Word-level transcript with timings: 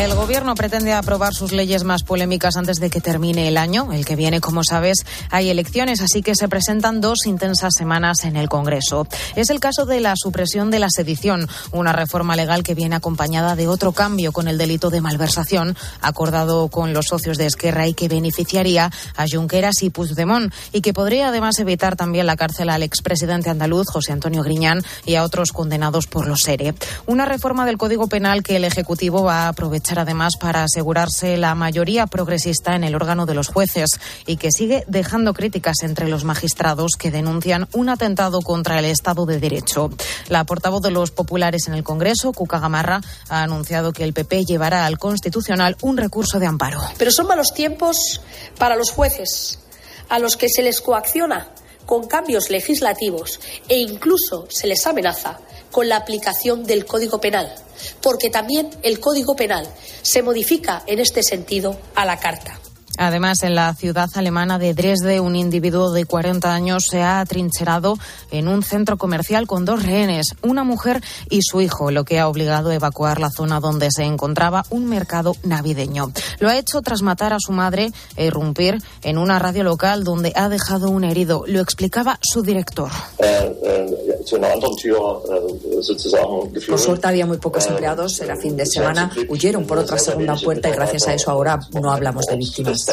El 0.00 0.14
gobierno 0.14 0.54
pretende 0.54 0.94
aprobar 0.94 1.34
sus 1.34 1.52
leyes 1.52 1.84
más 1.84 2.04
polémicas 2.04 2.56
antes 2.56 2.80
de 2.80 2.88
que 2.88 3.02
termine 3.02 3.46
el 3.48 3.58
año. 3.58 3.92
El 3.92 4.06
que 4.06 4.16
viene, 4.16 4.40
como 4.40 4.64
sabes, 4.64 5.04
hay 5.28 5.50
elecciones, 5.50 6.00
así 6.00 6.22
que 6.22 6.34
se 6.34 6.48
presentan 6.48 7.02
dos 7.02 7.26
intensas 7.26 7.74
semanas 7.76 8.24
en 8.24 8.36
el 8.36 8.48
Congreso. 8.48 9.06
Es 9.36 9.50
el 9.50 9.60
caso 9.60 9.84
de 9.84 10.00
la 10.00 10.14
supresión 10.16 10.70
de 10.70 10.78
la 10.78 10.86
sedición, 10.88 11.46
una 11.70 11.92
reforma 11.92 12.34
legal 12.34 12.62
que 12.62 12.74
viene 12.74 12.96
acompañada 12.96 13.56
de 13.56 13.68
otro 13.68 13.92
cambio 13.92 14.32
con 14.32 14.48
el 14.48 14.56
delito 14.56 14.88
de 14.88 15.02
malversación, 15.02 15.76
acordado 16.00 16.68
con 16.68 16.94
los 16.94 17.04
socios 17.04 17.36
de 17.36 17.44
Esquerra 17.44 17.86
y 17.86 17.92
que 17.92 18.08
beneficiaría 18.08 18.90
a 19.16 19.24
Junqueras 19.30 19.82
y 19.82 19.90
Puigdemont, 19.90 20.50
y 20.72 20.80
que 20.80 20.94
podría 20.94 21.28
además 21.28 21.58
evitar 21.58 21.96
también 21.96 22.24
la 22.24 22.36
cárcel 22.36 22.70
al 22.70 22.82
expresidente 22.82 23.50
andaluz 23.50 23.88
José 23.92 24.12
Antonio 24.12 24.42
Griñán 24.42 24.82
y 25.04 25.16
a 25.16 25.24
otros 25.24 25.52
condenados 25.52 26.06
por 26.06 26.26
los 26.26 26.40
SERE. 26.40 26.72
Una 27.04 27.26
reforma 27.26 27.66
del 27.66 27.76
Código 27.76 28.08
Penal 28.08 28.42
que 28.42 28.56
el 28.56 28.64
Ejecutivo 28.64 29.24
va 29.24 29.42
a 29.44 29.48
aprovechar 29.48 29.89
además 29.98 30.34
para 30.38 30.64
asegurarse 30.64 31.36
la 31.36 31.54
mayoría 31.54 32.06
progresista 32.06 32.74
en 32.76 32.84
el 32.84 32.94
órgano 32.94 33.26
de 33.26 33.34
los 33.34 33.48
jueces 33.48 33.90
y 34.26 34.36
que 34.36 34.50
sigue 34.52 34.84
dejando 34.86 35.34
críticas 35.34 35.82
entre 35.82 36.08
los 36.08 36.24
magistrados 36.24 36.92
que 36.98 37.10
denuncian 37.10 37.68
un 37.72 37.88
atentado 37.88 38.40
contra 38.40 38.78
el 38.78 38.84
Estado 38.84 39.26
de 39.26 39.40
Derecho. 39.40 39.90
La 40.28 40.44
portavoz 40.44 40.82
de 40.82 40.90
los 40.90 41.10
populares 41.10 41.66
en 41.68 41.74
el 41.74 41.82
Congreso, 41.82 42.32
Cuca 42.32 42.58
Gamarra, 42.58 43.00
ha 43.28 43.42
anunciado 43.42 43.92
que 43.92 44.04
el 44.04 44.12
PP 44.12 44.44
llevará 44.44 44.86
al 44.86 44.98
Constitucional 44.98 45.76
un 45.82 45.96
recurso 45.96 46.38
de 46.38 46.46
amparo. 46.46 46.80
Pero 46.98 47.10
son 47.10 47.26
malos 47.26 47.52
tiempos 47.54 48.20
para 48.58 48.76
los 48.76 48.90
jueces, 48.90 49.58
a 50.08 50.18
los 50.18 50.36
que 50.36 50.48
se 50.48 50.62
les 50.62 50.80
coacciona 50.80 51.48
con 51.90 52.06
cambios 52.06 52.50
legislativos 52.50 53.40
e 53.68 53.78
incluso 53.78 54.46
se 54.48 54.68
les 54.68 54.86
amenaza 54.86 55.40
con 55.72 55.88
la 55.88 55.96
aplicación 55.96 56.62
del 56.62 56.86
Código 56.86 57.20
Penal, 57.20 57.52
porque 58.00 58.30
también 58.30 58.70
el 58.84 59.00
Código 59.00 59.34
Penal 59.34 59.66
se 60.00 60.22
modifica 60.22 60.84
en 60.86 61.00
este 61.00 61.24
sentido 61.24 61.76
a 61.96 62.04
la 62.04 62.20
carta. 62.20 62.59
Además, 63.00 63.42
en 63.44 63.54
la 63.54 63.74
ciudad 63.74 64.10
alemana 64.14 64.58
de 64.58 64.74
Dresde, 64.74 65.20
un 65.20 65.34
individuo 65.34 65.90
de 65.90 66.04
40 66.04 66.52
años 66.52 66.84
se 66.90 67.00
ha 67.00 67.20
atrincherado 67.20 67.96
en 68.30 68.46
un 68.46 68.62
centro 68.62 68.98
comercial 68.98 69.46
con 69.46 69.64
dos 69.64 69.82
rehenes, 69.82 70.34
una 70.42 70.64
mujer 70.64 71.02
y 71.30 71.40
su 71.40 71.62
hijo, 71.62 71.90
lo 71.90 72.04
que 72.04 72.20
ha 72.20 72.28
obligado 72.28 72.68
a 72.68 72.74
evacuar 72.74 73.18
la 73.18 73.30
zona 73.30 73.58
donde 73.58 73.88
se 73.90 74.04
encontraba 74.04 74.66
un 74.68 74.84
mercado 74.84 75.34
navideño. 75.44 76.12
Lo 76.40 76.50
ha 76.50 76.58
hecho 76.58 76.82
tras 76.82 77.00
matar 77.00 77.32
a 77.32 77.38
su 77.40 77.52
madre 77.52 77.90
e 78.16 78.26
irrumpir 78.26 78.82
en 79.02 79.16
una 79.16 79.38
radio 79.38 79.64
local 79.64 80.04
donde 80.04 80.34
ha 80.36 80.50
dejado 80.50 80.90
un 80.90 81.04
herido. 81.04 81.44
Lo 81.46 81.60
explicaba 81.60 82.18
su 82.20 82.42
director. 82.42 82.90
Por 86.68 86.78
suerte 86.78 87.08
había 87.08 87.24
muy 87.24 87.38
pocos 87.38 87.66
empleados, 87.66 88.20
era 88.20 88.36
fin 88.36 88.56
de 88.56 88.66
semana, 88.66 89.10
huyeron 89.28 89.66
por 89.66 89.78
otra 89.78 89.98
segunda 89.98 90.36
puerta 90.36 90.68
y 90.68 90.72
gracias 90.72 91.08
a 91.08 91.14
eso 91.14 91.30
ahora 91.30 91.58
no 91.72 91.90
hablamos 91.90 92.26
de 92.26 92.36
víctimas. 92.36 92.89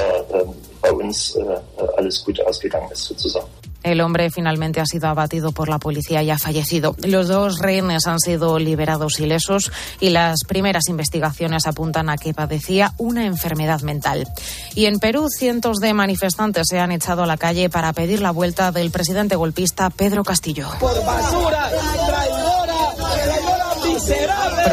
El 3.83 4.01
hombre 4.01 4.29
finalmente 4.29 4.81
ha 4.81 4.85
sido 4.85 5.07
abatido 5.07 5.51
por 5.51 5.69
la 5.69 5.79
policía 5.79 6.21
y 6.21 6.29
ha 6.29 6.37
fallecido. 6.37 6.95
Los 7.03 7.29
dos 7.29 7.59
rehenes 7.59 8.05
han 8.05 8.19
sido 8.19 8.59
liberados 8.59 9.19
ilesos 9.19 9.71
y 10.01 10.09
las 10.09 10.39
primeras 10.45 10.89
investigaciones 10.89 11.67
apuntan 11.67 12.09
a 12.09 12.17
que 12.17 12.33
padecía 12.33 12.93
una 12.97 13.25
enfermedad 13.25 13.81
mental. 13.81 14.27
Y 14.75 14.85
en 14.85 14.99
Perú, 14.99 15.29
cientos 15.29 15.77
de 15.77 15.93
manifestantes 15.93 16.67
se 16.69 16.79
han 16.79 16.91
echado 16.91 17.23
a 17.23 17.27
la 17.27 17.37
calle 17.37 17.69
para 17.69 17.93
pedir 17.93 18.19
la 18.19 18.31
vuelta 18.31 18.71
del 18.71 18.91
presidente 18.91 19.37
golpista 19.37 19.89
Pedro 19.89 20.23
Castillo. 20.23 20.67
Por 20.79 21.05
basura, 21.05 21.71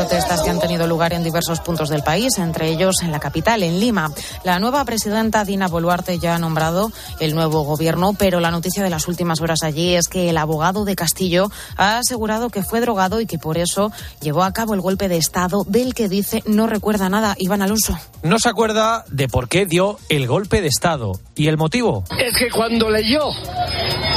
Protestas 0.05 0.43
que 0.43 0.51
han 0.51 0.61
tenido 0.61 0.87
lugar 0.87 1.15
en 1.15 1.25
diversos 1.25 1.61
puntos 1.61 1.89
del 1.89 2.03
país, 2.03 2.37
entre 2.37 2.69
ellos 2.69 2.97
en 3.01 3.11
la 3.11 3.21
capital, 3.21 3.63
en 3.63 3.81
Lima. 3.81 4.13
La 4.45 4.59
nueva 4.59 4.85
presidenta 4.85 5.47
Dina 5.47 5.67
Boluarte 5.67 6.19
ya 6.19 6.35
ha 6.35 6.39
nombrado 6.39 6.93
el 7.21 7.35
nuevo 7.35 7.63
gobierno, 7.63 8.13
pero 8.13 8.39
la 8.39 8.51
noticia 8.51 8.83
de 8.83 8.91
las 8.91 9.09
últimas 9.09 9.41
horas 9.41 9.63
allí 9.63 9.95
es 9.95 10.09
que 10.09 10.29
el 10.29 10.37
abogado 10.37 10.85
de 10.85 10.95
Castillo 10.95 11.51
ha 11.79 11.97
asegurado 11.97 12.51
que 12.51 12.63
fue 12.63 12.83
drogado 12.83 13.19
y 13.23 13.27
que 13.27 13.39
por 13.39 13.57
eso 13.57 13.93
llevó 14.21 14.43
a 14.43 14.53
cabo 14.53 14.75
el 14.75 14.83
golpe 14.83 15.09
de 15.09 15.17
Estado 15.17 15.65
del 15.67 15.95
que 15.95 16.11
dice 16.11 16.43
no 16.45 16.67
recuerda 16.67 17.09
nada. 17.09 17.35
Iván 17.39 17.63
Alonso. 17.63 17.99
No 18.23 18.39
se 18.39 18.51
acuerda 18.51 19.07
de 19.09 19.29
por 19.29 19.49
qué 19.49 19.65
dio 19.65 19.97
el 20.11 20.27
golpe 20.27 20.61
de 20.61 20.69
Estado. 20.69 21.13
¿Y 21.35 21.49
el 21.49 21.57
motivo? 21.57 22.05
Es 22.19 22.37
que 22.37 22.51
cuando 22.51 22.91
leyó 22.91 23.31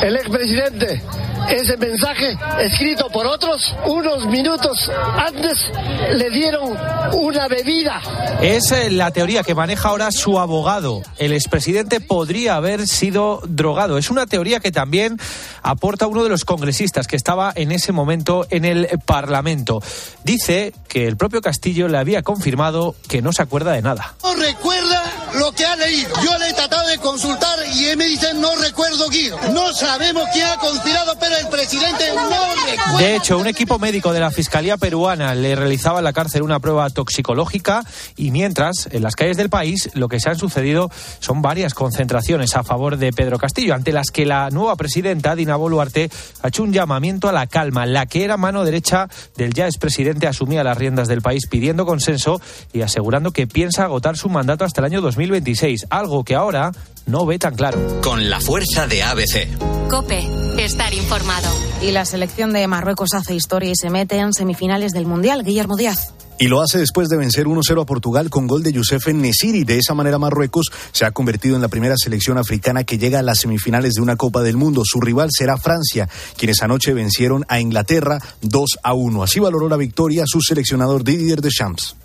el 0.02 0.18
expresidente 0.18 1.02
ese 1.50 1.78
mensaje 1.78 2.38
escrito 2.60 3.08
por 3.10 3.26
otros, 3.26 3.74
unos 3.86 4.26
minutos 4.26 4.92
antes 5.18 5.72
le 6.14 6.30
dieron 6.30 6.78
una 7.14 7.48
bebida. 7.48 8.02
Es 8.42 8.72
eh, 8.72 8.90
la 8.90 9.12
teoría 9.12 9.44
que 9.44 9.56
maneja 9.56 9.90
ahora 9.90 10.12
su 10.12 10.40
abogado. 10.40 11.02
El 11.18 11.34
expresidente 11.34 12.00
podría 12.00 12.56
haber 12.56 12.88
sido 12.88 13.42
drogado. 13.48 13.98
Es 13.98 14.10
una 14.10 14.26
teoría 14.26 14.60
que 14.60 14.72
también 14.72 15.18
aporta 15.64 16.08
uno 16.08 16.24
de 16.24 16.30
los 16.30 16.46
congresistas 16.46 17.08
que 17.08 17.16
estaba 17.16 17.52
en 17.56 17.72
ese 17.72 17.92
momento 17.92 18.46
en 18.50 18.66
el 18.66 18.88
Parlamento. 19.06 19.82
Dice 20.24 20.74
que 20.88 21.08
el 21.08 21.18
propio 21.18 21.42
Castillo 21.42 21.88
le 21.88 21.98
había 21.98 22.22
confirmado 22.22 22.96
que 23.08 23.22
no 23.22 23.34
se 23.34 23.42
acuerda 23.42 23.74
de 23.74 23.82
nada. 23.82 24.16
No 24.24 24.36
recuerda 24.36 25.04
lo 25.36 25.52
que 25.52 25.66
ha 25.66 25.76
leído. 25.76 26.10
Yo 26.24 26.38
le 26.38 26.50
he 26.50 26.54
tratado 26.54 26.88
de 26.88 26.98
consultar 26.98 27.60
y 27.74 27.86
él 27.86 27.98
me 27.98 28.06
dice 28.06 28.34
no 28.34 28.56
recuerdo 28.56 29.10
Guido. 29.10 29.38
No 29.54 29.74
sabemos 29.74 30.24
quién 30.34 30.48
ha 30.48 30.58
conspirado, 30.58 31.18
pero 31.20 31.36
el 31.38 31.48
presidente 31.48 32.06
no 32.16 32.56
recuerda. 32.66 32.98
De 32.98 33.16
hecho, 33.16 33.38
un 33.38 33.48
equipo 33.48 33.80
médico 33.80 34.14
de 34.14 34.20
la 34.20 34.32
Fiscalía 34.32 34.78
peruana 34.78 35.36
le 35.36 35.56
realizaba 35.68 36.00
en 36.00 36.06
la 36.06 36.14
cárcel 36.14 36.44
una 36.44 36.62
prueba 36.62 36.90
toxicológica 36.90 37.84
y 38.16 38.32
mientras, 38.32 38.88
en 38.90 39.04
las 39.04 39.18
calles 39.18 39.36
del 39.36 39.50
país, 39.50 39.90
lo 39.96 40.08
que 40.08 40.22
se 40.22 40.30
han 40.30 40.38
sucedido 40.38 40.90
son 41.20 41.42
varias 41.42 41.74
concentraciones 41.74 42.56
a 42.56 42.64
favor 42.64 42.96
de 42.96 43.12
Pedro 43.12 43.38
Castillo, 43.38 43.74
ante 43.74 43.92
las 43.92 44.10
que 44.10 44.26
la 44.26 44.50
nueva 44.50 44.78
presidenta, 44.78 45.36
Dina 45.36 45.58
Boluarte, 45.58 46.10
ha 46.42 46.48
hecho 46.48 46.64
un 46.64 46.72
llamamiento 46.72 47.28
a 47.28 47.34
la 47.34 47.48
calma. 47.48 47.86
La 47.86 48.06
que 48.06 48.24
era 48.24 48.38
mano 48.38 48.64
derecha 48.64 49.10
del 49.36 49.54
ya 49.54 49.66
expresidente 49.66 50.26
asumía 50.26 50.64
las 50.64 50.78
riendas 50.78 51.10
del 51.10 51.22
país 51.22 51.48
pidiendo 51.48 51.86
consenso 51.86 52.40
y 52.72 52.82
asegurando 52.82 53.32
que 53.32 53.46
piensa 53.46 53.84
agotar 53.84 54.16
su 54.16 54.30
mandato 54.30 54.64
hasta 54.64 54.80
el 54.80 54.86
año 54.86 55.02
2026, 55.02 55.88
algo 55.90 56.24
que 56.24 56.36
ahora 56.36 56.72
no 57.08 57.26
ve 57.26 57.40
tan 57.40 57.56
claro. 57.56 58.02
Con 58.02 58.30
la 58.30 58.40
fuerza 58.40 58.88
de 58.88 59.04
ABC. 59.04 59.90
Cope, 59.90 60.28
estar 60.64 60.94
informado. 60.94 61.50
Y 61.82 61.92
la 61.92 62.06
selección 62.06 62.54
de 62.54 62.68
Marruecos 62.68 63.14
hace 63.14 63.34
historia 63.36 63.72
y 63.72 63.76
se 63.76 63.90
mete 63.90 64.18
en 64.18 64.34
semifinales 64.34 64.92
del 64.92 65.06
Mundial. 65.06 65.44
Guillermo 65.44 65.76
Díaz. 65.76 66.14
Y 66.40 66.50
lo 66.50 66.62
hace 66.62 66.78
después 66.78 67.10
de 67.10 67.18
vencer 67.18 67.48
1-0 67.48 67.82
a 67.82 67.86
Portugal 67.86 68.30
con 68.30 68.46
gol 68.46 68.62
de 68.62 68.72
Youssef 68.72 69.08
Nesiri. 69.08 69.64
De 69.64 69.80
esa 69.80 69.96
manera, 69.96 70.20
Marruecos 70.20 70.68
se 70.92 71.04
ha 71.04 71.10
convertido 71.10 71.56
en 71.56 71.64
la 71.64 71.68
primera 71.68 71.96
selección 71.98 72.38
africana 72.38 72.84
que 72.84 73.00
llega 73.00 73.18
a 73.18 73.24
las 73.24 73.40
semifinales 73.40 73.96
de 73.96 74.02
una 74.02 74.18
Copa 74.18 74.44
del 74.44 74.56
Mundo. 74.56 74.84
Su 74.86 75.02
rival 75.02 75.30
será 75.32 75.58
Francia, 75.58 76.08
quienes 76.38 76.62
anoche 76.62 76.94
vencieron 76.94 77.44
a 77.48 77.60
Inglaterra 77.60 78.20
2 78.42 78.70
a 78.84 78.94
1. 78.94 79.24
Así 79.24 79.40
valoró 79.40 79.68
la 79.68 79.78
victoria 79.78 80.26
su 80.28 80.40
seleccionador 80.42 81.04
Didier 81.04 81.42
Deschamps. 81.42 81.96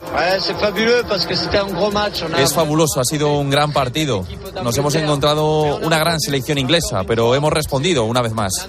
Es 2.39 2.55
fabuloso, 2.55 3.01
ha 3.01 3.05
sido 3.05 3.39
un 3.39 3.51
gran 3.51 3.71
partido. 3.75 4.27
Nos 4.65 4.79
hemos 4.79 4.95
encontrado 4.95 5.77
una 5.77 5.99
gran 5.99 6.19
selección 6.19 6.57
inglesa, 6.57 7.05
pero 7.07 7.35
hemos 7.35 7.53
respondido 7.53 8.05
una 8.05 8.23
vez 8.23 8.33
más. 8.33 8.67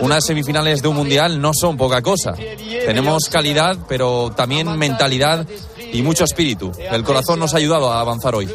Unas 0.00 0.24
semifinales 0.26 0.82
de 0.82 0.88
un 0.88 0.96
mundial 0.96 1.40
no 1.40 1.52
son 1.54 1.76
poca 1.76 2.02
cosa. 2.02 2.34
Tenemos 2.34 3.28
calidad, 3.28 3.78
pero 3.88 4.32
también 4.34 4.76
mentalidad 4.76 4.95
mentalidad 4.96 5.46
y 5.92 6.02
mucho 6.02 6.24
espíritu. 6.24 6.72
El 6.78 7.04
corazón 7.04 7.38
nos 7.38 7.54
ha 7.54 7.58
ayudado 7.58 7.92
a 7.92 8.00
avanzar 8.00 8.34
hoy. 8.34 8.48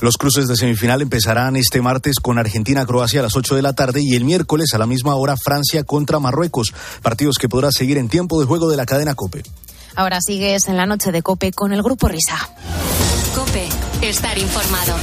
Los 0.00 0.16
cruces 0.18 0.46
de 0.46 0.56
semifinal 0.56 1.00
empezarán 1.00 1.56
este 1.56 1.80
martes 1.80 2.16
con 2.20 2.38
Argentina-Croacia 2.38 3.20
a 3.20 3.22
las 3.22 3.34
8 3.34 3.56
de 3.56 3.62
la 3.62 3.72
tarde 3.72 4.00
y 4.02 4.14
el 4.14 4.24
miércoles 4.24 4.74
a 4.74 4.78
la 4.78 4.86
misma 4.86 5.14
hora 5.14 5.36
Francia 5.36 5.84
contra 5.84 6.20
Marruecos. 6.20 6.74
Partidos 7.02 7.36
que 7.38 7.48
podrás 7.48 7.74
seguir 7.74 7.96
en 7.98 8.08
tiempo 8.08 8.38
de 8.38 8.46
juego 8.46 8.68
de 8.68 8.76
la 8.76 8.86
cadena 8.86 9.14
Cope. 9.14 9.42
Ahora 9.94 10.20
sigues 10.20 10.68
en 10.68 10.76
la 10.76 10.84
noche 10.84 11.12
de 11.12 11.22
Cope 11.22 11.52
con 11.52 11.72
el 11.72 11.82
Grupo 11.82 12.08
Risa. 12.08 12.36
Cope, 13.34 13.68
estar 14.02 14.36
informado. 14.36 14.94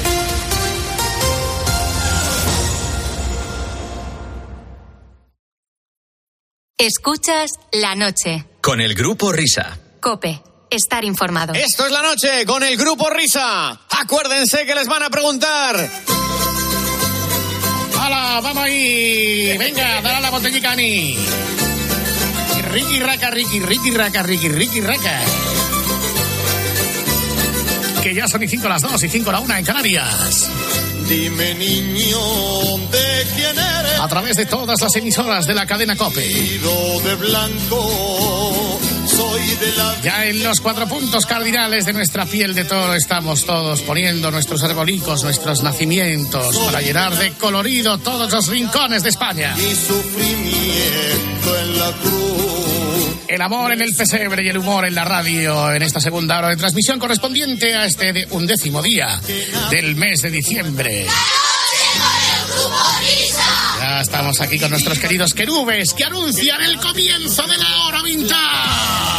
Escuchas 6.77 7.51
la 7.71 7.93
noche. 7.93 8.45
Con 8.59 8.81
el 8.81 8.95
Grupo 8.95 9.31
Risa. 9.31 9.77
Cope, 10.01 10.41
estar 10.71 11.05
informado. 11.05 11.53
Esto 11.53 11.85
es 11.85 11.91
la 11.91 12.01
noche 12.01 12.45
con 12.47 12.63
el 12.63 12.75
Grupo 12.77 13.11
Risa. 13.11 13.79
Acuérdense 13.91 14.65
que 14.65 14.73
les 14.73 14.87
van 14.87 15.03
a 15.03 15.09
preguntar. 15.11 15.87
¡Hala, 17.99 18.41
vamos 18.41 18.63
ahí! 18.63 19.55
Venga, 19.55 20.01
dale 20.01 20.17
a 20.17 20.19
la 20.19 20.31
botellita 20.31 20.71
a 20.71 20.75
mí. 20.75 21.15
Ricky 22.71 22.99
raca, 23.01 23.29
Ricky, 23.29 23.59
Ricky 23.59 23.91
raca, 23.91 24.23
Ricky, 24.23 24.49
Ricky 24.49 24.81
raca. 24.81 25.21
Que 28.01 28.15
ya 28.15 28.27
son 28.27 28.41
y 28.41 28.47
cinco 28.47 28.67
las 28.67 28.81
dos 28.81 29.01
y 29.03 29.09
cinco 29.09 29.31
la 29.31 29.39
una 29.39 29.59
en 29.59 29.65
Canarias. 29.65 30.49
Dime 31.07 31.55
niño 31.55 32.53
a 34.03 34.07
través 34.09 34.35
de 34.35 34.45
todas 34.45 34.81
las 34.81 34.93
emisoras 34.97 35.47
de 35.47 35.53
la 35.53 35.65
cadena 35.65 35.95
COPE. 35.95 36.21
De 36.21 37.15
blanco, 37.15 38.79
soy 39.07 39.41
de 39.55 39.71
la... 39.77 40.01
Ya 40.01 40.25
en 40.25 40.43
los 40.43 40.59
cuatro 40.59 40.87
puntos 40.87 41.25
cardinales 41.25 41.85
de 41.85 41.93
nuestra 41.93 42.25
piel 42.25 42.53
de 42.53 42.65
toro 42.65 42.93
estamos 42.95 43.45
todos 43.45 43.81
poniendo 43.81 44.29
nuestros 44.29 44.61
arbolicos, 44.63 45.23
nuestros 45.23 45.63
nacimientos, 45.63 46.57
para 46.57 46.81
llenar 46.81 47.17
de 47.17 47.31
colorido 47.33 47.97
todos 47.97 48.29
los 48.29 48.47
rincones 48.47 49.03
de 49.03 49.09
España. 49.09 49.55
Y 49.57 49.73
sufrimiento 49.73 51.59
en 51.61 51.79
la 51.79 51.91
cruz. 51.93 52.92
El 53.27 53.41
amor 53.41 53.73
en 53.73 53.81
el 53.81 53.95
pesebre 53.95 54.43
y 54.43 54.49
el 54.49 54.57
humor 54.57 54.85
en 54.85 54.95
la 54.95 55.05
radio 55.05 55.73
en 55.73 55.81
esta 55.81 55.99
segunda 55.99 56.37
hora 56.37 56.49
de 56.49 56.57
transmisión 56.57 56.99
correspondiente 56.99 57.75
a 57.75 57.85
este 57.85 58.27
undécimo 58.31 58.81
día 58.81 59.19
del 59.69 59.95
mes 59.95 60.21
de 60.21 60.31
diciembre. 60.31 61.07
Ya 63.79 64.01
estamos 64.01 64.39
aquí 64.41 64.59
con 64.59 64.71
nuestros 64.71 64.99
queridos 64.99 65.33
querubes 65.33 65.93
que 65.93 66.03
anuncian 66.03 66.61
el 66.61 66.77
comienzo 66.77 67.47
de 67.47 67.57
la 67.57 67.85
hora 67.85 68.01
vintage. 68.03 69.12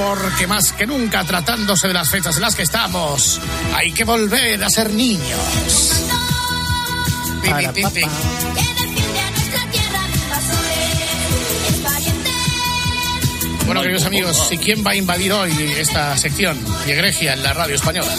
Porque 0.00 0.46
más 0.46 0.72
que 0.72 0.86
nunca, 0.86 1.24
tratándose 1.24 1.86
de 1.86 1.92
las 1.92 2.08
fechas 2.08 2.34
en 2.36 2.42
las 2.42 2.54
que 2.54 2.62
estamos, 2.62 3.38
hay 3.74 3.92
que 3.92 4.04
volver 4.04 4.64
a 4.64 4.70
ser 4.70 4.90
niños. 4.94 5.92
Pi, 7.42 7.50
pi, 7.52 7.66
pi, 7.74 7.82
pi. 7.92 8.00
Bueno, 13.66 13.82
queridos 13.82 14.04
amigos, 14.06 14.48
¿y 14.50 14.56
quién 14.56 14.84
va 14.84 14.92
a 14.92 14.96
invadir 14.96 15.34
hoy 15.34 15.52
esta 15.78 16.16
sección 16.16 16.58
y 16.86 16.92
egregia 16.92 17.34
en 17.34 17.42
la 17.42 17.52
radio 17.52 17.74
española? 17.74 18.10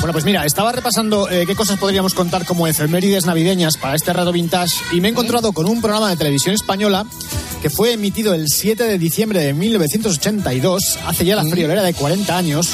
Bueno, 0.00 0.12
pues 0.12 0.24
mira, 0.24 0.44
estaba 0.44 0.72
repasando 0.72 1.30
eh, 1.30 1.46
qué 1.46 1.54
cosas 1.54 1.78
podríamos 1.78 2.14
contar 2.14 2.44
como 2.44 2.66
efemérides 2.66 3.26
navideñas 3.26 3.76
para 3.76 3.94
este 3.94 4.12
rato 4.12 4.32
vintage 4.32 4.74
y 4.92 5.00
me 5.00 5.08
he 5.08 5.10
encontrado 5.12 5.52
con 5.52 5.66
un 5.66 5.80
programa 5.80 6.10
de 6.10 6.16
televisión 6.16 6.54
española 6.54 7.06
que 7.62 7.70
fue 7.70 7.92
emitido 7.92 8.34
el 8.34 8.48
7 8.48 8.84
de 8.84 8.98
diciembre 8.98 9.40
de 9.40 9.52
1982, 9.52 10.98
hace 11.06 11.24
ya 11.24 11.36
la 11.36 11.44
friolera 11.44 11.82
de 11.82 11.94
40 11.94 12.36
años, 12.36 12.70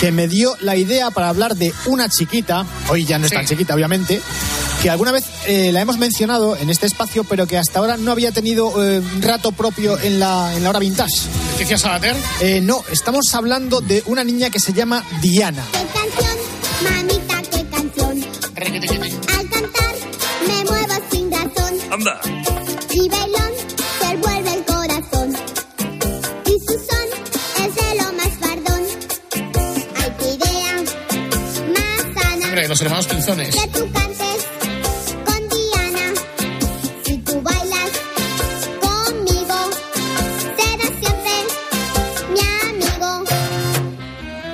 que 0.00 0.12
me 0.12 0.28
dio 0.28 0.56
la 0.60 0.76
idea 0.76 1.10
para 1.10 1.28
hablar 1.28 1.56
de 1.56 1.72
una 1.86 2.08
chiquita, 2.08 2.66
hoy 2.88 3.04
ya 3.04 3.18
no 3.18 3.26
es 3.26 3.32
tan 3.32 3.46
chiquita 3.46 3.74
obviamente, 3.74 4.20
que 4.82 4.90
alguna 4.90 5.12
vez 5.12 5.24
eh, 5.46 5.72
la 5.72 5.80
hemos 5.80 5.98
mencionado 5.98 6.56
en 6.56 6.70
este 6.70 6.86
espacio, 6.86 7.24
pero 7.24 7.46
que 7.46 7.56
hasta 7.56 7.78
ahora 7.78 7.96
no 7.96 8.12
había 8.12 8.32
tenido 8.32 8.84
eh, 8.84 8.98
un 8.98 9.22
rato 9.22 9.52
propio 9.52 9.98
en 9.98 10.20
la, 10.20 10.54
en 10.54 10.62
la 10.62 10.70
hora 10.70 10.78
vintage. 10.78 11.28
¿Leticia 11.52 11.78
Sabater? 11.78 12.16
Eh, 12.40 12.60
no, 12.60 12.82
estamos 12.90 13.34
hablando 13.34 13.80
de 13.80 14.02
una 14.06 14.24
niña 14.24 14.50
que 14.50 14.60
se 14.60 14.72
llama 14.72 15.04
Diana. 15.22 15.64
¿Qué 15.72 15.86
canción, 15.98 16.36
mamita, 16.82 17.42
qué 17.50 17.66
canción? 17.70 18.24
Al 19.38 19.48
cantar 19.48 19.94
me 20.46 20.64
muevo 20.64 20.94
sin 21.10 21.30
razón. 21.30 21.74
Anda. 21.90 22.20
Y 22.92 23.08
los 32.76 32.82
hermanos 32.82 33.06
Pinzones. 33.06 33.56
Que 33.56 33.68
tú 33.68 33.90
cantes 33.90 34.46
con 35.24 35.48
Diana. 35.48 36.12
Si 37.06 37.16
tú 37.18 37.40
bailas 37.40 37.90
conmigo, 38.82 39.56
serás 40.58 40.92
siempre 41.00 41.32
mi 42.34 42.40
amigo. 43.00 43.24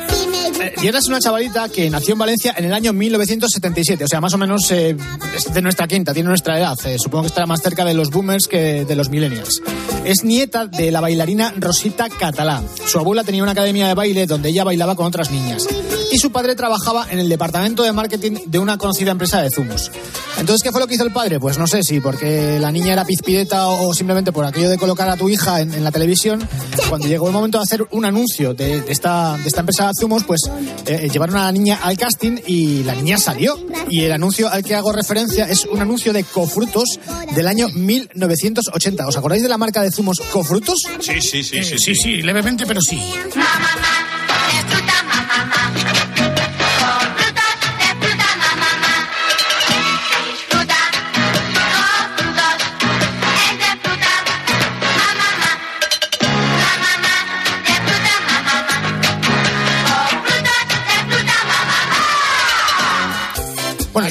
Si 0.08 0.26
me 0.28 0.48
gusta. 0.50 0.66
Eh, 0.66 0.74
Diana 0.80 0.98
es 0.98 1.08
una 1.08 1.18
chavalita 1.18 1.68
que 1.68 1.90
nació 1.90 2.12
en 2.12 2.18
Valencia 2.20 2.54
en 2.56 2.66
el 2.66 2.72
año 2.72 2.92
1977, 2.92 4.04
o 4.04 4.06
sea, 4.06 4.20
más 4.20 4.34
o 4.34 4.38
menos 4.38 4.70
eh, 4.70 4.96
es 5.36 5.52
de 5.52 5.60
nuestra 5.60 5.88
quinta, 5.88 6.14
tiene 6.14 6.28
nuestra 6.28 6.56
edad. 6.60 6.76
eh, 6.84 6.98
supongo 7.00 7.22
que 7.22 7.28
estará 7.28 7.46
más 7.46 7.60
cerca 7.60 7.84
de 7.84 7.94
los 7.94 8.10
boomers 8.10 8.46
que 8.46 8.84
de 8.84 8.94
los 8.94 9.08
millennials. 9.08 9.60
Es 10.04 10.22
nieta 10.22 10.66
de 10.66 10.92
la 10.92 11.00
bailarina 11.00 11.54
Rosita 11.56 12.08
Catalá. 12.08 12.62
Su 12.86 13.00
abuela 13.00 13.24
tenía 13.24 13.42
una 13.42 13.50
academia 13.50 13.88
de 13.88 13.94
baile 13.94 14.26
donde 14.28 14.50
ella 14.50 14.62
bailaba 14.62 14.94
con 14.94 15.06
otras 15.06 15.32
niñas. 15.32 15.66
Y 16.12 16.18
su 16.18 16.30
padre 16.30 16.54
trabajaba 16.54 17.06
en 17.10 17.18
el 17.18 17.28
departamento 17.30 17.82
de 17.82 17.92
marketing 17.92 18.32
de 18.44 18.58
una 18.58 18.76
conocida 18.76 19.10
empresa 19.12 19.40
de 19.40 19.48
zumos. 19.50 19.90
Entonces, 20.38 20.62
¿qué 20.62 20.70
fue 20.70 20.78
lo 20.80 20.86
que 20.86 20.94
hizo 20.94 21.04
el 21.04 21.12
padre? 21.12 21.40
Pues 21.40 21.56
no 21.56 21.66
sé 21.66 21.82
si 21.82 22.00
porque 22.00 22.58
la 22.60 22.70
niña 22.70 22.92
era 22.92 23.06
pizpireta 23.06 23.68
o, 23.68 23.94
simplemente 23.94 24.30
por 24.30 24.44
aquello 24.44 24.68
de 24.68 24.76
colocar 24.76 25.08
a 25.08 25.16
tu 25.16 25.30
hija 25.30 25.62
en, 25.62 25.72
en 25.72 25.82
la 25.82 25.90
televisión. 25.90 26.46
Cuando 26.90 27.06
llegó 27.06 27.28
el 27.28 27.32
momento 27.32 27.56
de 27.56 27.62
hacer 27.62 27.86
un 27.92 28.04
anuncio 28.04 28.52
de, 28.52 28.82
de 28.82 28.92
esta, 28.92 29.38
de 29.38 29.48
esta 29.48 29.60
empresa 29.60 29.86
de 29.86 29.92
zumos, 29.98 30.24
pues 30.24 30.42
eh, 30.84 31.08
llevaron 31.10 31.36
a 31.36 31.44
la 31.46 31.52
niña 31.52 31.80
al 31.82 31.96
casting 31.96 32.38
y 32.46 32.82
la 32.84 32.94
niña 32.94 33.16
salió. 33.16 33.58
Y 33.88 34.02
el 34.02 34.12
anuncio 34.12 34.50
al 34.50 34.62
que 34.62 34.74
hago 34.74 34.92
referencia 34.92 35.46
es 35.46 35.64
un 35.64 35.80
anuncio 35.80 36.12
de 36.12 36.24
Cofrutos 36.24 37.00
del 37.34 37.46
año 37.48 37.68
1980. 37.70 39.06
¿Os 39.06 39.16
acordáis 39.16 39.42
de 39.42 39.48
la 39.48 39.56
marca 39.56 39.80
de 39.80 39.90
zumos 39.90 40.20
Cofrutos? 40.30 40.80
Sí, 41.00 41.22
sí, 41.22 41.42
sí, 41.42 41.56
Eh, 41.56 41.78
sí, 41.78 41.94
sí, 41.94 42.20
levemente, 42.20 42.66
pero 42.66 42.82
sí. 42.82 43.00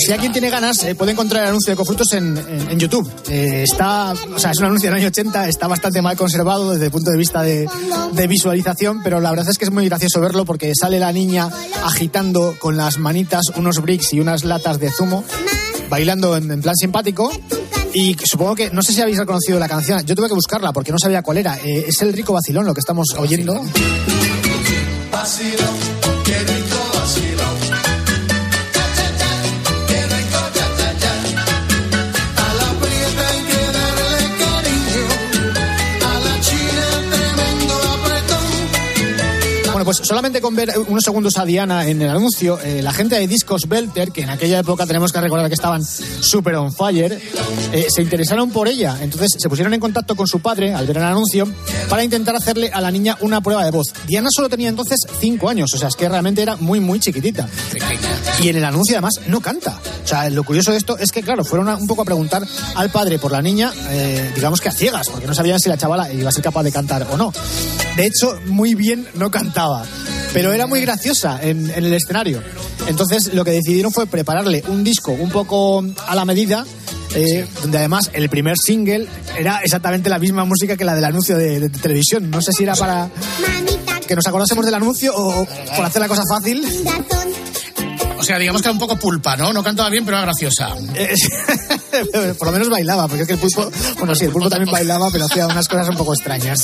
Si 0.02 0.12
alguien 0.12 0.32
tiene 0.32 0.50
ganas, 0.50 0.84
eh, 0.84 0.96
puede 0.96 1.12
encontrar 1.12 1.44
el 1.44 1.50
anuncio 1.50 1.72
de 1.72 1.78
Cofrutos 1.78 2.12
en, 2.14 2.36
YouTube. 2.78 3.10
Eh, 3.30 3.64
está, 3.64 4.14
o 4.14 4.40
sea, 4.40 4.52
es 4.52 4.58
un 4.60 4.66
anuncio 4.66 4.90
del 4.90 5.00
año 5.00 5.08
80, 5.08 5.48
está 5.48 5.68
bastante 5.68 6.02
mal 6.02 6.18
conservado 6.18 6.72
desde 6.72 6.86
el 6.86 6.92
punto 6.92 7.12
de 7.12 7.18
vista 7.18 7.44
de, 7.44 7.68
visualización, 8.28 9.02
pero 9.04 9.20
la 9.20 9.30
verdad 9.30 9.50
es 9.50 9.58
que 9.58 9.66
es 9.66 9.72
muy 9.72 9.88
gracioso 9.88 10.22
verlo 10.22 10.46
porque 10.46 10.74
sale 10.76 11.00
la 11.00 11.12
niña 11.12 11.50
agitando 11.84 12.56
con 12.60 12.78
las 12.78 12.98
manitas 12.98 13.44
unos 13.56 13.82
bricks 13.82 14.14
y 14.14 14.20
unas 14.20 14.44
latas 14.44 14.80
de 14.80 14.90
zumo, 14.90 15.24
bailando 15.90 16.36
en, 16.38 16.50
en 16.52 16.62
plan 16.62 16.76
simpático. 16.76 17.32
Y 17.94 18.16
supongo 18.24 18.56
que, 18.56 18.70
no 18.70 18.82
sé 18.82 18.94
si 18.94 19.02
habéis 19.02 19.18
reconocido 19.18 19.60
la 19.60 19.68
canción, 19.68 20.06
yo 20.06 20.16
tuve 20.16 20.28
que 20.28 20.34
buscarla 20.34 20.72
porque 20.72 20.92
no 20.92 20.98
sabía 21.00 21.22
cuál 21.22 21.38
era. 21.38 21.58
Eh, 21.58 21.86
es 21.88 22.02
el 22.02 22.14
rico 22.14 22.34
vacilón 22.34 22.66
lo 22.66 22.74
que 22.74 22.80
estamos 22.80 23.08
oyendo. 23.18 23.62
Vacilón, 25.12 25.91
pues 39.92 40.08
solamente 40.08 40.40
con 40.40 40.56
ver 40.56 40.72
unos 40.88 41.04
segundos 41.04 41.38
a 41.38 41.44
Diana 41.44 41.86
en 41.86 42.02
el 42.02 42.10
anuncio, 42.10 42.58
eh, 42.62 42.82
la 42.82 42.94
gente 42.94 43.20
de 43.20 43.28
Discos 43.28 43.64
Belter, 43.68 44.14
que 44.14 44.22
en 44.22 44.30
aquella 44.30 44.60
época 44.60 44.86
tenemos 44.86 45.12
que 45.12 45.20
recordar 45.20 45.50
que 45.50 45.54
estaban 45.54 45.84
súper 45.84 46.56
on 46.56 46.72
fire, 46.72 47.22
eh, 47.74 47.88
se 47.94 48.02
interesaron 48.02 48.52
por 48.52 48.70
ella. 48.70 48.98
Entonces 49.02 49.32
se 49.38 49.50
pusieron 49.50 49.74
en 49.74 49.82
contacto 49.82 50.16
con 50.16 50.28
su 50.28 50.40
padre 50.40 50.74
al 50.74 50.88
ver 50.88 50.96
el 50.96 51.04
anuncio 51.04 51.46
para 51.90 52.06
intentar 52.06 52.34
hacerle 52.38 52.70
a 52.72 52.80
la 52.80 52.90
niña 52.90 53.18
una 53.20 53.42
prueba 53.42 53.66
de 53.66 53.72
voz. 53.72 53.88
Diana 54.08 54.30
solo 54.34 54.48
tenía 54.48 54.70
entonces 54.70 54.98
cinco 55.20 55.50
años, 55.50 55.74
o 55.74 55.78
sea, 55.78 55.90
es 55.90 55.96
que 55.98 56.08
realmente 56.08 56.42
era 56.42 56.56
muy, 56.56 56.80
muy 56.80 57.02
chiquitita. 57.02 57.50
Y 58.40 58.48
en 58.48 58.56
el 58.56 58.64
anuncio 58.64 58.96
además 58.96 59.16
no 59.28 59.42
canta. 59.42 59.78
O 60.06 60.08
sea, 60.08 60.30
lo 60.30 60.46
curioso 60.46 60.72
de 60.72 60.78
esto 60.78 60.98
es 60.98 61.12
que, 61.12 61.22
claro, 61.22 61.44
fueron 61.44 61.68
un 61.68 61.88
poco 61.88 62.04
a 62.04 62.06
preguntar 62.06 62.48
al 62.76 62.90
padre 62.92 63.20
por 63.20 63.34
la 63.34 63.42
niña, 63.42 63.74
eh, 63.90 64.32
digamos 64.36 64.62
que 64.62 64.70
a 64.70 64.72
ciegas, 64.72 65.10
porque 65.10 65.28
no 65.28 65.34
sabían 65.34 65.60
si 65.60 65.68
la 65.68 65.78
chavala 65.78 66.14
iba 66.14 66.30
a 66.30 66.32
ser 66.32 66.44
capaz 66.44 66.64
de 66.64 66.72
cantar 66.72 67.06
o 67.12 67.18
no. 67.18 67.34
De 67.98 68.06
hecho, 68.06 68.40
muy 68.46 68.74
bien 68.74 69.06
no 69.16 69.30
cantaba, 69.30 69.81
pero 70.34 70.54
era 70.54 70.68
muy 70.68 70.82
graciosa 70.82 71.40
en, 71.42 71.70
en 71.72 71.84
el 71.86 71.94
escenario. 71.94 72.42
Entonces, 72.88 73.34
lo 73.34 73.44
que 73.46 73.52
decidieron 73.52 73.92
fue 73.92 74.08
prepararle 74.08 74.64
un 74.68 74.84
disco 74.84 75.12
un 75.12 75.30
poco 75.30 75.84
a 76.08 76.16
la 76.16 76.26
medida. 76.26 76.66
eh, 77.14 77.46
donde 77.62 77.78
además 77.78 78.10
el 78.14 78.30
primer 78.30 78.56
single 78.58 79.06
era 79.38 79.60
exactamente 79.64 80.10
la 80.10 80.18
misma 80.18 80.46
música 80.46 80.78
que 80.78 80.86
la 80.86 80.96
del 80.96 81.04
anuncio 81.04 81.38
de, 81.38 81.60
de 81.60 81.70
televisión. 81.70 82.32
No 82.32 82.42
sé 82.42 82.54
si 82.54 82.64
era 82.64 82.74
para 82.76 83.10
que 84.08 84.16
nos 84.16 84.26
acordásemos 84.28 84.64
del 84.66 84.74
anuncio 84.76 85.14
o 85.16 85.46
por 85.76 85.86
hacer 85.86 86.02
la 86.02 86.08
cosa 86.08 86.24
fácil. 86.30 86.66
O 88.18 88.24
sea, 88.24 88.38
digamos 88.38 88.62
que 88.62 88.68
era 88.68 88.74
un 88.74 88.80
poco 88.80 88.98
pulpa, 88.98 89.36
¿no? 89.36 89.52
No 89.52 89.64
cantaba 89.64 89.90
bien, 89.90 90.06
pero 90.06 90.18
era 90.18 90.26
graciosa. 90.28 90.70
Eh, 90.94 91.14
Por 92.38 92.48
lo 92.48 92.52
menos 92.54 92.70
bailaba, 92.70 93.08
porque 93.08 93.24
es 93.24 93.28
que 93.28 93.34
el 93.34 93.40
pulpo, 93.40 93.70
bueno, 93.98 94.14
sí, 94.16 94.26
el 94.26 94.32
pulpo 94.32 94.50
también 94.50 94.72
bailaba, 94.72 95.10
pero 95.12 95.26
hacía 95.26 95.48
unas 95.48 95.68
cosas 95.68 95.90
un 95.90 95.98
poco 95.98 96.14
extrañas. 96.14 96.60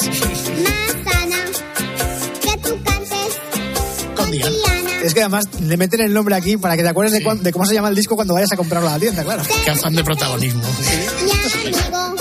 Es 5.07 5.13
que 5.13 5.21
además 5.21 5.45
le 5.61 5.77
meten 5.77 6.01
el 6.01 6.13
nombre 6.13 6.35
aquí 6.35 6.57
para 6.57 6.75
que 6.75 6.83
te 6.83 6.89
acuerdes 6.89 7.13
de, 7.13 7.23
cuán- 7.23 7.41
de 7.41 7.51
cómo 7.53 7.65
se 7.65 7.73
llama 7.73 7.87
el 7.87 7.95
disco 7.95 8.15
cuando 8.15 8.33
vayas 8.33 8.51
a 8.51 8.57
comprarlo 8.57 8.89
a 8.89 8.91
la 8.93 8.99
tienda, 8.99 9.23
claro. 9.23 9.41
Qué 9.63 9.71
afán 9.71 9.95
de 9.95 10.03
protagonismo. 10.03 10.61
mi 10.61 11.73
amigo. 11.77 12.15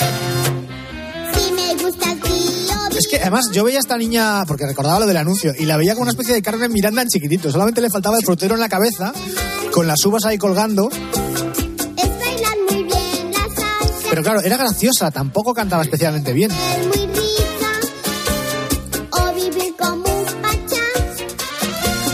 Si 1.34 1.52
me 1.52 1.82
gusta 1.82 2.12
el 2.12 2.20
tío, 2.20 2.98
es 2.98 3.08
que 3.08 3.16
además 3.16 3.46
yo 3.52 3.64
veía 3.64 3.78
a 3.78 3.80
esta 3.80 3.98
niña, 3.98 4.44
porque 4.46 4.66
recordaba 4.66 5.00
lo 5.00 5.06
del 5.06 5.16
anuncio, 5.16 5.52
y 5.58 5.64
la 5.64 5.76
veía 5.76 5.94
como 5.94 6.02
una 6.02 6.12
especie 6.12 6.32
de 6.34 6.42
Carmen 6.42 6.72
Miranda 6.72 7.02
en 7.02 7.08
chiquitito. 7.08 7.50
Solamente 7.50 7.80
le 7.80 7.90
faltaba 7.90 8.16
el 8.18 8.24
frutero 8.24 8.54
en 8.54 8.60
la 8.60 8.68
cabeza, 8.68 9.12
con 9.72 9.88
las 9.88 10.04
uvas 10.04 10.24
ahí 10.24 10.38
colgando. 10.38 10.88
Pero 14.08 14.22
claro, 14.22 14.40
era 14.42 14.56
graciosa, 14.56 15.10
tampoco 15.10 15.52
cantaba 15.52 15.82
especialmente 15.82 16.32
bien. 16.32 16.50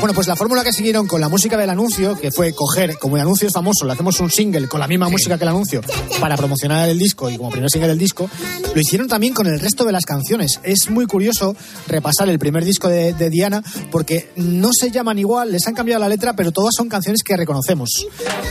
Bueno, 0.02 0.14
pues 0.14 0.26
la 0.26 0.34
fórmula 0.34 0.64
que 0.64 0.72
siguieron 0.72 1.06
con 1.06 1.20
la 1.20 1.28
música 1.28 1.56
del 1.56 1.70
anuncio, 1.70 2.18
que 2.18 2.32
fue 2.32 2.52
coger, 2.52 2.98
como 2.98 3.14
el 3.14 3.22
anuncio 3.22 3.46
es 3.46 3.54
famoso, 3.54 3.86
le 3.86 3.92
hacemos 3.92 4.18
un 4.18 4.32
single 4.32 4.66
con 4.66 4.80
la 4.80 4.88
misma 4.88 5.08
música 5.08 5.38
que 5.38 5.44
el 5.44 5.50
anuncio 5.50 5.80
para 6.18 6.36
promocionar 6.36 6.88
el 6.88 6.98
disco 6.98 7.30
y 7.30 7.36
como 7.36 7.50
primer 7.50 7.70
single 7.70 7.86
del 7.86 7.98
disco, 7.98 8.28
lo 8.74 8.80
hicieron 8.80 9.06
también 9.06 9.32
con 9.32 9.46
el 9.46 9.60
resto 9.60 9.84
de 9.84 9.92
las 9.92 10.04
canciones. 10.04 10.58
Es 10.64 10.90
muy 10.90 11.06
curioso 11.06 11.54
repasar 11.86 12.28
el 12.28 12.40
primer 12.40 12.64
disco 12.64 12.88
de, 12.88 13.12
de 13.12 13.30
Diana 13.30 13.62
porque 13.92 14.32
no 14.34 14.70
se 14.72 14.90
llaman 14.90 15.20
igual, 15.20 15.52
les 15.52 15.68
han 15.68 15.74
cambiado 15.74 16.00
la 16.00 16.08
letra, 16.08 16.34
pero 16.34 16.50
todas 16.50 16.74
son 16.76 16.88
canciones 16.88 17.22
que 17.22 17.36
reconocemos. 17.36 18.04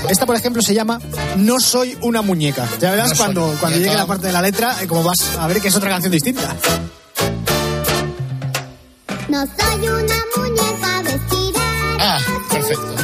Esta, 0.10 0.26
por 0.26 0.38
ejemplo, 0.38 0.62
se 0.62 0.74
llama 0.74 1.02
No 1.36 1.60
soy 1.60 1.98
una 2.02 2.22
muñeca. 2.22 2.66
Ya 2.80 2.92
verás 2.92 3.10
No 3.10 3.16
soy. 3.16 3.26
cuando, 3.26 3.58
cuando 3.60 3.78
llegue 3.78 3.96
la 3.96 4.08
parte 4.08 4.28
de 4.28 4.32
la 4.32 4.42
letra, 4.42 4.82
eh, 4.82 4.88
como 4.88 5.04
vas 5.04 5.36
a 5.38 5.48
ver 5.48 5.60
que 5.60 5.68
es 5.68 5.76
otra 5.76 5.90
canción 5.90 6.14
distinta. 6.14 6.56
No 9.28 9.46
soy 9.46 9.90
una 9.90 10.16
muñeca. 10.38 10.71
Ah, 12.04 12.18
perfecto. 12.50 13.01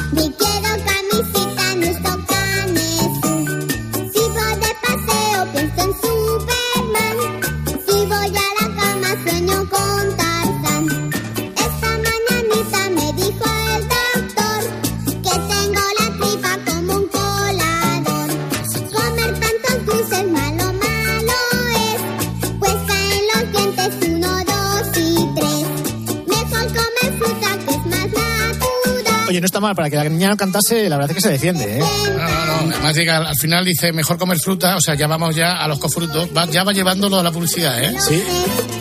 Oye, 29.27 29.41
no 29.41 29.45
está 29.45 29.59
mal, 29.59 29.75
para 29.75 29.89
que 29.89 29.95
la 29.97 30.05
niña 30.05 30.29
no 30.29 30.37
cantase, 30.37 30.87
la 30.89 30.95
verdad 30.97 31.11
es 31.11 31.15
que 31.15 31.21
se 31.21 31.29
defiende, 31.31 31.77
¿eh? 31.79 31.79
No, 31.79 32.17
no, 32.17 32.61
no. 32.63 32.73
Además 32.75 32.95
llega 32.95 33.17
al 33.17 33.35
final 33.37 33.65
dice 33.65 33.91
mejor 33.91 34.17
comer 34.17 34.39
fruta, 34.39 34.75
o 34.77 34.81
sea, 34.81 34.95
ya 34.95 35.07
vamos 35.07 35.35
ya 35.35 35.51
a 35.63 35.67
los 35.67 35.79
cofrutos. 35.79 36.29
Va- 36.35 36.45
ya 36.45 36.63
va 36.63 36.71
llevándolo 36.71 37.19
a 37.19 37.23
la 37.23 37.31
publicidad, 37.31 37.81
¿eh? 37.83 37.95
Sí. 37.99 38.23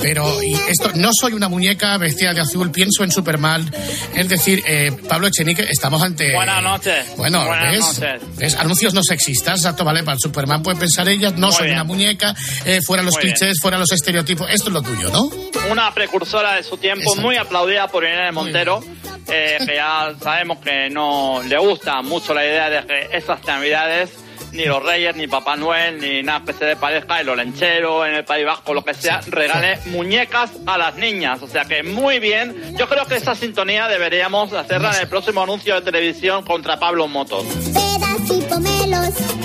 Pero 0.00 0.40
y 0.42 0.54
esto, 0.68 0.90
no 0.94 1.10
soy 1.18 1.32
una 1.32 1.48
muñeca 1.48 1.96
vestida 1.98 2.32
de 2.32 2.40
azul, 2.42 2.70
pienso 2.70 3.02
en 3.02 3.10
Superman. 3.10 3.68
Es 4.14 4.28
decir, 4.28 4.62
eh, 4.66 4.92
Pablo 5.08 5.26
Echenique, 5.26 5.66
estamos 5.68 6.00
ante. 6.02 6.32
Buenas 6.32 6.62
noches. 6.62 7.06
Bueno, 7.16 7.44
Buenas 7.44 7.72
¿ves? 7.72 7.80
noches. 7.80 8.36
¿ves? 8.36 8.54
Anuncios 8.56 8.94
no 8.94 9.02
sexistas, 9.02 9.58
exacto, 9.60 9.84
¿vale? 9.84 10.04
Para 10.04 10.14
el 10.14 10.20
Superman 10.20 10.62
puede 10.62 10.78
pensar 10.78 11.08
ella, 11.08 11.30
no 11.36 11.48
Muy 11.48 11.56
soy 11.56 11.64
bien. 11.66 11.74
una 11.76 11.84
muñeca, 11.84 12.34
eh, 12.64 12.80
fuera 12.86 13.02
los 13.02 13.14
Muy 13.14 13.24
bien. 13.24 13.34
clichés, 13.36 13.58
fuera 13.60 13.78
los 13.78 13.90
estereotipos. 13.90 14.48
Esto 14.50 14.68
es 14.68 14.72
lo 14.74 14.82
tuyo, 14.82 15.10
¿no? 15.10 15.28
Una 15.72 15.92
precursora 15.92 16.54
de 16.54 16.62
su 16.62 16.76
tiempo, 16.76 17.02
Exacto. 17.02 17.22
muy 17.22 17.36
aplaudida 17.36 17.88
por 17.88 18.04
Irene 18.04 18.30
Montero, 18.32 18.84
eh, 19.28 19.58
que 19.64 19.74
ya 19.74 20.14
sabemos 20.20 20.58
que 20.58 20.88
no 20.90 21.42
le 21.42 21.58
gusta 21.58 22.02
mucho 22.02 22.34
la 22.34 22.44
idea 22.44 22.70
de 22.70 22.86
que 22.86 23.16
esas 23.16 23.44
navidades, 23.44 24.12
ni 24.52 24.64
los 24.64 24.82
Reyes, 24.82 25.16
ni 25.16 25.26
Papá 25.26 25.56
Noel, 25.56 26.00
ni 26.00 26.22
nada 26.22 26.42
que 26.44 26.52
se 26.52 26.64
le 26.64 26.76
parezca, 26.76 27.20
el 27.20 27.28
olenchero, 27.28 28.06
en 28.06 28.14
el 28.14 28.24
País 28.24 28.46
Vasco, 28.46 28.72
lo 28.72 28.84
que 28.84 28.94
sea, 28.94 29.20
regale 29.26 29.78
muñecas 29.86 30.52
a 30.66 30.78
las 30.78 30.94
niñas. 30.96 31.42
O 31.42 31.48
sea 31.48 31.64
que 31.64 31.82
muy 31.82 32.18
bien. 32.18 32.76
Yo 32.76 32.88
creo 32.88 33.04
que 33.06 33.16
esa 33.16 33.34
sintonía 33.34 33.88
deberíamos 33.88 34.52
hacerla 34.52 34.94
en 34.94 35.02
el 35.02 35.08
próximo 35.08 35.42
anuncio 35.42 35.74
de 35.74 35.82
televisión 35.82 36.44
contra 36.44 36.78
Pablo 36.78 37.08
Motos. 37.08 37.44
Peras 37.74 38.30
y 38.30 38.42
pomelos. 38.42 39.35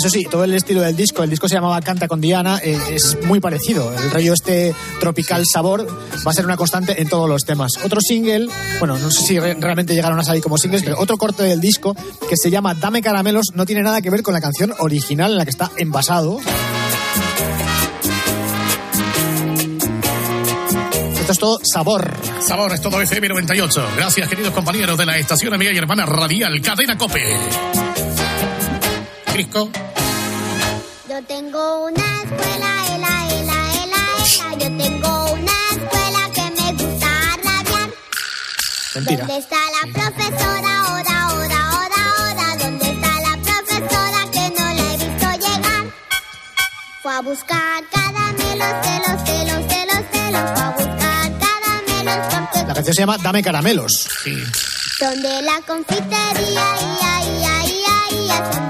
Eso 0.00 0.08
sí, 0.08 0.24
todo 0.24 0.44
el 0.44 0.54
estilo 0.54 0.80
del 0.80 0.96
disco, 0.96 1.22
el 1.22 1.28
disco 1.28 1.46
se 1.46 1.56
llamaba 1.56 1.78
Canta 1.82 2.08
con 2.08 2.22
Diana, 2.22 2.58
eh, 2.64 2.78
es 2.92 3.18
muy 3.26 3.38
parecido. 3.38 3.92
El 3.94 4.10
rollo 4.10 4.32
este 4.32 4.74
tropical 4.98 5.44
sabor 5.46 5.86
va 6.26 6.30
a 6.30 6.32
ser 6.34 6.46
una 6.46 6.56
constante 6.56 7.02
en 7.02 7.08
todos 7.08 7.28
los 7.28 7.44
temas. 7.44 7.72
Otro 7.84 8.00
single, 8.00 8.48
bueno, 8.78 8.96
no 8.98 9.10
sé 9.10 9.22
si 9.26 9.38
re- 9.38 9.54
realmente 9.60 9.94
llegaron 9.94 10.18
a 10.18 10.22
salir 10.24 10.42
como 10.42 10.56
singles, 10.56 10.82
pero 10.84 10.98
otro 10.98 11.18
corte 11.18 11.42
del 11.42 11.60
disco 11.60 11.94
que 12.30 12.36
se 12.38 12.50
llama 12.50 12.74
Dame 12.74 13.02
Caramelos 13.02 13.48
no 13.54 13.66
tiene 13.66 13.82
nada 13.82 14.00
que 14.00 14.08
ver 14.08 14.22
con 14.22 14.32
la 14.32 14.40
canción 14.40 14.72
original 14.78 15.32
en 15.32 15.36
la 15.36 15.44
que 15.44 15.50
está 15.50 15.70
envasado. 15.76 16.38
Esto 21.20 21.32
es 21.32 21.38
todo 21.38 21.60
sabor. 21.62 22.10
Sabor 22.40 22.72
es 22.72 22.80
todo 22.80 23.02
FM 23.02 23.28
98. 23.28 23.86
Gracias, 23.96 24.28
queridos 24.28 24.54
compañeros 24.54 24.96
de 24.96 25.04
la 25.04 25.18
estación 25.18 25.52
amiga 25.52 25.72
y 25.72 25.76
hermana 25.76 26.06
radial 26.06 26.58
Cadena 26.62 26.96
Cope. 26.96 27.20
Yo 31.08 31.22
tengo 31.26 31.84
una 31.86 32.22
escuela, 32.22 32.70
ela, 32.94 33.26
ela, 33.30 33.58
ela, 33.82 34.00
ela. 34.44 34.52
Yo 34.58 34.68
tengo 34.76 35.32
una 35.32 35.52
escuela 35.70 36.30
que 36.34 36.42
me 36.60 36.72
gusta 36.72 37.08
rabiar. 37.42 37.90
Mentira. 38.96 39.26
¿Dónde 39.26 39.38
está 39.38 39.56
la 39.56 39.92
profesora? 39.92 40.78
Ahora, 40.80 41.22
ahora, 41.22 41.58
ahora, 41.70 41.98
ahora. 42.18 42.56
¿Dónde 42.58 42.84
está 42.90 43.08
la 43.20 43.34
profesora 43.42 44.30
que 44.30 44.44
no 44.60 44.66
la 44.74 44.84
he 44.92 44.96
visto 44.98 45.26
llegar? 45.48 45.84
Fue 47.02 47.12
a 47.14 47.20
buscar 47.22 47.82
caramelos, 47.90 48.74
celos, 48.84 49.22
celos, 49.24 49.64
celos, 49.70 50.04
celos. 50.12 50.50
Fue 50.52 50.62
a 50.62 50.70
buscar 50.76 51.30
caramelos 51.40 52.26
porque 52.30 52.58
La 52.68 52.74
canción 52.74 52.94
se 52.94 53.00
llama 53.00 53.16
Dame 53.18 53.42
Caramelos. 53.42 54.06
Sí. 54.22 54.36
son 54.98 55.22
de 55.22 55.40
la 55.42 55.62
confitería, 55.66 56.66
ia, 56.92 57.12
ia, 57.24 57.64
ia, 57.64 58.16
ia. 58.20 58.52
Son 58.52 58.68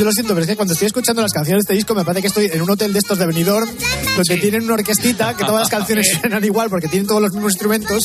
Yo 0.00 0.06
lo 0.06 0.12
siento, 0.12 0.32
pero 0.32 0.40
es 0.44 0.48
que 0.48 0.56
cuando 0.56 0.72
estoy 0.72 0.86
escuchando 0.86 1.20
las 1.20 1.30
canciones 1.30 1.58
de 1.66 1.74
este 1.74 1.74
disco 1.74 1.94
me 1.94 2.06
parece 2.06 2.22
que 2.22 2.28
estoy 2.28 2.46
en 2.50 2.62
un 2.62 2.70
hotel 2.70 2.90
de 2.94 3.00
estos 3.00 3.18
de 3.18 3.26
Benidorm 3.26 3.68
donde 4.16 4.36
tienen 4.38 4.62
una 4.62 4.72
orquestita 4.72 5.36
que 5.36 5.44
todas 5.44 5.60
las 5.60 5.68
canciones 5.68 6.10
suenan 6.20 6.42
igual 6.42 6.70
porque 6.70 6.88
tienen 6.88 7.06
todos 7.06 7.20
los 7.20 7.32
mismos 7.34 7.52
instrumentos. 7.52 8.04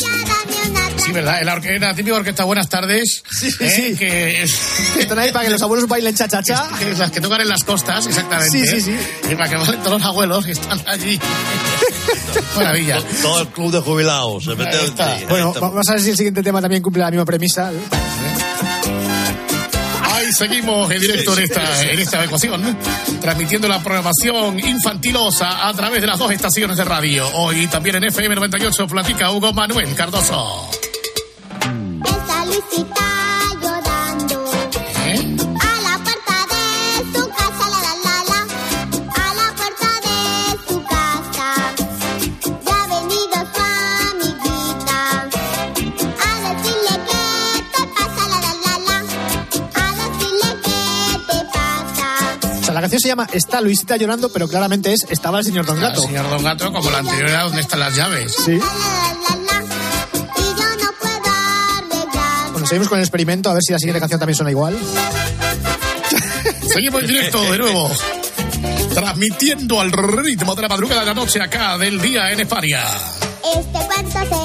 Sí, 1.05 1.11
¿verdad? 1.13 1.39
La, 1.43 1.55
orque- 1.55 1.79
la 1.79 1.95
típica 1.95 2.17
orquesta 2.17 2.43
Buenas 2.43 2.67
tardes. 2.67 3.23
Sí, 3.31 3.49
sí, 3.49 3.57
¿eh? 3.63 3.69
sí. 3.69 3.95
Que 3.95 4.43
es. 4.43 4.59
Están 4.99 5.19
ahí 5.19 5.31
para 5.31 5.45
que 5.45 5.51
los 5.51 5.61
abuelos 5.61 5.87
bailen 5.87 6.13
cha-cha-cha. 6.13 6.67
las 6.97 7.11
que 7.11 7.21
tocan 7.21 7.39
en 7.39 7.47
las 7.47 7.63
costas, 7.63 8.05
exactamente. 8.07 8.65
Sí, 8.67 8.81
sí, 8.81 8.91
¿eh? 8.91 9.31
Y 9.31 9.35
para 9.35 9.49
que 9.49 9.55
bailen 9.55 9.79
todos 9.81 9.93
los 10.01 10.03
abuelos 10.03 10.45
que 10.45 10.51
están 10.51 10.81
allí. 10.87 11.17
Maravilla. 12.57 13.01
Todo 13.21 13.41
el 13.41 13.47
club 13.49 13.71
de 13.71 13.79
jubilados. 13.79 14.47
Ahí 14.47 14.53
efectivamente. 14.53 14.85
está. 14.91 15.13
Ahí 15.13 15.25
Bueno, 15.29 15.47
está. 15.49 15.59
vamos 15.61 15.87
a 15.87 15.91
ver 15.93 16.01
si 16.01 16.09
el 16.09 16.17
siguiente 16.17 16.43
tema 16.43 16.59
también 16.61 16.81
cumple 16.81 17.03
la 17.03 17.11
misma 17.11 17.23
premisa. 17.25 17.69
Ahí 17.69 17.77
seguimos 20.35 20.91
en 20.91 20.99
directo 20.99 21.37
en 21.37 21.43
esta, 21.43 21.83
en 21.83 21.99
esta 21.99 22.23
ecuación, 22.23 22.77
transmitiendo 23.21 23.67
la 23.67 23.81
programación 23.81 24.59
infantilosa 24.59 25.67
a 25.67 25.73
través 25.73 26.01
de 26.01 26.07
las 26.07 26.19
dos 26.19 26.31
estaciones 26.31 26.77
de 26.77 26.83
radio. 26.83 27.27
Hoy 27.35 27.67
también 27.67 27.95
en 27.95 28.05
FM 28.05 28.35
98 28.35 28.87
platica 28.87 29.31
Hugo 29.31 29.53
Manuel 29.53 29.95
Cardoso. 29.95 30.69
Canción 52.95 53.01
se 53.01 53.07
llama 53.09 53.27
Está 53.33 53.61
Luisita 53.61 53.97
llorando, 53.97 54.29
pero 54.29 54.47
claramente 54.47 54.93
es 54.93 55.05
Estaba 55.09 55.39
el 55.39 55.45
señor 55.45 55.65
Don 55.65 55.79
Gato. 55.79 56.01
El 56.01 56.07
señor 56.07 56.29
Don 56.29 56.43
Gato, 56.43 56.71
como 56.71 56.89
la 56.89 56.99
anterior 56.99 57.29
era 57.29 57.43
donde 57.43 57.61
están 57.61 57.79
las 57.79 57.95
llaves. 57.95 58.33
Sí. 58.45 58.59
Bueno, 62.51 62.67
seguimos 62.67 62.87
con 62.87 62.97
el 62.97 63.03
experimento, 63.03 63.49
a 63.49 63.53
ver 63.53 63.63
si 63.63 63.73
la 63.73 63.79
siguiente 63.79 63.99
canción 63.99 64.19
también 64.19 64.35
suena 64.35 64.51
igual. 64.51 64.77
Seguimos 66.73 67.01
en 67.01 67.07
directo 67.07 67.41
de 67.51 67.57
nuevo. 67.57 67.91
Transmitiendo 68.93 69.81
al 69.81 69.91
ritmo 69.91 70.55
de 70.55 70.61
la 70.61 70.69
madrugada 70.69 71.01
de 71.01 71.07
la 71.07 71.13
noche 71.13 71.41
acá 71.41 71.77
del 71.77 72.01
día 72.01 72.31
en 72.31 72.39
España. 72.39 72.81
Este 73.43 73.79
cuento 73.87 74.19
será 74.29 74.44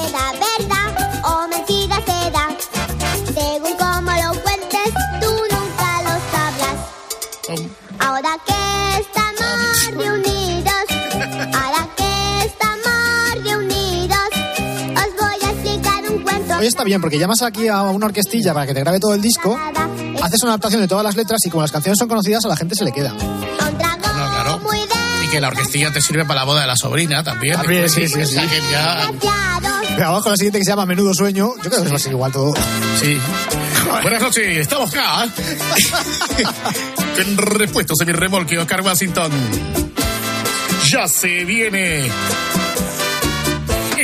hoy 16.61 16.67
está 16.67 16.83
bien, 16.83 17.01
porque 17.01 17.17
llamas 17.17 17.41
aquí 17.41 17.67
a 17.67 17.81
una 17.81 18.05
orquestilla 18.05 18.53
para 18.53 18.67
que 18.67 18.73
te 18.73 18.81
grabe 18.81 18.99
todo 18.99 19.15
el 19.15 19.21
disco, 19.21 19.59
haces 20.21 20.43
una 20.43 20.51
adaptación 20.51 20.81
de 20.81 20.87
todas 20.87 21.03
las 21.03 21.15
letras 21.15 21.39
y 21.45 21.49
como 21.49 21.63
las 21.63 21.71
canciones 21.71 21.97
son 21.97 22.07
conocidas, 22.07 22.45
a 22.45 22.47
la 22.47 22.55
gente 22.55 22.75
se 22.75 22.85
le 22.85 22.91
queda. 22.91 23.13
No, 23.13 23.77
claro. 23.77 24.61
Y 25.23 25.29
que 25.29 25.41
la 25.41 25.47
orquestilla 25.47 25.91
te 25.91 26.01
sirve 26.01 26.23
para 26.23 26.41
la 26.41 26.45
boda 26.45 26.61
de 26.61 26.67
la 26.67 26.75
sobrina 26.75 27.23
también. 27.23 27.55
También, 27.55 27.89
sí, 27.89 28.07
sí, 28.07 28.25
sí. 28.25 28.39
Pero 29.95 30.07
abajo 30.07 30.29
la 30.29 30.37
siguiente 30.37 30.59
que 30.59 30.65
se 30.65 30.71
llama 30.71 30.85
Menudo 30.85 31.13
Sueño, 31.15 31.53
yo 31.63 31.69
creo 31.69 31.83
que 31.83 31.89
va 31.89 31.95
a 31.95 31.99
ser 31.99 32.11
igual 32.11 32.31
todo. 32.31 32.53
Sí. 33.01 33.17
Buenas 34.03 34.21
noches, 34.21 34.57
estamos 34.57 34.91
acá. 34.91 35.27
Con 37.15 37.37
repuestos 37.37 37.99
en 38.01 38.07
mi 38.07 38.13
remolque, 38.13 38.59
Oscar 38.59 38.81
Washington. 38.81 39.31
Ya 40.89 41.07
se 41.07 41.43
viene 41.43 42.09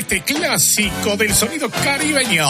clásico 0.07 1.17
del 1.17 1.33
sonido 1.33 1.69
caribeño. 1.69 2.47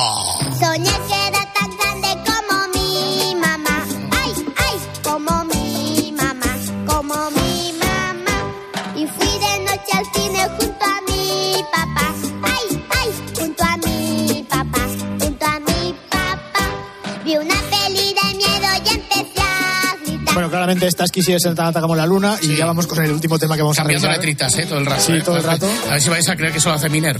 Gritar. 20.75 20.81
Bueno, 20.81 20.81
claramente 20.81 20.87
esta 20.87 21.03
es 21.05 21.11
Quisiera 21.11 21.55
tan 21.55 21.67
alta 21.67 21.81
como 21.81 21.95
la 21.95 22.05
luna 22.05 22.37
y 22.41 22.55
ya 22.55 22.65
vamos 22.65 22.87
con 22.87 23.03
el 23.03 23.11
último 23.11 23.37
tema 23.39 23.55
que 23.55 23.61
vamos 23.61 23.77
Cambiando 23.77 24.07
a 24.07 24.11
revisar. 24.13 24.25
letritas, 24.27 24.57
¿eh? 24.59 24.65
Todo 24.67 24.79
el 24.79 24.85
rato. 24.85 25.01
Sí, 25.01 25.11
¿eh? 25.13 25.21
todo 25.21 25.37
el 25.37 25.43
rato. 25.43 25.67
A 25.87 25.91
ver 25.93 26.01
si 26.01 26.09
vais 26.09 26.29
a 26.29 26.35
creer 26.35 26.51
que 26.51 26.57
eso 26.59 26.69
lo 26.69 26.75
hace 26.75 26.89
Miner. 26.89 27.19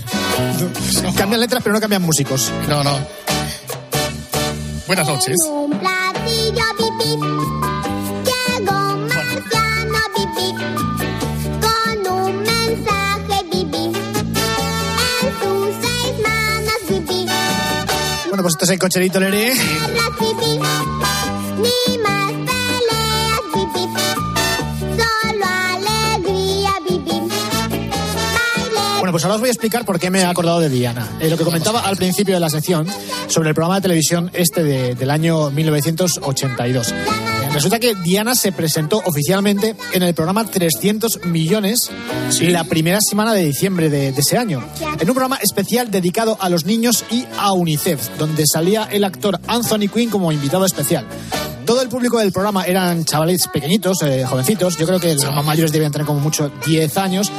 Cambian 1.17 1.39
letras, 1.41 1.61
pero 1.63 1.73
no 1.73 1.79
cambian 1.81 2.01
músicos. 2.01 2.51
No, 2.67 2.83
no. 2.83 2.99
Buenas 4.87 5.07
noches. 5.07 5.35
Un 5.49 5.71
platillo 5.79 6.63
pipí. 6.77 7.17
Llegó 8.25 8.97
marciano 8.97 9.99
pipí. 10.15 10.53
Con 11.61 12.13
un 12.13 12.37
mensaje 12.43 13.43
pipí. 13.51 13.85
En 15.21 15.27
sus 15.41 15.75
seis 15.81 16.13
manos 16.23 16.81
pipí. 16.87 17.25
Bueno, 18.29 18.43
pues 18.43 18.53
este 18.53 18.65
es 18.65 18.71
el 18.71 18.79
cocherito 18.79 19.19
Leré. 19.19 19.53
Las 19.55 20.09
Bueno, 29.07 29.13
pues 29.13 29.23
ahora 29.23 29.35
os 29.35 29.39
voy 29.39 29.47
a 29.47 29.53
explicar 29.53 29.85
por 29.85 30.01
qué 30.01 30.09
me 30.09 30.19
he 30.19 30.25
acordado 30.25 30.59
de 30.59 30.67
Diana. 30.67 31.07
Eh, 31.21 31.29
lo 31.29 31.37
que 31.37 31.45
comentaba 31.45 31.79
al 31.79 31.95
principio 31.95 32.33
de 32.33 32.41
la 32.41 32.49
sección 32.49 32.85
sobre 33.27 33.47
el 33.47 33.55
programa 33.55 33.75
de 33.75 33.81
televisión 33.83 34.29
este 34.33 34.65
de- 34.65 34.95
del 34.95 35.09
año 35.11 35.49
1982. 35.49 36.91
Eh, 36.91 36.95
Resulta 37.53 37.79
que 37.79 37.95
Diana 37.95 38.35
se 38.35 38.51
presentó 38.51 39.01
oficialmente 39.05 39.77
en 39.93 40.03
el 40.03 40.13
programa 40.13 40.43
300 40.43 41.21
millones 41.23 41.89
la 42.41 42.65
primera 42.65 42.99
semana 42.99 43.33
de 43.33 43.45
diciembre 43.45 43.89
de, 43.89 44.11
de 44.11 44.19
ese 44.19 44.37
año, 44.37 44.61
en 44.99 45.09
un 45.09 45.15
programa 45.15 45.37
especial 45.41 45.89
dedicado 45.89 46.37
a 46.41 46.49
los 46.49 46.65
niños 46.65 47.05
y 47.09 47.25
a 47.39 47.53
UNICEF, 47.53 48.17
donde 48.17 48.43
salía 48.45 48.89
el 48.91 49.05
actor 49.05 49.39
Anthony 49.47 49.87
Quinn 49.87 50.09
como 50.09 50.33
invitado 50.33 50.65
especial. 50.65 51.05
Todo 51.65 51.81
el 51.81 51.87
público 51.87 52.17
del 52.19 52.33
programa 52.33 52.65
eran 52.65 53.05
chavales 53.05 53.47
pequeñitos, 53.47 54.01
eh, 54.01 54.25
jovencitos. 54.25 54.77
Yo 54.77 54.85
creo 54.85 54.99
que 54.99 55.15
los 55.15 55.23
más 55.33 55.45
mayores 55.45 55.71
debían 55.71 55.93
tener 55.93 56.05
como 56.05 56.19
mucho 56.19 56.51
10 56.65 56.97
años. 56.97 57.31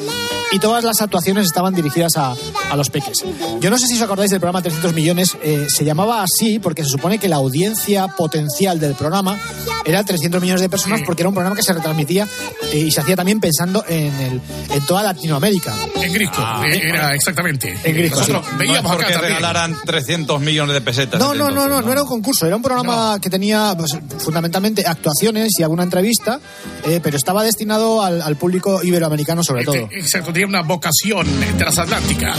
Y 0.51 0.59
todas 0.59 0.83
las 0.85 1.01
actuaciones 1.03 1.47
estaban 1.47 1.75
dirigidas 1.75 2.17
a, 2.17 2.35
a 2.71 2.77
los 2.77 2.89
peques. 2.91 3.25
Yo 3.61 3.71
no 3.71 3.79
sé 3.79 3.87
si 3.87 3.97
os 3.97 4.03
acordáis 4.03 4.31
del 4.31 4.41
programa 4.41 4.63
300 4.63 4.95
millones. 4.95 5.37
eh, 5.43 5.67
se 5.69 5.85
llamaba 5.85 6.23
así 6.23 6.59
porque 6.59 6.83
se 6.85 6.91
supone 6.91 7.19
que 7.19 7.29
la 7.29 7.37
audiencia 7.37 8.09
potencial 8.09 8.81
del 8.81 8.95
programa 8.95 9.37
era 9.85 10.03
300 10.05 10.41
millones 10.41 10.61
de 10.63 10.69
personas 10.69 11.01
porque 11.05 11.23
era 11.23 11.29
un 11.29 11.35
programa 11.35 11.55
que 11.57 11.63
se 11.63 11.73
retransmitía 11.73 12.27
eh, 12.73 12.79
y 12.79 12.91
se 12.91 13.01
hacía 13.01 13.17
también 13.17 13.41
pensando 13.41 13.85
en, 13.89 14.13
el, 14.21 14.41
en 14.71 14.87
toda 14.87 15.03
Latinoamérica. 15.03 15.75
En 15.97 16.13
Grisco, 16.13 16.43
eh, 16.65 16.81
era 16.89 17.15
exactamente. 17.15 17.77
En 17.85 17.95
Grisco, 17.97 18.21
Nosotros 18.21 18.47
sí. 18.49 18.57
veíamos 18.59 18.93
no 18.93 18.99
es 19.01 19.05
porque 19.07 19.19
regalaran 19.19 19.77
300 19.85 20.41
millones 20.41 20.75
de 20.75 20.81
pesetas. 20.81 21.21
No, 21.21 21.35
no, 21.35 21.51
no, 21.51 21.69
no, 21.69 21.83
no 21.83 21.93
era 21.93 22.03
un 22.03 22.09
concurso, 22.09 22.47
era 22.47 22.57
un 22.57 22.63
programa 22.63 23.19
que 23.21 23.29
tenía 23.31 23.75
pues, 23.77 23.91
fundamentalmente 24.19 24.87
actuaciones 24.87 25.51
y 25.59 25.63
alguna 25.63 25.83
entrevista, 25.83 26.41
eh, 26.87 27.01
pero 27.03 27.17
estaba 27.17 27.43
destinado 27.45 28.03
al, 28.03 28.23
al 28.23 28.37
público 28.37 28.83
iberoamericano 28.83 29.43
sobre 29.43 29.65
todo. 29.65 29.77
Exacto, 29.93 30.33
tenía 30.39 30.61
una 30.61 30.63
vocación 30.63 31.27
transatlántica. 31.57 32.33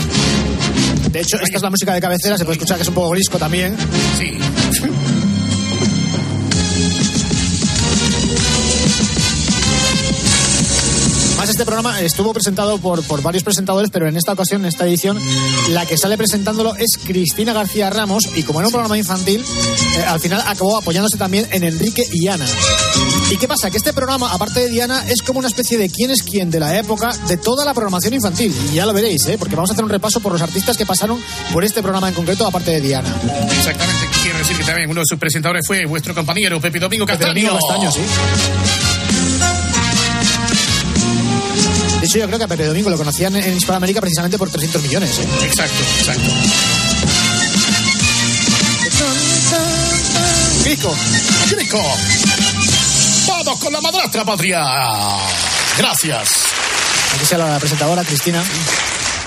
De 1.10 1.20
hecho, 1.20 1.36
esta 1.36 1.56
es 1.56 1.62
la 1.62 1.68
música 1.68 1.92
de 1.92 2.00
cabecera, 2.00 2.38
se 2.38 2.46
puede 2.46 2.56
escuchar 2.56 2.78
que 2.78 2.82
es 2.82 2.88
un 2.88 2.94
poco 2.94 3.10
grisco 3.10 3.36
también. 3.36 3.76
Sí. 4.18 4.38
Este 11.60 11.66
programa 11.66 12.00
estuvo 12.00 12.32
presentado 12.32 12.78
por, 12.78 13.02
por 13.02 13.20
varios 13.20 13.44
presentadores, 13.44 13.90
pero 13.90 14.08
en 14.08 14.16
esta 14.16 14.32
ocasión, 14.32 14.62
en 14.62 14.68
esta 14.68 14.86
edición, 14.86 15.18
la 15.68 15.84
que 15.84 15.98
sale 15.98 16.16
presentándolo 16.16 16.74
es 16.74 16.98
Cristina 17.04 17.52
García 17.52 17.90
Ramos 17.90 18.30
y 18.34 18.44
como 18.44 18.60
era 18.60 18.68
un 18.68 18.72
programa 18.72 18.96
infantil, 18.96 19.44
eh, 19.44 20.04
al 20.08 20.18
final 20.20 20.42
acabó 20.46 20.78
apoyándose 20.78 21.18
también 21.18 21.46
en 21.50 21.64
Enrique 21.64 22.02
y 22.14 22.28
Ana. 22.28 22.46
¿Y 23.30 23.36
qué 23.36 23.46
pasa? 23.46 23.70
Que 23.70 23.76
este 23.76 23.92
programa, 23.92 24.32
aparte 24.32 24.60
de 24.60 24.70
Diana, 24.70 25.04
es 25.06 25.20
como 25.20 25.40
una 25.40 25.48
especie 25.48 25.76
de 25.76 25.90
quién 25.90 26.10
es 26.10 26.22
quién 26.22 26.50
de 26.50 26.60
la 26.60 26.78
época 26.78 27.14
de 27.28 27.36
toda 27.36 27.66
la 27.66 27.74
programación 27.74 28.14
infantil. 28.14 28.54
Y 28.72 28.76
ya 28.76 28.86
lo 28.86 28.94
veréis, 28.94 29.26
¿eh? 29.26 29.36
porque 29.38 29.54
vamos 29.54 29.68
a 29.68 29.74
hacer 29.74 29.84
un 29.84 29.90
repaso 29.90 30.20
por 30.20 30.32
los 30.32 30.40
artistas 30.40 30.78
que 30.78 30.86
pasaron 30.86 31.22
por 31.52 31.62
este 31.62 31.82
programa 31.82 32.08
en 32.08 32.14
concreto, 32.14 32.46
aparte 32.46 32.70
de 32.70 32.80
Diana. 32.80 33.14
Exactamente. 33.54 34.08
Quiero 34.22 34.38
decir 34.38 34.56
que 34.56 34.64
también 34.64 34.88
uno 34.88 35.00
de 35.00 35.06
sus 35.06 35.18
presentadores 35.18 35.66
fue 35.66 35.84
vuestro 35.84 36.14
compañero 36.14 36.58
Pepe 36.58 36.78
Domingo 36.78 37.04
Pepe 37.04 37.18
Castaño. 37.18 37.50
Domingo 37.50 37.66
Castaño, 37.68 37.92
sí. 37.92 38.99
Hecho, 42.10 42.18
yo 42.18 42.26
creo 42.26 42.38
que 42.38 42.44
a 42.44 42.48
Pepe 42.48 42.66
Domingo 42.66 42.90
lo 42.90 42.96
conocían 42.96 43.36
en 43.36 43.56
Hispanoamérica 43.56 44.00
precisamente 44.00 44.36
por 44.36 44.50
300 44.50 44.82
millones. 44.82 45.18
¿eh? 45.18 45.28
Exacto, 45.44 45.78
exacto. 45.98 46.30
Grisco. 50.64 50.94
Grisco. 51.50 51.82
Vamos 53.28 53.60
con 53.60 53.72
la 53.72 53.80
madrastra 53.80 54.24
patria. 54.24 54.60
Gracias. 55.78 56.30
Aquí 57.14 57.24
sea 57.24 57.38
la 57.38 57.58
presentadora, 57.58 58.02
Cristina. 58.04 58.42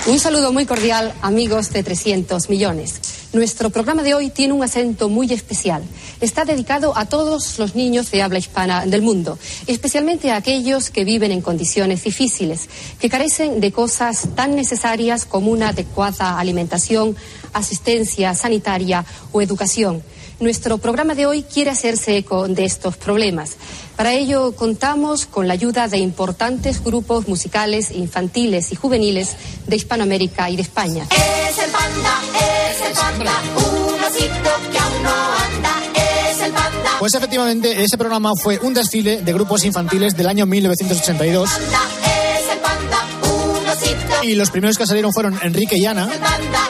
Un 0.06 0.18
saludo 0.18 0.52
muy 0.52 0.66
cordial, 0.66 1.14
amigos 1.22 1.70
de 1.70 1.82
300 1.82 2.50
millones. 2.50 3.13
Nuestro 3.34 3.70
programa 3.70 4.04
de 4.04 4.14
hoy 4.14 4.30
tiene 4.30 4.52
un 4.52 4.62
acento 4.62 5.08
muy 5.08 5.32
especial. 5.32 5.82
Está 6.20 6.44
dedicado 6.44 6.96
a 6.96 7.06
todos 7.06 7.58
los 7.58 7.74
niños 7.74 8.08
de 8.12 8.22
habla 8.22 8.38
hispana 8.38 8.86
del 8.86 9.02
mundo, 9.02 9.40
especialmente 9.66 10.30
a 10.30 10.36
aquellos 10.36 10.88
que 10.90 11.02
viven 11.02 11.32
en 11.32 11.40
condiciones 11.40 12.04
difíciles, 12.04 12.68
que 13.00 13.10
carecen 13.10 13.60
de 13.60 13.72
cosas 13.72 14.28
tan 14.36 14.54
necesarias 14.54 15.24
como 15.24 15.50
una 15.50 15.70
adecuada 15.70 16.38
alimentación, 16.38 17.16
asistencia 17.52 18.36
sanitaria 18.36 19.04
o 19.32 19.42
educación. 19.42 20.04
Nuestro 20.44 20.76
programa 20.76 21.14
de 21.14 21.24
hoy 21.24 21.42
quiere 21.42 21.70
hacerse 21.70 22.18
eco 22.18 22.48
de 22.48 22.66
estos 22.66 22.98
problemas. 22.98 23.52
Para 23.96 24.12
ello 24.12 24.54
contamos 24.54 25.24
con 25.24 25.48
la 25.48 25.54
ayuda 25.54 25.88
de 25.88 25.96
importantes 25.96 26.84
grupos 26.84 27.26
musicales, 27.28 27.90
infantiles 27.90 28.70
y 28.70 28.76
juveniles 28.76 29.36
de 29.66 29.76
Hispanoamérica 29.76 30.50
y 30.50 30.56
de 30.56 30.62
España. 30.62 31.06
Es 31.10 31.58
el 31.64 31.70
panda, 31.70 32.22
es 32.68 32.86
el 32.86 32.92
panda, 32.92 33.32
un 33.56 34.04
osito 34.04 34.50
que 34.70 34.78
aún 34.78 35.02
no 35.02 35.10
anda. 35.10 35.82
Es 36.28 36.40
el 36.42 36.52
panda, 36.52 36.96
Pues 36.98 37.14
efectivamente, 37.14 37.82
ese 37.82 37.96
programa 37.96 38.32
fue 38.36 38.58
un 38.58 38.74
desfile 38.74 39.22
de 39.22 39.32
grupos 39.32 39.64
infantiles 39.64 40.14
del 40.14 40.26
año 40.26 40.44
1982 40.44 41.48
es 41.50 42.52
el 42.52 42.58
panda, 42.58 42.98
un 43.32 43.66
osito 43.66 44.24
y 44.24 44.34
los 44.34 44.50
primeros 44.50 44.76
que 44.76 44.86
salieron 44.86 45.10
fueron 45.14 45.38
Enrique 45.42 45.78
y 45.78 45.86
Ana 45.86 46.06
panda, 46.06 46.68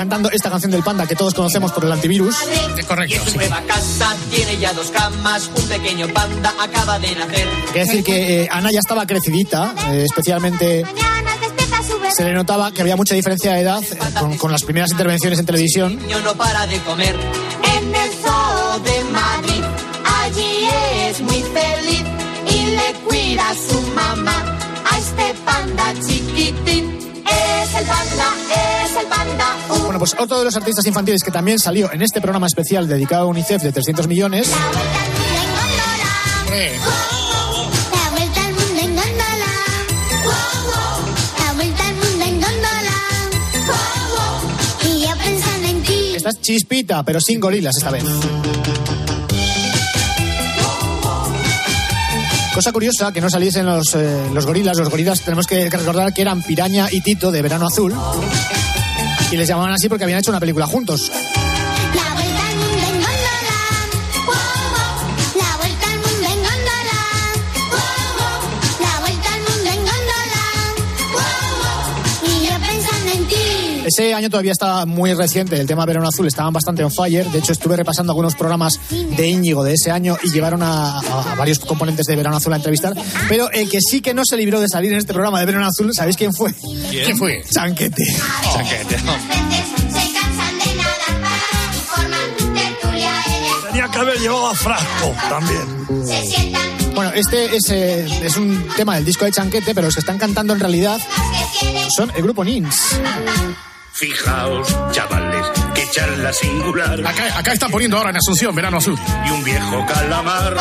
cantando 0.00 0.30
esta 0.30 0.48
canción 0.48 0.72
del 0.72 0.82
panda 0.82 1.06
que 1.06 1.14
todos 1.14 1.34
conocemos 1.34 1.72
por 1.72 1.84
el 1.84 1.92
antivirus. 1.92 2.34
Correcto. 2.88 3.16
Y 3.16 3.18
en 3.18 3.26
su 3.26 3.36
nueva 3.36 3.60
casa 3.66 4.16
tiene 4.30 4.56
ya 4.56 4.72
dos 4.72 4.90
camas, 4.90 5.50
un 5.54 5.68
pequeño 5.68 6.08
panda 6.08 6.54
acaba 6.58 6.98
de 6.98 7.14
nacer. 7.16 7.46
Quiere 7.70 7.86
decir 7.86 8.02
que 8.02 8.44
eh, 8.44 8.48
Ana 8.50 8.70
ya 8.72 8.78
estaba 8.78 9.04
crecidita, 9.04 9.74
eh, 9.90 10.04
especialmente 10.06 10.86
se 12.16 12.24
le 12.24 12.32
notaba 12.32 12.72
que 12.72 12.80
había 12.80 12.96
mucha 12.96 13.14
diferencia 13.14 13.52
de 13.52 13.60
edad 13.60 13.82
eh, 13.82 13.98
con, 14.18 14.38
con 14.38 14.50
las 14.50 14.62
primeras 14.62 14.90
intervenciones 14.90 15.38
en 15.38 15.44
televisión. 15.44 15.92
El 15.92 15.98
niño 15.98 16.20
no 16.20 16.34
para 16.34 16.66
de 16.66 16.78
comer. 16.78 17.14
En 17.76 17.94
el 17.94 18.10
zoo 18.22 18.78
de 18.80 19.04
Madrid, 19.12 19.64
allí 20.22 20.68
es 21.08 21.20
muy 21.20 21.42
feliz 21.42 22.04
y 22.48 22.66
le 22.74 22.92
cuida 23.06 23.50
a 23.50 23.54
su 23.54 23.82
mamá 23.94 24.58
a 24.90 24.98
este 24.98 25.34
panda 25.44 25.92
chiquitín. 26.06 26.99
Es 27.70 27.76
el 27.76 27.86
panda, 27.86 28.34
es 28.84 28.96
el 28.96 29.06
panda. 29.06 29.56
Bueno, 29.84 29.98
pues 30.00 30.16
otro 30.18 30.40
de 30.40 30.44
los 30.44 30.56
artistas 30.56 30.84
infantiles 30.86 31.22
que 31.22 31.30
también 31.30 31.60
salió 31.60 31.92
en 31.92 32.02
este 32.02 32.20
programa 32.20 32.48
especial 32.48 32.88
dedicado 32.88 33.22
a 33.22 33.26
UNICEF 33.26 33.62
de 33.62 33.70
300 33.70 34.08
millones 34.08 34.50
Hombre, 36.42 36.72
La 37.92 38.10
vuelta 38.10 38.44
al 38.44 38.54
mundo 38.54 38.80
en 38.80 38.96
góndola. 38.96 39.52
La 41.46 41.52
vuelta 41.52 41.88
al 41.88 41.94
mundo 41.94 42.24
en 42.24 42.40
góndola. 42.40 42.96
Y 44.84 45.02
yo 45.02 45.16
pensando 45.16 45.68
en 45.68 45.82
ti. 45.82 46.12
Esta 46.16 46.16
Esta 46.16 46.30
es 46.30 46.40
Chispita, 46.40 47.04
pero 47.04 47.20
sin 47.20 47.38
gorilas 47.38 47.76
esta 47.76 47.92
vez. 47.92 48.02
Cosa 52.54 52.72
curiosa 52.72 53.12
que 53.12 53.20
no 53.20 53.30
saliesen 53.30 53.64
los, 53.64 53.94
eh, 53.94 54.28
los 54.32 54.44
gorilas. 54.44 54.76
Los 54.76 54.90
gorilas 54.90 55.20
tenemos 55.20 55.46
que, 55.46 55.68
que 55.68 55.76
recordar 55.76 56.12
que 56.12 56.22
eran 56.22 56.42
Piraña 56.42 56.88
y 56.90 57.00
Tito 57.00 57.30
de 57.30 57.42
Verano 57.42 57.66
Azul. 57.66 57.94
Y 59.30 59.36
les 59.36 59.48
llamaban 59.48 59.72
así 59.72 59.88
porque 59.88 60.04
habían 60.04 60.18
hecho 60.18 60.30
una 60.30 60.40
película 60.40 60.66
juntos. 60.66 61.10
Ese 74.00 74.14
año 74.14 74.30
todavía 74.30 74.52
estaba 74.52 74.86
muy 74.86 75.12
reciente, 75.12 75.60
el 75.60 75.66
tema 75.66 75.84
Verano 75.84 76.08
Azul 76.08 76.26
estaban 76.26 76.54
bastante 76.54 76.82
on 76.82 76.90
fire. 76.90 77.26
De 77.30 77.38
hecho, 77.38 77.52
estuve 77.52 77.76
repasando 77.76 78.12
algunos 78.12 78.34
programas 78.34 78.80
de 78.90 79.28
Íñigo 79.28 79.62
de 79.62 79.74
ese 79.74 79.90
año 79.90 80.16
y 80.22 80.30
llevaron 80.30 80.62
a, 80.62 81.00
a- 81.00 81.32
a 81.32 81.34
varios 81.34 81.58
componentes 81.58 82.06
de 82.06 82.16
Verano 82.16 82.38
Azul 82.38 82.50
a 82.54 82.56
entrevistar. 82.56 82.94
Pero 83.28 83.50
el 83.50 83.68
que 83.68 83.78
sí 83.82 84.00
que 84.00 84.14
no 84.14 84.24
se 84.24 84.38
libró 84.38 84.58
de 84.58 84.68
salir 84.68 84.90
en 84.92 84.98
este 84.98 85.12
programa 85.12 85.38
de 85.40 85.44
Verano 85.44 85.66
Azul, 85.66 85.92
¿sabéis 85.92 86.16
quién 86.16 86.32
fue? 86.32 86.50
¿Quién 86.90 87.18
fue? 87.18 87.44
Chanquete. 87.52 88.02
Chanquete. 88.54 88.96
Se 88.96 89.04
cansan 90.14 90.58
de 90.58 90.74
nadar 90.76 91.20
para 91.20 91.76
y 91.76 91.80
forman 91.86 92.54
tertulia 92.54 93.10
en 93.26 93.66
Tenía 93.68 93.88
que 93.88 93.98
haber 93.98 94.18
llevado 94.18 94.46
a 94.46 94.54
Frasco 94.54 95.14
también. 95.28 96.06
Se 96.06 96.24
sientan 96.26 96.94
Bueno, 96.94 97.12
este 97.14 97.54
es, 97.54 97.68
eh, 97.68 98.06
es 98.24 98.34
un 98.38 98.66
tema 98.78 98.94
del 98.94 99.04
disco 99.04 99.26
de 99.26 99.32
Chanquete, 99.32 99.74
pero 99.74 99.88
los 99.88 99.94
que 99.94 100.00
están 100.00 100.16
cantando 100.16 100.54
en 100.54 100.60
realidad 100.60 100.98
son 101.94 102.10
el 102.16 102.22
grupo 102.22 102.42
Nins. 102.42 102.98
Fijaos, 104.00 104.66
chavales, 104.92 105.44
qué 105.74 105.86
charla 105.90 106.32
singular. 106.32 107.06
Acá, 107.06 107.38
acá 107.38 107.52
están 107.52 107.70
poniendo 107.70 107.98
ahora 107.98 108.08
en 108.08 108.16
Asunción, 108.16 108.54
verano 108.54 108.78
azul. 108.78 108.98
Y 109.26 109.30
un 109.30 109.44
viejo 109.44 109.84
calamar. 109.84 110.56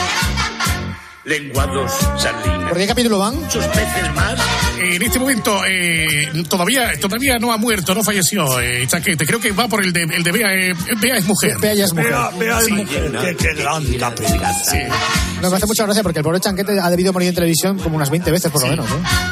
Lenguados, 1.23 1.89
sardinas. 2.17 2.67
¿Por 2.67 2.77
qué 2.77 2.87
capítulo 2.87 3.19
van? 3.19 3.35
Muchos 3.37 3.65
peces 3.67 4.13
más. 4.13 4.37
En 4.81 5.01
este 5.01 5.19
momento 5.19 5.61
eh, 5.65 6.43
todavía 6.49 6.99
todavía 6.99 7.39
no 7.39 7.53
ha 7.53 7.57
muerto, 7.57 7.95
no 7.95 8.03
falleció 8.03 8.59
eh, 8.59 8.85
Chaquete. 8.85 9.25
Creo 9.25 9.39
que 9.39 9.53
va 9.53 9.69
por 9.69 9.85
el 9.85 9.93
de, 9.93 10.03
el 10.03 10.21
de 10.21 10.31
Bea, 10.33 10.53
eh, 10.53 10.73
Bea 10.99 11.15
es 11.15 11.25
mujer. 11.25 11.57
Bea 11.59 11.73
ya 11.75 11.85
es 11.85 11.93
mujer. 11.93 12.11
Vea, 12.11 12.29
vea 12.37 12.59
Sí. 12.59 12.71
el 12.73 12.77
mujer, 12.79 13.11
qué, 13.21 13.35
qué 13.37 13.53
gran. 13.53 13.85
Sí. 13.85 14.79
No, 15.41 15.49
me 15.49 15.55
hace 15.55 15.65
mucha 15.65 15.85
gracia 15.85 16.03
porque 16.03 16.19
el 16.19 16.25
pobre 16.25 16.41
Chanquete 16.41 16.77
ha 16.77 16.89
debido 16.89 17.13
morir 17.13 17.29
en 17.29 17.35
televisión 17.35 17.79
como 17.79 17.95
unas 17.95 18.09
20 18.09 18.31
veces 18.31 18.51
por 18.51 18.61
lo 18.63 18.67
menos. 18.67 18.85
¿eh? 18.85 19.29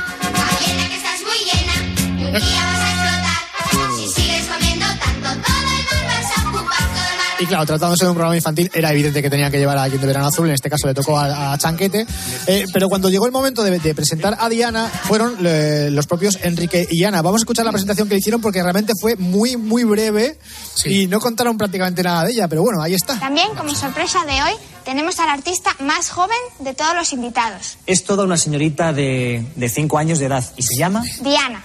Claro, 7.48 7.66
tratándose 7.66 8.06
de 8.06 8.10
un 8.10 8.16
programa 8.16 8.36
infantil, 8.36 8.70
era 8.74 8.92
evidente 8.92 9.22
que 9.22 9.30
tenían 9.30 9.52
que 9.52 9.58
llevar 9.58 9.78
a 9.78 9.84
alguien 9.84 10.02
de 10.02 10.08
verano 10.08 10.28
azul, 10.28 10.48
en 10.48 10.54
este 10.54 10.70
caso 10.70 10.88
le 10.88 10.94
tocó 10.94 11.18
a, 11.18 11.54
a 11.54 11.58
Chanquete. 11.58 12.06
Eh, 12.48 12.66
pero 12.72 12.90
cuando 12.90 13.10
llegó 13.10 13.26
el 13.26 13.32
momento 13.32 13.64
de, 13.64 13.80
de 13.80 13.96
presentar 13.96 14.38
a 14.40 14.50
Diana, 14.50 14.88
fueron 14.88 15.38
eh, 15.46 15.90
los 15.92 16.06
propios 16.08 16.38
Enrique 16.44 16.88
y 16.90 17.04
Ana. 17.04 17.22
Vamos 17.22 17.42
a 17.42 17.44
escuchar 17.44 17.66
la 17.66 17.72
presentación 17.72 18.08
que 18.08 18.16
le 18.16 18.20
hicieron 18.20 18.42
porque 18.42 18.62
realmente 18.62 18.94
fue 19.00 19.16
muy, 19.16 19.58
muy 19.58 19.84
breve 19.84 20.38
y 20.86 21.08
no 21.08 21.20
contaron 21.20 21.58
prácticamente 21.58 22.04
nada 22.04 22.26
de 22.26 22.32
ella, 22.32 22.48
pero 22.48 22.62
bueno, 22.62 22.82
ahí 22.82 22.94
está. 22.94 23.20
También, 23.20 23.48
como 23.56 23.74
sorpresa 23.74 24.26
de 24.26 24.34
hoy, 24.44 24.54
tenemos 24.86 25.20
al 25.20 25.30
artista 25.30 25.72
más 25.80 26.10
joven 26.10 26.38
de 26.60 26.74
todos 26.74 26.96
los 26.96 27.12
invitados, 27.14 27.78
Es 27.86 28.04
toda 28.04 28.24
una 28.24 28.38
señorita 28.38 28.94
de, 28.94 29.46
de 29.56 29.70
cinco 29.70 29.98
años 29.98 30.20
de 30.20 30.26
edad 30.26 30.44
y 30.56 30.64
se 30.64 30.78
llama 30.78 31.04
Diana. 31.22 31.64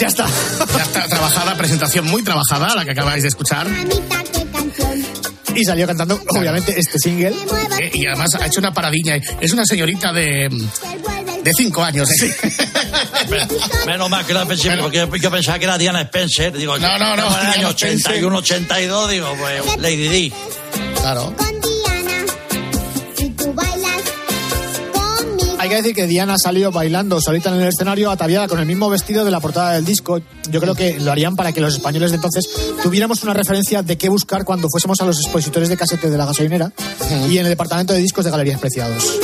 Ya 0.00 0.08
está. 0.08 0.26
Ya 0.76 0.82
está 0.82 1.06
trabajada, 1.08 1.56
presentación 1.56 2.06
muy 2.06 2.22
trabajada, 2.22 2.74
la 2.74 2.84
que 2.84 2.90
acabáis 2.92 3.22
de 3.22 3.28
escuchar. 3.28 3.66
Y 5.54 5.64
salió 5.64 5.86
cantando, 5.86 6.20
obviamente, 6.36 6.74
este 6.78 6.98
single. 6.98 7.34
Eh, 7.80 7.90
y 7.94 8.06
además 8.06 8.34
ha 8.34 8.46
hecho 8.46 8.58
una 8.60 8.72
paradilla. 8.74 9.16
Es 9.40 9.52
una 9.52 9.64
señorita 9.64 10.12
de, 10.12 10.48
de 11.42 11.52
cinco 11.56 11.84
años. 11.84 12.08
¿eh? 12.22 12.34
Menos 13.86 14.10
mal 14.10 14.26
que 14.26 14.32
era 14.32 14.42
Spencer, 14.42 14.80
porque 14.80 14.98
yo, 14.98 15.14
yo 15.16 15.30
pensaba 15.30 15.58
que 15.58 15.64
era 15.64 15.78
Diana 15.78 16.00
Spencer. 16.02 16.52
Digo, 16.56 16.76
No, 16.76 16.98
no, 16.98 17.16
no, 17.16 17.26
En 17.26 17.46
el 17.46 17.52
año 17.52 17.52
Diana 17.52 17.68
Spencer. 17.70 18.12
81, 18.12 18.36
82, 18.38 19.10
digo, 19.10 19.36
pues 19.38 19.76
Lady 19.78 20.08
D. 20.08 20.32
Claro. 21.00 21.34
Hay 25.64 25.70
que 25.70 25.76
decir 25.76 25.94
que 25.94 26.06
Diana 26.06 26.36
salió 26.36 26.70
bailando 26.70 27.22
solita 27.22 27.48
en 27.48 27.62
el 27.62 27.68
escenario, 27.68 28.10
ataviada 28.10 28.46
con 28.48 28.58
el 28.60 28.66
mismo 28.66 28.90
vestido 28.90 29.24
de 29.24 29.30
la 29.30 29.40
portada 29.40 29.72
del 29.72 29.86
disco. 29.86 30.20
Yo 30.50 30.60
creo 30.60 30.74
que 30.74 31.00
lo 31.00 31.10
harían 31.10 31.36
para 31.36 31.52
que 31.52 31.62
los 31.62 31.72
españoles 31.72 32.10
de 32.10 32.16
entonces 32.16 32.44
tuviéramos 32.82 33.22
una 33.22 33.32
referencia 33.32 33.82
de 33.82 33.96
qué 33.96 34.10
buscar 34.10 34.44
cuando 34.44 34.68
fuésemos 34.68 35.00
a 35.00 35.06
los 35.06 35.18
expositores 35.18 35.70
de 35.70 35.78
casete 35.78 36.10
de 36.10 36.18
la 36.18 36.26
gasolinera 36.26 36.70
y 37.30 37.38
en 37.38 37.46
el 37.46 37.48
departamento 37.50 37.94
de 37.94 38.00
discos 38.00 38.26
de 38.26 38.30
Galerías 38.30 38.60
Preciados. 38.60 39.18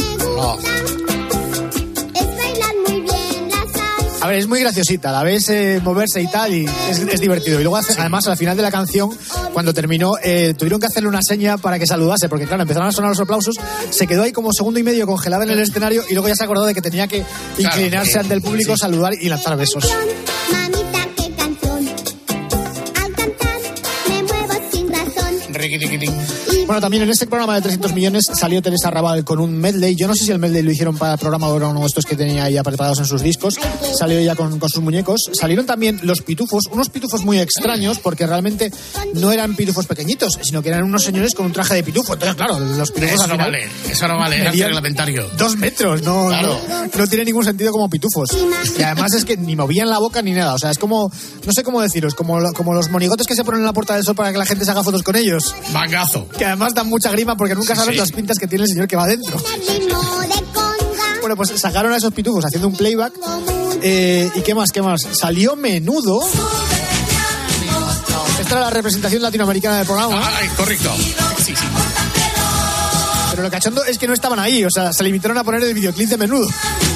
A 4.23 4.27
ver, 4.27 4.37
es 4.39 4.47
muy 4.47 4.61
graciosita, 4.61 5.13
la 5.13 5.23
ves 5.23 5.49
eh, 5.51 5.81
moverse 5.83 6.21
y 6.23 6.27
tal, 6.27 6.55
y 6.55 6.65
es, 6.91 6.99
es 7.01 7.21
divertido. 7.21 7.59
Y 7.59 7.65
luego, 7.65 7.77
hace- 7.77 7.99
además, 7.99 8.27
al 8.29 8.37
final 8.37 8.57
de 8.57 8.63
la 8.63 8.71
canción, 8.71 9.11
cuando 9.53 9.75
terminó, 9.75 10.13
eh, 10.23 10.55
tuvieron 10.57 10.81
que 10.81 10.87
hacerle 10.87 11.09
una 11.09 11.23
seña 11.23 11.59
para 11.59 11.79
que 11.79 11.87
saludase, 11.87 12.29
porque 12.29 12.47
claro, 12.47 12.63
empezaron 12.63 12.89
a 12.89 12.93
sonar 12.93 13.11
los 13.11 13.21
aplausos, 13.21 13.57
se 13.91 14.07
quedó 14.07 14.23
ahí 14.23 14.33
como 14.33 14.53
segundo 14.53 14.79
y 14.81 14.83
medio 14.83 15.07
congelada 15.07 15.45
en 15.45 15.51
el 15.51 15.61
escenario 15.61 16.03
y 16.09 16.13
luego 16.13 16.29
ya 16.29 16.35
se 16.35 16.45
acordó 16.45 16.65
de 16.65 16.75
que 16.75 16.83
tenía 16.83 17.07
que 17.07 17.25
inclinarse 17.59 18.19
ante 18.19 18.35
el 18.35 18.43
público, 18.43 18.77
saludar 18.77 19.13
y 19.21 19.29
lanzar 19.29 19.57
besos. 19.57 19.89
Mamita, 20.51 21.09
qué 21.17 21.33
canción. 21.35 21.87
Bueno, 26.71 26.83
también 26.83 27.03
en 27.03 27.11
este 27.11 27.27
programa 27.27 27.57
de 27.57 27.63
300 27.63 27.93
millones 27.95 28.27
salió 28.33 28.63
Teresa 28.63 28.91
Raval 28.93 29.25
con 29.25 29.41
un 29.41 29.59
medley. 29.59 29.97
Yo 29.97 30.07
no 30.07 30.15
sé 30.15 30.25
si 30.25 30.31
el 30.31 30.39
medley 30.39 30.63
lo 30.63 30.71
hicieron 30.71 30.97
para 30.97 31.15
el 31.15 31.19
programa 31.19 31.49
o 31.49 31.57
era 31.57 31.67
uno 31.67 31.81
de 31.81 31.87
estos 31.87 32.07
que 32.07 32.15
tenía 32.15 32.47
ella 32.49 32.63
preparados 32.63 33.01
en 33.01 33.07
sus 33.07 33.23
discos. 33.23 33.57
Salió 33.99 34.17
ella 34.21 34.37
con, 34.37 34.57
con 34.61 34.69
sus 34.69 34.81
muñecos. 34.81 35.19
Salieron 35.33 35.67
también 35.67 35.99
los 36.05 36.23
pitufos, 36.23 36.67
unos 36.71 36.89
pitufos 36.89 37.25
muy 37.25 37.41
extraños 37.41 37.99
porque 37.99 38.25
realmente 38.25 38.71
no 39.15 39.33
eran 39.33 39.57
pitufos 39.57 39.87
pequeñitos, 39.87 40.39
sino 40.43 40.63
que 40.63 40.69
eran 40.69 40.85
unos 40.85 41.03
señores 41.03 41.35
con 41.35 41.47
un 41.47 41.53
traje 41.53 41.75
de 41.75 41.83
pitufo. 41.83 42.13
Entonces, 42.13 42.37
claro, 42.37 42.61
los 42.61 42.93
pitufos 42.93 43.15
Eso 43.15 43.23
al 43.25 43.29
no 43.31 43.35
final 43.35 43.51
vale, 43.51 43.69
eso 43.91 44.07
no 44.07 44.17
vale, 44.17 44.37
era 44.41 44.53
reglamentario. 44.53 45.29
Dos 45.37 45.57
metros, 45.57 46.03
no, 46.03 46.29
Claro. 46.29 46.57
no, 46.69 46.87
no 46.87 47.07
tiene 47.09 47.25
ningún 47.25 47.45
sentido 47.45 47.73
como 47.73 47.91
pitufos. 47.91 48.31
Y 48.79 48.83
además 48.85 49.13
es 49.15 49.25
que 49.25 49.37
ni 49.37 49.57
movían 49.57 49.91
la 49.91 49.99
boca 49.99 50.23
ni 50.23 50.31
nada. 50.31 50.55
O 50.55 50.59
sea, 50.61 50.71
es 50.71 50.79
como, 50.79 51.11
no 51.45 51.53
sé 51.53 51.65
cómo 51.65 51.81
deciros, 51.83 52.15
como, 52.15 52.41
como 52.53 52.75
los 52.75 52.91
monigotes 52.91 53.27
que 53.27 53.35
se 53.35 53.43
ponen 53.43 53.63
en 53.63 53.67
la 53.67 53.73
puerta 53.73 53.97
del 53.97 54.05
sol 54.05 54.15
para 54.15 54.31
que 54.31 54.39
la 54.39 54.47
gente 54.47 54.65
se 54.65 54.71
haga 54.71 54.85
fotos 54.85 55.03
con 55.03 55.17
ellos. 55.17 55.53
Mangazo. 55.73 56.29
Que 56.29 56.60
además 56.61 56.75
dan 56.75 56.89
mucha 56.89 57.11
grima 57.11 57.37
porque 57.37 57.55
nunca 57.55 57.75
sabes 57.75 57.93
Sí. 57.95 57.99
las 57.99 58.13
pintas 58.13 58.39
que 58.39 58.47
tiene 58.47 58.65
el 58.65 58.71
señor 58.71 58.87
que 58.87 58.97
va 58.97 59.05
adentro. 59.05 59.37
Bueno, 61.21 61.37
pues 61.37 61.51
sacaron 61.59 61.93
a 61.93 61.97
esos 61.97 62.13
pitufos 62.13 62.45
haciendo 62.45 62.69
un 62.69 62.77
playback. 62.77 63.13
Eh, 63.83 64.31
¿Y 64.35 64.41
qué 64.43 64.55
más? 64.55 64.71
¿Qué 64.73 64.83
más? 64.83 65.03
Salió 65.13 65.57
menudo. 65.57 66.21
Esta 68.41 68.53
era 68.57 68.61
la 68.63 68.71
representación 68.71 69.23
latinoamericana 69.23 69.79
del 69.79 69.87
programa. 69.87 70.21
Ah, 70.23 70.41
correcto. 70.57 70.93
Sí, 71.39 71.55
sí. 71.57 71.65
Pero 73.31 73.43
lo 73.45 73.51
cachondo 73.51 73.85
es 73.85 73.97
que 73.99 74.07
no 74.07 74.13
estaban 74.15 74.39
ahí. 74.39 74.65
O 74.65 74.71
sea, 74.71 74.93
se 74.93 75.03
limitaron 75.05 75.39
a 75.39 75.45
poner 75.45 75.63
el 75.63 75.73
videoclip 75.75 76.09
de 76.09 76.17
menudo. 76.17 76.49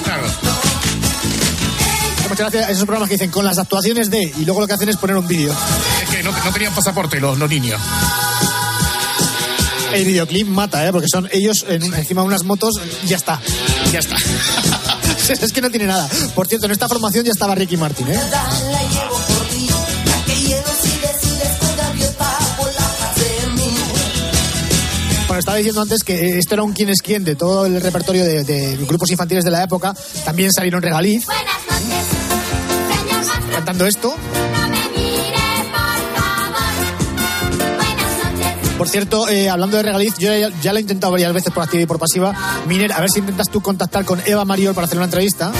Claro. 0.04 0.24
Muchas 2.28 2.38
gracias 2.50 2.64
a 2.66 2.70
esos 2.72 2.84
programas 2.84 3.08
que 3.08 3.14
dicen 3.14 3.30
con 3.30 3.44
las 3.44 3.58
actuaciones 3.58 4.10
de. 4.10 4.22
Y 4.22 4.44
luego 4.44 4.60
lo 4.60 4.66
que 4.66 4.72
hacen 4.74 4.88
es 4.88 4.96
poner 4.96 5.16
un 5.16 5.26
vídeo. 5.28 5.54
Es 6.02 6.10
que 6.10 6.22
no, 6.22 6.32
no 6.32 6.52
tenían 6.52 6.74
pasaporte 6.74 7.20
los, 7.20 7.38
los 7.38 7.48
niños. 7.48 7.80
El 9.94 10.04
videoclip 10.04 10.46
mata, 10.48 10.86
¿eh? 10.86 10.90
Porque 10.92 11.08
son 11.08 11.28
ellos 11.32 11.64
en 11.68 11.82
encima 11.82 12.22
de 12.22 12.26
unas 12.26 12.42
motos. 12.44 12.74
y 13.04 13.08
Ya 13.08 13.16
está. 13.16 13.40
Ya 13.92 14.00
está. 14.00 14.16
es 15.32 15.52
que 15.52 15.60
no 15.60 15.70
tiene 15.70 15.86
nada. 15.86 16.08
Por 16.34 16.48
cierto, 16.48 16.66
en 16.66 16.72
esta 16.72 16.88
formación 16.88 17.24
ya 17.24 17.30
estaba 17.30 17.54
Ricky 17.54 17.76
Martin, 17.76 18.08
¿eh? 18.08 18.20
Bueno, 25.26 25.38
estaba 25.38 25.56
diciendo 25.56 25.80
antes 25.82 26.04
que 26.04 26.38
esto 26.38 26.54
era 26.54 26.62
un 26.62 26.72
quién 26.72 26.90
es 26.90 27.00
quién 27.02 27.24
de 27.24 27.34
todo 27.34 27.66
el 27.66 27.80
repertorio 27.80 28.24
de, 28.24 28.44
de 28.44 28.76
grupos 28.86 29.10
infantiles 29.10 29.44
de 29.44 29.50
la 29.50 29.62
época. 29.64 29.94
También 30.24 30.52
salieron 30.52 30.82
regaliz 30.82 31.24
Buenas 31.26 31.44
noches, 31.68 32.06
señor 32.98 33.26
Master. 33.26 33.54
cantando 33.54 33.86
esto. 33.86 34.14
Por 38.78 38.88
cierto, 38.88 39.28
eh, 39.28 39.48
hablando 39.48 39.76
de 39.76 39.84
regaliz, 39.84 40.14
yo 40.18 40.34
ya, 40.36 40.48
ya 40.60 40.72
lo 40.72 40.78
he 40.78 40.82
intentado 40.82 41.12
varias 41.12 41.32
veces 41.32 41.52
por 41.52 41.62
activa 41.62 41.82
y 41.82 41.86
por 41.86 41.98
pasiva. 41.98 42.32
Miner, 42.66 42.92
a 42.92 43.00
ver 43.00 43.10
si 43.10 43.20
intentas 43.20 43.48
tú 43.48 43.60
contactar 43.60 44.04
con 44.04 44.20
Eva 44.26 44.44
Mariol 44.44 44.74
para 44.74 44.86
hacer 44.86 44.98
una 44.98 45.04
entrevista. 45.04 45.52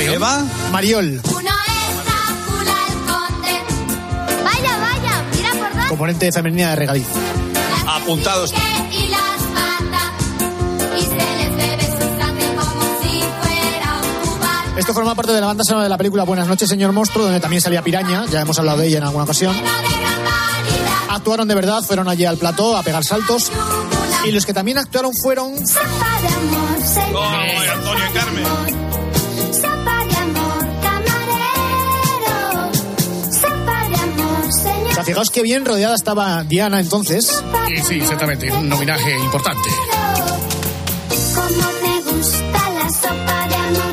Eva, 0.00 0.42
Mariol, 0.72 1.20
Uno 1.24 1.38
es 1.38 2.04
Drácula 2.04 2.74
el 2.88 2.94
conde. 3.06 4.42
Vaya, 4.44 4.78
vaya, 4.78 5.24
mira 5.34 5.50
por 5.52 5.70
dónde. 5.70 5.88
componente 5.88 6.32
femenina 6.32 6.70
de 6.70 6.76
regaliz. 6.76 7.06
apuntados. 7.86 8.52
Y 8.52 9.08
las 9.08 9.40
mata. 9.54 10.12
Y 10.98 11.02
se 11.02 11.14
les 11.14 11.56
bebe 11.56 11.84
su 11.84 12.18
sangre 12.18 12.46
como 12.56 12.82
si 13.02 13.20
fuera 13.40 14.00
un 14.02 14.28
cubano. 14.28 14.78
Esto 14.78 14.92
forma 14.94 15.14
parte 15.14 15.32
de 15.32 15.40
la 15.40 15.46
banda 15.46 15.64
sonora 15.64 15.84
de 15.84 15.90
la 15.90 15.98
película 15.98 16.24
Buenas 16.24 16.48
noches, 16.48 16.68
señor 16.68 16.92
monstruo, 16.92 17.24
donde 17.24 17.40
también 17.40 17.62
salía 17.62 17.82
Piraña, 17.82 18.26
ya 18.26 18.40
hemos 18.40 18.58
hablado 18.58 18.78
de 18.78 18.88
ella 18.88 18.98
en 18.98 19.04
alguna 19.04 19.24
ocasión. 19.24 19.54
Actuaron 21.14 21.48
de 21.48 21.54
verdad, 21.54 21.82
fueron 21.82 22.08
allí 22.08 22.24
al 22.24 22.36
plató 22.38 22.76
a 22.76 22.82
pegar 22.82 23.04
saltos. 23.04 23.50
Y 24.24 24.32
los 24.32 24.44
que 24.46 24.52
también 24.52 24.78
actuaron 24.78 25.12
fueron 25.14 25.56
Sopa 25.66 26.20
de 26.22 26.28
amor, 26.28 26.86
señor. 26.86 27.70
Antonio 27.72 28.04
y 28.08 28.12
Carmen. 28.12 28.44
Sopa 29.54 30.04
de 30.04 30.16
amor, 30.16 30.66
camarero. 30.82 32.72
Sopa 33.32 33.88
de 33.88 33.94
amor, 33.94 34.44
O 34.48 34.52
señor. 34.52 34.94
sea, 34.94 35.04
fijaos 35.04 35.30
qué 35.30 35.42
bien 35.42 35.64
rodeada 35.64 35.94
estaba 35.94 36.42
Diana 36.44 36.80
entonces. 36.80 37.42
Sí, 37.68 37.82
sí, 37.88 37.94
exactamente. 37.96 38.50
Un 38.52 38.72
homenaje 38.72 39.18
importante. 39.18 39.68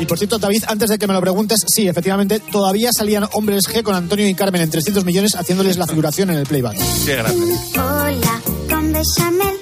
Y 0.00 0.06
por 0.06 0.16
cierto, 0.16 0.38
David, 0.38 0.64
antes 0.68 0.90
de 0.90 0.98
que 0.98 1.06
me 1.06 1.12
lo 1.12 1.20
preguntes, 1.20 1.64
sí, 1.66 1.88
efectivamente, 1.88 2.38
todavía 2.40 2.90
salían 2.92 3.28
hombres 3.32 3.64
G 3.68 3.82
con 3.82 3.94
Antonio 3.94 4.28
y 4.28 4.34
Carmen 4.34 4.62
en 4.62 4.70
300 4.70 5.04
millones 5.04 5.34
haciéndoles 5.34 5.76
la 5.76 5.86
figuración 5.86 6.30
en 6.30 6.36
el 6.36 6.46
playback. 6.46 6.76
Qué 7.04 7.16
grande. 7.16 7.56
Hola, 7.74 8.40
con 8.68 8.92
bechamel. 8.92 9.56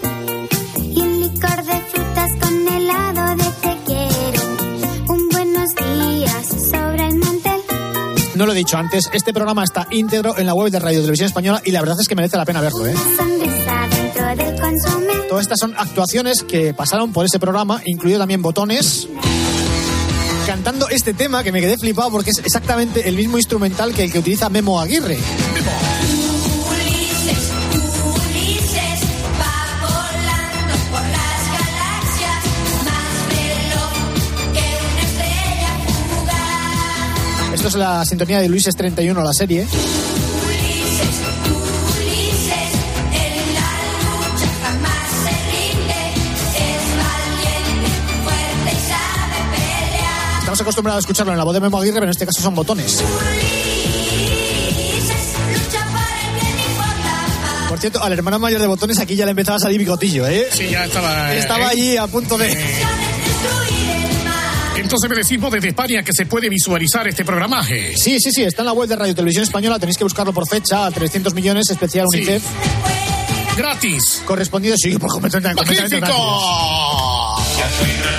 Y 0.83 1.01
un 1.01 1.21
licor 1.23 1.65
de 1.65 1.81
frutas 1.91 2.33
con 2.41 2.69
helado 2.69 3.37
de 3.37 3.51
te 3.63 3.79
quiero. 3.87 4.43
Un 5.09 5.29
buenos 5.31 5.71
días 5.75 6.47
sobre 6.71 7.07
el 7.09 7.15
mantel. 7.17 7.61
No 8.35 8.45
lo 8.45 8.53
he 8.53 8.57
dicho 8.57 8.77
antes, 8.77 9.09
este 9.15 9.33
programa 9.33 9.65
está 9.65 9.87
íntegro 9.91 10.37
en 10.37 10.45
la 10.45 10.53
web 10.53 10.71
de 10.71 10.79
Radio 10.79 11.01
Televisión 11.01 11.29
Española 11.29 11.63
y 11.65 11.71
la 11.71 11.81
verdad 11.81 11.99
es 11.99 12.09
que 12.09 12.15
merece 12.15 12.37
la 12.37 12.45
pena 12.45 12.61
verlo, 12.61 12.87
¿eh? 12.87 12.95
Sonrisa 13.17 13.89
dentro 13.91 14.45
del 14.45 14.61
consomé. 14.61 15.15
Todas 15.31 15.43
estas 15.43 15.59
son 15.59 15.75
actuaciones 15.79 16.43
que 16.43 16.75
pasaron 16.75 17.15
por 17.15 17.25
ese 17.25 17.39
programa, 17.39 17.81
incluido 17.87 18.19
también 18.19 18.43
Botones, 18.43 19.09
cantando 20.47 20.89
este 20.89 21.13
tema 21.13 21.43
que 21.43 21.51
me 21.51 21.61
quedé 21.61 21.77
flipado 21.77 22.11
porque 22.13 22.31
es 22.31 22.39
exactamente 22.39 23.09
el 23.09 23.17
mismo 23.17 23.37
instrumental 23.37 23.93
que 23.93 24.05
el 24.05 24.13
que 24.13 24.21
utiliza 24.21 24.49
Memo 24.49 24.81
Aguirre. 24.81 25.19
Esto 37.53 37.69
es 37.69 37.75
la 37.75 38.05
sintonía 38.05 38.39
de 38.39 38.49
Luises 38.49 38.77
31, 38.77 39.21
la 39.25 39.33
serie. 39.33 39.67
Estamos 50.57 50.69
acostumbrados 50.73 50.97
a 50.97 51.05
escucharlo 51.05 51.33
en 51.33 51.39
la 51.39 51.45
voz 51.45 51.53
de 51.53 51.61
Memo 51.61 51.79
Aguirre, 51.79 51.97
pero 51.97 52.05
en 52.07 52.11
este 52.13 52.25
caso 52.25 52.41
son 52.41 52.55
botones. 52.55 53.05
Por 57.69 57.79
cierto, 57.79 58.03
al 58.03 58.11
hermano 58.15 58.39
mayor 58.39 58.63
de 58.63 58.67
botones 58.67 58.99
aquí 58.99 59.17
ya 59.17 59.27
le 59.27 59.33
empezaba 59.33 59.57
a 59.57 59.61
salir 59.61 59.79
bigotillo, 59.79 60.27
¿eh? 60.27 60.49
Sí, 60.51 60.71
ya 60.71 60.87
estaba. 60.87 61.35
eh, 61.35 61.41
Estaba 61.41 61.65
eh. 61.65 61.69
allí 61.73 61.97
a 61.99 62.07
punto 62.07 62.39
de... 62.39 62.59
Entonces 64.77 65.11
me 65.11 65.17
decimos 65.17 65.53
desde 65.53 65.69
España 65.69 66.03
que 66.03 66.15
se 66.15 66.25
puede 66.25 66.49
visualizar 66.49 67.07
este 67.07 67.23
programaje. 67.23 67.95
Sí, 67.95 68.19
sí, 68.19 68.31
sí, 68.33 68.43
está 68.43 68.63
en 68.63 68.67
la 68.67 68.73
web 68.73 68.89
de 68.89 68.97
Radio 68.97 69.15
Televisión 69.15 69.45
Española, 69.45 69.79
tenéis 69.79 69.99
que 69.99 70.05
buscarlo 70.05 70.33
por 70.33 70.49
fecha, 70.49 70.91
300 70.91 71.35
millones, 71.35 71.69
especial 71.69 72.07
Sí. 72.11 72.17
UNICEF. 72.17 72.43
Gratis. 73.59 74.23
Correspondido, 74.25 74.75
sí, 74.79 74.97
por 74.97 75.11
completamente, 75.11 75.55
completamente 75.57 75.99
gratis. 76.01 76.17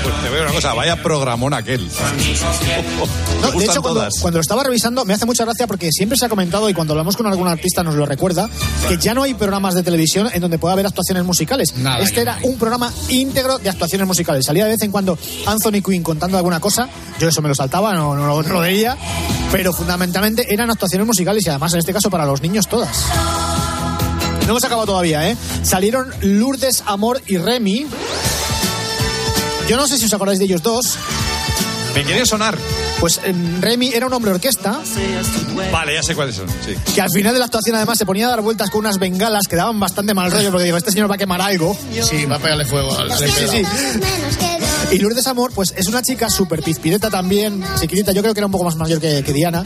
Pues 0.03 0.15
te 0.23 0.29
veo 0.29 0.43
una 0.43 0.51
cosa, 0.53 0.73
vaya 0.73 1.01
programón 1.01 1.53
aquel. 1.53 1.87
No, 3.41 3.51
de 3.51 3.65
hecho, 3.65 3.81
cuando, 3.81 4.01
cuando 4.21 4.37
lo 4.37 4.41
estaba 4.41 4.63
revisando, 4.63 5.05
me 5.05 5.13
hace 5.13 5.25
mucha 5.25 5.45
gracia 5.45 5.67
porque 5.67 5.91
siempre 5.91 6.17
se 6.17 6.25
ha 6.25 6.29
comentado, 6.29 6.69
y 6.69 6.73
cuando 6.73 6.93
hablamos 6.93 7.15
con 7.15 7.27
algún 7.27 7.47
artista 7.47 7.83
nos 7.83 7.95
lo 7.95 8.05
recuerda, 8.05 8.49
que 8.87 8.97
ya 8.97 9.13
no 9.13 9.23
hay 9.23 9.33
programas 9.35 9.75
de 9.75 9.83
televisión 9.83 10.27
en 10.33 10.41
donde 10.41 10.57
pueda 10.57 10.73
haber 10.73 10.85
actuaciones 10.87 11.23
musicales. 11.23 11.75
Nada, 11.77 11.99
este 11.99 12.21
era 12.21 12.39
un 12.43 12.57
programa 12.57 12.91
íntegro 13.09 13.59
de 13.59 13.69
actuaciones 13.69 14.07
musicales. 14.07 14.45
Salía 14.45 14.63
de 14.65 14.71
vez 14.71 14.81
en 14.81 14.91
cuando 14.91 15.17
Anthony 15.45 15.81
Quinn 15.85 16.01
contando 16.03 16.37
alguna 16.37 16.59
cosa, 16.59 16.89
yo 17.19 17.27
eso 17.29 17.41
me 17.41 17.49
lo 17.49 17.55
saltaba, 17.55 17.93
no, 17.93 18.15
no, 18.15 18.25
lo- 18.25 18.43
no 18.43 18.53
lo 18.53 18.59
veía, 18.61 18.97
pero 19.51 19.71
fundamentalmente 19.73 20.51
eran 20.51 20.69
actuaciones 20.71 21.05
musicales 21.05 21.45
y 21.45 21.49
además 21.49 21.73
en 21.73 21.79
este 21.79 21.93
caso 21.93 22.09
para 22.09 22.25
los 22.25 22.41
niños 22.41 22.67
todas. 22.67 23.05
No 24.45 24.51
hemos 24.53 24.63
acabado 24.63 24.87
todavía, 24.87 25.29
¿eh? 25.29 25.35
Salieron 25.61 26.09
Lourdes, 26.21 26.81
Amor 26.85 27.21
y 27.27 27.37
Remy. 27.37 27.85
Yo 29.67 29.75
no 29.77 29.87
sé 29.87 29.97
si 29.97 30.05
os 30.05 30.13
acordáis 30.13 30.39
de 30.39 30.45
ellos 30.45 30.61
dos. 30.61 30.97
Me 31.93 32.03
quiere 32.03 32.25
sonar. 32.25 32.57
Pues 32.99 33.19
em, 33.23 33.61
Remy 33.61 33.89
era 33.93 34.07
un 34.07 34.13
hombre 34.13 34.31
orquesta 34.31 34.79
Vale, 35.71 35.93
ya 35.93 36.01
sé 36.03 36.15
cuáles 36.15 36.35
son. 36.35 36.47
Sí. 36.65 36.75
que 36.95 37.01
al 37.01 37.09
final 37.11 37.33
de 37.33 37.39
la 37.39 37.45
actuación 37.45 37.75
además 37.75 37.97
se 37.97 38.05
ponía 38.05 38.27
a 38.27 38.29
dar 38.29 38.41
vueltas 38.41 38.69
con 38.71 38.79
unas 38.79 38.97
bengalas 38.97 39.47
que 39.47 39.55
daban 39.55 39.79
bastante 39.79 40.13
mal 40.13 40.31
rollo 40.31 40.51
porque 40.51 40.65
digo, 40.65 40.77
este 40.77 40.91
señor 40.91 41.09
va 41.09 41.15
a 41.15 41.17
quemar 41.17 41.41
algo. 41.41 41.77
Sí, 42.01 42.25
va 42.25 42.37
a 42.37 42.39
pegarle 42.39 42.65
fuego 42.65 42.97
al 42.97 43.11
al 43.11 43.17
Sí, 43.19 43.25
sí. 43.49 43.61
Y 44.91 44.99
Lourdes 44.99 45.27
Amor, 45.27 45.51
pues 45.53 45.73
es 45.75 45.87
una 45.87 46.01
chica 46.01 46.29
súper 46.29 46.63
pizpireta 46.63 47.09
también, 47.09 47.63
chiquitita, 47.79 48.13
yo 48.13 48.21
creo 48.21 48.33
que 48.33 48.39
era 48.39 48.45
un 48.45 48.51
poco 48.51 48.63
más 48.63 48.75
mayor 48.77 49.01
que, 49.01 49.21
que 49.21 49.33
Diana, 49.33 49.63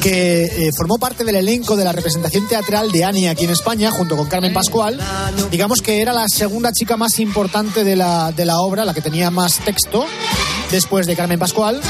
que 0.00 0.44
eh, 0.44 0.70
formó 0.76 0.98
parte 0.98 1.24
del 1.24 1.36
elenco 1.36 1.76
de 1.76 1.84
la 1.84 1.92
representación 1.92 2.48
teatral 2.48 2.90
de 2.90 3.04
Annie 3.04 3.28
aquí 3.28 3.44
en 3.44 3.50
España, 3.50 3.90
junto 3.90 4.16
con 4.16 4.26
Carmen 4.26 4.52
Pascual. 4.52 4.98
Digamos 5.50 5.80
que 5.80 6.00
era 6.00 6.12
la 6.12 6.26
segunda 6.28 6.72
chica 6.72 6.96
más 6.96 7.20
importante 7.20 7.84
de 7.84 7.94
la, 7.94 8.32
de 8.32 8.44
la 8.44 8.58
obra, 8.58 8.84
la 8.84 8.94
que 8.94 9.00
tenía 9.00 9.30
más 9.30 9.58
texto, 9.60 10.04
después 10.72 11.06
de 11.06 11.14
Carmen 11.14 11.38
Pascual. 11.38 11.80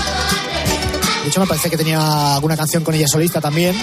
De 1.22 1.28
hecho, 1.28 1.40
me 1.40 1.46
parece 1.46 1.70
que 1.70 1.76
tenía 1.76 2.35
alguna 2.35 2.57
canción 2.57 2.85
con 2.85 2.94
ella 2.94 3.09
solista 3.09 3.40
también. 3.40 3.74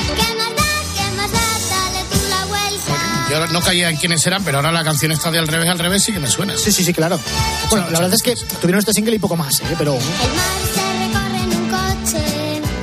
Yo 3.36 3.45
no 3.48 3.60
caía 3.60 3.89
en 3.89 3.98
quiénes 3.98 4.26
eran, 4.26 4.45
pero 4.45 4.60
ahora 4.60 4.71
la 4.71 4.86
canción 4.86 5.12
está 5.12 5.30
de 5.30 5.39
al 5.39 5.48
revés 5.50 5.67
al 5.69 5.78
revés 5.78 6.04
sí 6.04 6.13
que 6.13 6.19
me 6.19 6.28
suena. 6.28 6.58
Sí, 6.58 6.71
sí, 6.71 6.86
sí, 6.86 6.93
claro. 6.93 7.19
Bueno, 7.69 7.89
la 7.89 8.00
verdad 8.00 8.15
es 8.15 8.24
que 8.24 8.34
tuvieron 8.62 8.80
este 8.80 8.93
single 8.93 9.13
y 9.15 9.19
poco 9.19 9.36
más, 9.36 9.60
¿eh? 9.60 9.76
pero. 9.78 9.98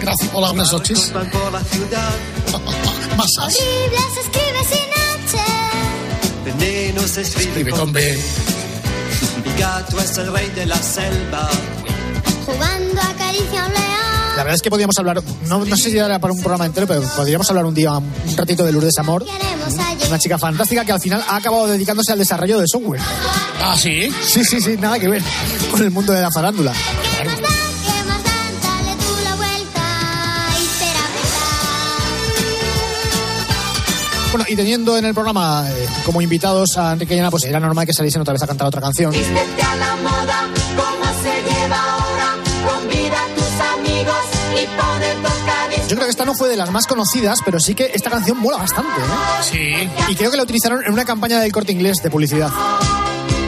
Gracias. 0.00 0.30
Hola, 0.34 0.48
buenas 0.48 0.70
noches. 0.70 1.10
Masas. 3.16 3.54
Se 3.54 3.60
escribe 4.20 4.62
sin 4.68 4.92
H. 5.24 5.38
Veneno 6.44 7.00
se 7.08 7.22
Escribe 7.22 7.70
con 7.70 7.90
B. 7.90 8.22
Mi 9.46 9.54
gato 9.58 9.98
es 10.00 10.18
el 10.18 10.30
rey 10.34 10.50
de 10.50 10.66
la 10.66 10.76
selva. 10.76 11.48
Jugando 12.44 13.00
acaricia 13.00 13.62
a 13.62 13.66
un 13.68 13.72
león. 13.72 13.91
La 14.42 14.46
verdad 14.46 14.56
es 14.56 14.62
que 14.62 14.70
podíamos 14.70 14.98
hablar, 14.98 15.22
no, 15.46 15.64
no 15.64 15.76
sé 15.76 15.88
si 15.88 15.96
era 15.96 16.18
para 16.18 16.32
un 16.32 16.40
programa 16.40 16.66
entero, 16.66 16.84
pero 16.88 17.00
podríamos 17.14 17.48
hablar 17.48 17.64
un 17.64 17.74
día, 17.74 17.92
un 17.92 18.36
ratito 18.36 18.64
de 18.64 18.72
Lourdes 18.72 18.98
Amor. 18.98 19.24
Una 20.08 20.18
chica 20.18 20.36
fantástica 20.36 20.84
que 20.84 20.90
al 20.90 21.00
final 21.00 21.22
ha 21.28 21.36
acabado 21.36 21.68
dedicándose 21.68 22.10
al 22.10 22.18
desarrollo 22.18 22.58
de 22.58 22.66
software. 22.66 23.00
Ah, 23.62 23.76
sí. 23.78 24.12
Sí, 24.26 24.44
sí, 24.44 24.60
sí, 24.60 24.76
nada 24.80 24.98
que 24.98 25.06
ver 25.06 25.22
con 25.70 25.80
el 25.80 25.92
mundo 25.92 26.12
de 26.12 26.22
la 26.22 26.30
farándula. 26.32 26.72
¿Qué 26.72 27.24
más 27.24 27.40
da? 27.40 27.48
¿Qué 27.48 28.04
más 28.04 28.24
da? 28.24 28.32
Dale 28.64 28.96
tú 28.96 29.14
la 29.22 29.36
vuelta. 29.36 29.84
Y 30.58 30.64
será 30.76 31.00
verdad. 31.14 31.92
Bueno, 34.32 34.44
y 34.48 34.56
teniendo 34.56 34.98
en 34.98 35.04
el 35.04 35.14
programa 35.14 35.70
eh, 35.70 35.86
como 36.04 36.20
invitados 36.20 36.76
a 36.78 36.94
Enrique 36.94 37.14
y 37.14 37.20
Ana, 37.20 37.30
pues 37.30 37.44
era 37.44 37.60
normal 37.60 37.86
que 37.86 37.92
saliesen 37.92 38.22
otra 38.22 38.32
vez 38.32 38.42
a 38.42 38.48
cantar 38.48 38.66
otra 38.66 38.80
canción. 38.80 39.12
Vístete 39.12 39.62
a 39.62 39.76
la 39.76 39.94
moda, 40.02 40.48
esta 46.22 46.30
no 46.30 46.38
fue 46.38 46.48
de 46.48 46.56
las 46.56 46.70
más 46.70 46.86
conocidas, 46.86 47.40
pero 47.44 47.58
sí 47.58 47.74
que 47.74 47.90
esta 47.92 48.08
canción 48.08 48.38
mola 48.38 48.56
bastante, 48.56 48.92
¿eh? 49.00 49.42
Sí. 49.50 49.90
Y 50.12 50.14
creo 50.14 50.30
que 50.30 50.36
la 50.36 50.44
utilizaron 50.44 50.84
en 50.84 50.92
una 50.92 51.04
campaña 51.04 51.40
del 51.40 51.50
corte 51.50 51.72
inglés 51.72 51.96
de 52.00 52.10
publicidad. 52.10 52.48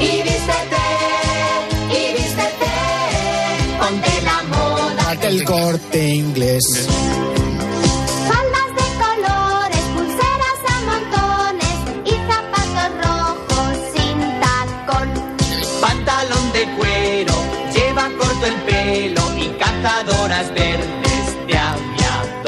Y 0.00 0.22
vístete, 0.22 0.82
y 1.90 2.12
vístete. 2.14 2.66
Ponte 3.78 4.22
la 4.22 4.42
moda. 4.56 5.16
El 5.22 5.44
corte 5.44 6.08
inglés. 6.08 6.88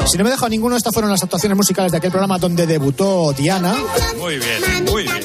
Si 0.07 0.17
no 0.17 0.23
me 0.23 0.29
he 0.29 0.33
dejado 0.33 0.49
ninguno, 0.49 0.77
estas 0.77 0.93
fueron 0.93 1.11
las 1.11 1.21
actuaciones 1.21 1.55
musicales 1.57 1.91
de 1.91 1.97
aquel 1.97 2.11
programa 2.11 2.37
donde 2.37 2.65
debutó 2.65 3.33
Diana. 3.33 3.75
Muy 4.17 4.37
bien, 4.37 4.85
muy 4.85 5.03
bien. 5.03 5.15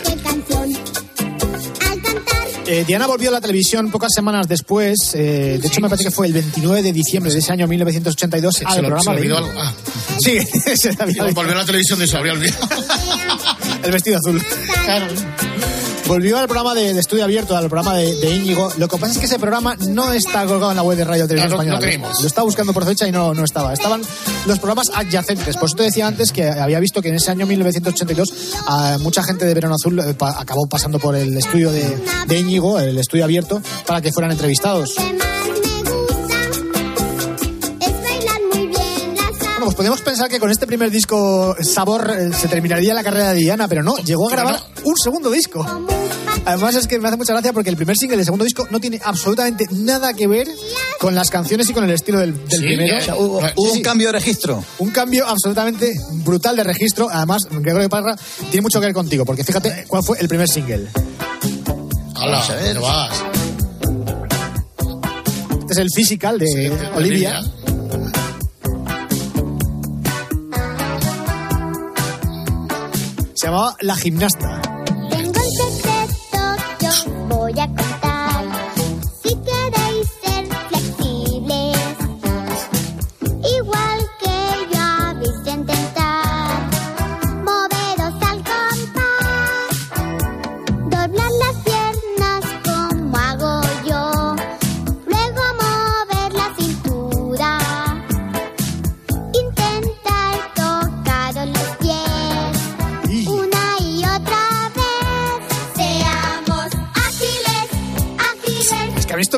Eh, 2.67 2.85
Diana 2.87 3.07
volvió 3.07 3.29
a 3.29 3.33
la 3.33 3.41
televisión 3.41 3.91
pocas 3.91 4.11
semanas 4.15 4.49
después. 4.49 5.15
eh, 5.15 5.59
de 5.61 5.69
hecho, 5.69 5.81
me 5.81 5.89
parece 5.89 6.05
que 6.09 6.11
fue 6.11 6.27
el 6.27 6.33
29 6.33 6.83
de 6.83 6.93
diciembre 6.93 7.33
de 7.33 7.39
ese 7.39 7.53
año 7.53 7.67
1982. 7.67 8.55
Se, 8.55 8.65
al 8.65 8.73
se 8.73 8.83
lo, 8.83 8.89
se 8.89 8.95
programa 8.95 9.21
le 9.21 9.33
olvidó. 9.33 9.51
Ah. 9.59 9.73
Sí, 10.19 10.39
se 10.77 10.97
había 10.99 11.25
Volvió 11.25 11.53
a 11.53 11.57
la 11.57 11.65
televisión 11.65 11.99
de 11.99 12.07
se 12.07 12.17
habría 12.17 12.33
olvidado. 12.33 12.69
el 13.85 13.93
vestido 13.93 14.17
azul. 14.19 14.43
Claro. 14.85 15.07
Volvió 16.13 16.37
al 16.39 16.47
programa 16.47 16.75
de, 16.75 16.93
de 16.93 17.01
estudio 17.01 17.25
abierto, 17.25 17.57
al 17.57 17.71
programa 17.71 17.97
de, 17.97 18.15
de 18.17 18.35
Íñigo. 18.35 18.71
Lo 18.77 18.87
que 18.87 18.99
pasa 18.99 19.13
es 19.15 19.19
que 19.19 19.25
ese 19.25 19.39
programa 19.39 19.77
no 19.89 20.13
está 20.13 20.45
colgado 20.45 20.71
en 20.71 20.77
la 20.77 20.83
web 20.83 20.99
de 20.99 21.05
Radio 21.05 21.27
Televisión 21.27 21.57
No, 21.59 21.65
no, 21.65 21.71
no 21.71 21.79
Española. 21.87 22.13
Lo 22.21 22.27
estaba 22.27 22.45
buscando 22.45 22.75
por 22.75 22.85
fecha 22.85 23.09
y 23.09 23.13
no, 23.13 23.33
no 23.33 23.45
estaba. 23.45 23.73
Estaban 23.73 24.03
los 24.45 24.59
programas 24.59 24.91
adyacentes. 24.95 25.57
Por 25.57 25.69
eso 25.71 25.77
te 25.77 25.85
decía 25.85 26.07
antes 26.07 26.31
que 26.31 26.47
había 26.49 26.81
visto 26.81 27.01
que 27.01 27.09
en 27.09 27.15
ese 27.15 27.31
año 27.31 27.47
1982 27.47 28.33
a 28.67 28.99
mucha 28.99 29.23
gente 29.23 29.47
de 29.47 29.55
Verano 29.55 29.77
Azul 29.77 29.99
eh, 30.01 30.13
pa- 30.13 30.39
acabó 30.39 30.67
pasando 30.67 30.99
por 30.99 31.17
el 31.17 31.35
estudio 31.39 31.73
de, 31.73 31.97
de 32.27 32.39
Íñigo, 32.39 32.79
el 32.79 32.99
estudio 32.99 33.25
abierto, 33.25 33.63
para 33.87 34.03
que 34.03 34.13
fueran 34.13 34.33
entrevistados. 34.33 34.95
Pues 39.65 39.77
podemos 39.77 40.01
pensar 40.03 40.29
que 40.29 40.39
con 40.41 40.51
este 40.51 40.67
primer 40.67 40.91
disco 40.91 41.55
Sabor 41.63 42.11
eh, 42.19 42.31
se 42.35 42.49
terminaría 42.49 42.95
la 42.95 43.03
carrera 43.05 43.31
de 43.33 43.37
Diana, 43.41 43.69
pero 43.69 43.83
no, 43.83 43.97
llegó 43.99 44.29
a 44.29 44.33
grabar 44.33 44.61
un 44.85 44.97
segundo 44.97 45.31
disco. 45.31 45.65
Además 46.45 46.75
es 46.75 46.87
que 46.89 46.99
me 46.99 47.07
hace 47.09 47.17
mucha 47.17 47.33
gracia 47.33 47.53
porque 47.53 47.71
el 47.71 47.77
primer 47.77 47.97
single 47.97 48.17
del 48.17 48.25
segundo 48.25 48.45
disco 48.45 48.67
no 48.71 48.81
tiene 48.81 49.01
absolutamente 49.05 49.67
nada 49.71 50.13
que 50.15 50.27
ver 50.27 50.49
con 50.99 51.15
las 51.15 51.31
canciones 51.31 51.71
y 51.71 51.73
con 51.73 51.85
el 51.85 51.91
estilo 51.91 52.19
del, 52.19 52.35
del 52.49 52.59
Sí, 52.59 52.65
primero. 52.65 52.99
o 52.99 53.01
sea, 53.01 53.15
hubo- 53.17 53.41
hubo 53.57 53.73
un 53.73 53.83
cambio 53.83 54.09
de 54.09 54.13
registro. 54.15 54.65
Un 54.79 54.91
cambio 54.91 55.27
absolutamente 55.29 55.95
brutal 56.25 56.57
de 56.57 56.65
registro. 56.65 57.09
Además, 57.11 57.47
Gregorio 57.51 57.89
Parra 57.89 58.17
tiene 58.51 58.63
mucho 58.63 58.81
que 58.81 58.87
ver 58.87 58.95
contigo, 58.95 59.25
porque 59.25 59.45
fíjate 59.45 59.85
cuál 59.87 60.03
fue 60.03 60.19
el 60.19 60.27
primer 60.29 60.49
single. 60.49 60.89
Hola, 62.17 62.39
Vamos 62.39 62.51
a 62.51 62.55
ver. 62.57 62.75
¿dónde 62.75 62.81
vas? 62.81 63.23
Este 65.61 65.73
es 65.75 65.79
el 65.79 65.89
Physical 65.95 66.39
de 66.39 66.73
Olivia. 66.97 67.41
Se 73.43 73.49
llamaba 73.49 73.77
La 73.81 73.97
Gimnasta. 73.97 74.63
Tengo 75.11 75.33
un 75.33 75.51
secreto 75.51 76.87
os 76.89 77.07
voy 77.29 77.59
a 77.59 77.67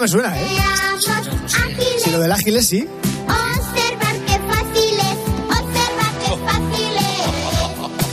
me 0.04 0.08
suena, 0.08 0.38
¿eh? 0.38 0.58
ágiles. 0.60 2.02
Si 2.02 2.10
lo 2.10 2.18
del 2.18 2.30
ágil 2.30 2.56
es 2.58 2.66
sí. 2.68 2.86
Observar 2.86 4.16
qué 4.26 4.38
fáciles, 4.52 5.16
observar 5.48 6.12
qué 6.20 6.32
fáciles, 6.44 7.22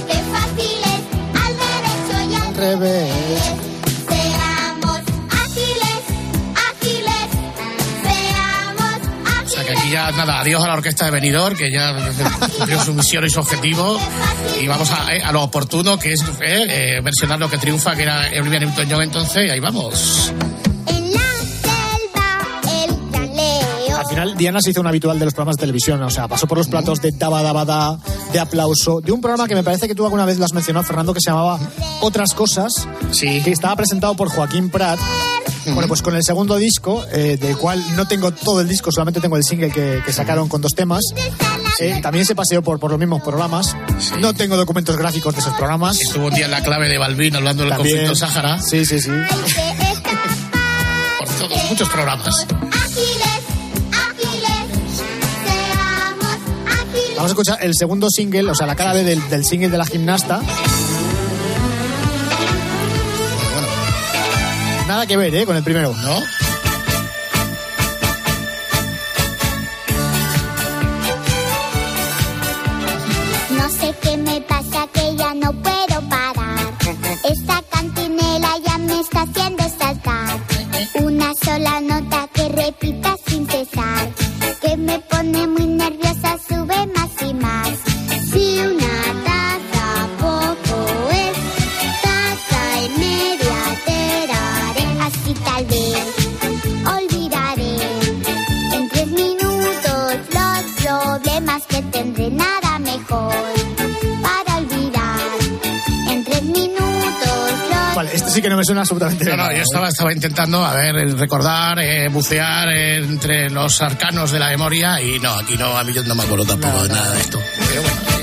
qué 0.07 0.17
fáciles, 0.31 1.01
al 1.35 1.53
derecho 1.59 2.15
y 2.29 2.35
al 2.35 2.55
revés. 2.55 3.11
Seamos 4.07 5.01
ágiles, 5.31 6.01
ágiles, 6.71 7.27
seamos 8.03 9.45
O 9.45 9.49
sea 9.49 9.63
que 9.65 9.71
aquí 9.73 9.91
ya 9.91 10.11
nada, 10.13 10.39
adiós 10.39 10.63
a 10.63 10.67
la 10.67 10.73
orquesta 10.75 11.03
de 11.03 11.11
Benidorm, 11.11 11.57
que 11.57 11.69
ya 11.69 11.93
cumplió 12.57 12.81
su 12.81 12.93
misión 12.93 13.25
y 13.25 13.29
su 13.29 13.41
objetivo. 13.41 13.99
Y 14.61 14.67
vamos 14.67 14.89
a, 14.91 15.13
eh, 15.13 15.21
a 15.21 15.33
lo 15.33 15.43
oportuno, 15.43 15.99
que 15.99 16.13
es 16.13 16.21
eh, 16.21 16.27
eh, 16.39 17.01
versionar 17.03 17.37
lo 17.37 17.49
que 17.49 17.57
triunfa, 17.57 17.97
que 17.97 18.03
era 18.03 18.29
Olivia 18.39 18.61
Newton-John 18.61 19.01
entonces, 19.01 19.47
y 19.47 19.49
ahí 19.49 19.59
vamos. 19.59 20.31
Final, 24.21 24.37
Diana 24.37 24.61
se 24.61 24.71
hizo 24.71 24.81
un 24.81 24.87
habitual 24.87 25.17
de 25.19 25.25
los 25.25 25.33
programas 25.33 25.57
de 25.57 25.61
televisión. 25.61 26.01
O 26.03 26.09
sea, 26.09 26.27
pasó 26.27 26.47
por 26.47 26.57
los 26.57 26.67
platos 26.67 27.01
de 27.01 27.11
Daba 27.11 27.41
Daba 27.41 27.65
Da, 27.65 27.97
de 28.31 28.39
aplauso, 28.39 29.01
de 29.01 29.11
un 29.11 29.21
programa 29.21 29.47
que 29.47 29.55
me 29.55 29.63
parece 29.63 29.87
que 29.87 29.95
tú 29.95 30.03
alguna 30.05 30.25
vez 30.25 30.37
lo 30.37 30.45
has 30.45 30.53
mencionado, 30.53 30.85
Fernando, 30.85 31.13
que 31.13 31.21
se 31.21 31.29
llamaba 31.31 31.59
Otras 32.01 32.33
Cosas. 32.33 32.71
Que 33.19 33.51
estaba 33.51 33.75
presentado 33.75 34.15
por 34.15 34.29
Joaquín 34.29 34.69
Prat. 34.69 34.99
Bueno, 35.65 35.87
pues 35.87 36.01
con 36.01 36.15
el 36.15 36.23
segundo 36.23 36.55
disco, 36.57 37.05
eh, 37.11 37.37
del 37.39 37.55
cual 37.55 37.83
no 37.95 38.05
tengo 38.07 38.31
todo 38.31 38.61
el 38.61 38.67
disco, 38.67 38.91
solamente 38.91 39.19
tengo 39.19 39.37
el 39.37 39.43
single 39.43 39.69
que, 39.69 40.01
que 40.03 40.13
sacaron 40.13 40.49
con 40.49 40.59
dos 40.61 40.73
temas. 40.73 41.01
Eh, 41.79 41.99
también 42.01 42.25
se 42.25 42.33
paseó 42.35 42.63
por, 42.63 42.79
por 42.79 42.89
los 42.91 42.99
mismos 42.99 43.21
programas. 43.21 43.75
No 44.19 44.33
tengo 44.33 44.57
documentos 44.57 44.97
gráficos 44.97 45.35
de 45.35 45.41
esos 45.41 45.53
programas. 45.53 45.99
Estuvo 46.01 46.27
un 46.27 46.33
día 46.33 46.45
en 46.45 46.51
la 46.51 46.61
clave 46.63 46.89
de 46.89 46.97
Balbín 46.97 47.35
hablando 47.35 47.63
del 47.63 47.73
También. 47.73 47.97
conflicto 48.07 48.15
Sáhara. 48.15 48.59
Sí, 48.61 48.85
sí, 48.85 48.99
sí. 48.99 49.11
Por 51.19 51.27
todos, 51.27 51.69
muchos 51.69 51.89
programas. 51.89 52.47
Vamos 57.21 57.33
a 57.33 57.33
escuchar 57.33 57.63
el 57.63 57.75
segundo 57.75 58.09
single, 58.09 58.49
o 58.49 58.55
sea, 58.55 58.65
la 58.65 58.75
cara 58.75 58.93
B 58.93 59.03
del, 59.03 59.29
del 59.29 59.45
single 59.45 59.69
de 59.69 59.77
la 59.77 59.85
gimnasta. 59.85 60.41
Nada 64.87 65.05
que 65.05 65.17
ver, 65.17 65.35
¿eh? 65.35 65.45
Con 65.45 65.55
el 65.55 65.63
primero. 65.63 65.93
¿No? 65.97 66.19
No 73.55 73.69
sé 73.69 73.95
qué 74.01 74.17
me 74.17 74.41
pasa 74.41 74.87
que 74.91 75.15
ya 75.15 75.35
no 75.35 75.53
puedo 75.61 76.09
parar. 76.09 76.73
Esta 77.29 77.61
cantinela 77.69 78.49
ya 78.65 78.79
me 78.79 78.99
está 78.99 79.21
haciendo 79.21 79.63
saltar. 79.77 80.39
Una 80.95 81.31
sola 81.35 81.81
nota 81.81 81.90
suena 108.71 108.81
absolutamente 108.81 109.25
No, 109.25 109.37
no, 109.37 109.51
yo 109.51 109.57
¿eh? 109.57 109.61
estaba, 109.61 109.89
estaba 109.89 110.13
intentando, 110.13 110.65
a 110.65 110.73
ver, 110.73 111.17
recordar, 111.17 111.79
eh, 111.79 112.07
bucear 112.07 112.69
entre 112.69 113.49
los 113.49 113.81
arcanos 113.81 114.31
de 114.31 114.39
la 114.39 114.49
memoria 114.49 115.01
y 115.01 115.19
no, 115.19 115.37
aquí 115.37 115.57
no, 115.57 115.77
a 115.77 115.83
mí 115.83 115.93
yo 115.93 116.03
no 116.03 116.15
me 116.15 116.23
acuerdo 116.23 116.45
tampoco 116.45 116.83
de 116.83 116.89
nada 116.89 117.11
de 117.11 117.21
esto. 117.21 117.39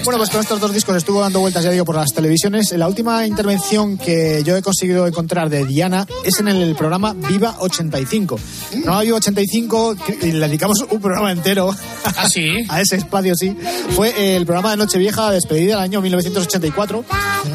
Bueno, 0.09 0.21
pues 0.21 0.31
con 0.31 0.40
estos 0.40 0.59
dos 0.59 0.73
discos 0.73 0.97
estuvo 0.97 1.21
dando 1.21 1.38
vueltas, 1.40 1.62
ya 1.62 1.71
digo, 1.71 1.85
por 1.85 1.94
las 1.94 2.14
televisiones. 2.14 2.73
La 2.73 2.88
última 2.88 3.27
intervención 3.27 3.99
que 3.99 4.42
yo 4.42 4.57
he 4.57 4.62
conseguido 4.62 5.07
encontrar 5.07 5.51
de 5.51 5.66
Diana 5.66 6.07
es 6.25 6.40
en 6.40 6.49
el 6.49 6.75
programa 6.77 7.12
Viva 7.12 7.57
85. 7.59 8.40
No 8.87 9.01
Viva 9.01 9.18
85, 9.18 9.97
que- 10.07 10.29
y 10.29 10.33
le 10.33 10.49
dedicamos 10.49 10.79
un 10.90 10.99
programa 11.03 11.31
entero 11.31 11.77
¿Ah, 12.07 12.27
a 12.71 12.81
ese 12.81 12.97
espacio, 12.97 13.35
sí. 13.35 13.55
Fue 13.90 14.37
el 14.37 14.47
programa 14.47 14.71
de 14.71 14.79
Nochevieja, 14.79 15.31
despedida 15.31 15.75
del 15.75 15.85
año 15.85 16.01
1984. 16.01 17.05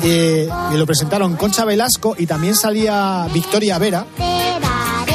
eh, 0.04 0.48
y 0.74 0.78
lo 0.78 0.86
presentaron 0.86 1.36
Concha 1.36 1.66
Velasco 1.66 2.16
y 2.20 2.28
también 2.28 2.54
salía 2.54 3.28
Victoria 3.34 3.80
Vera. 3.80 4.06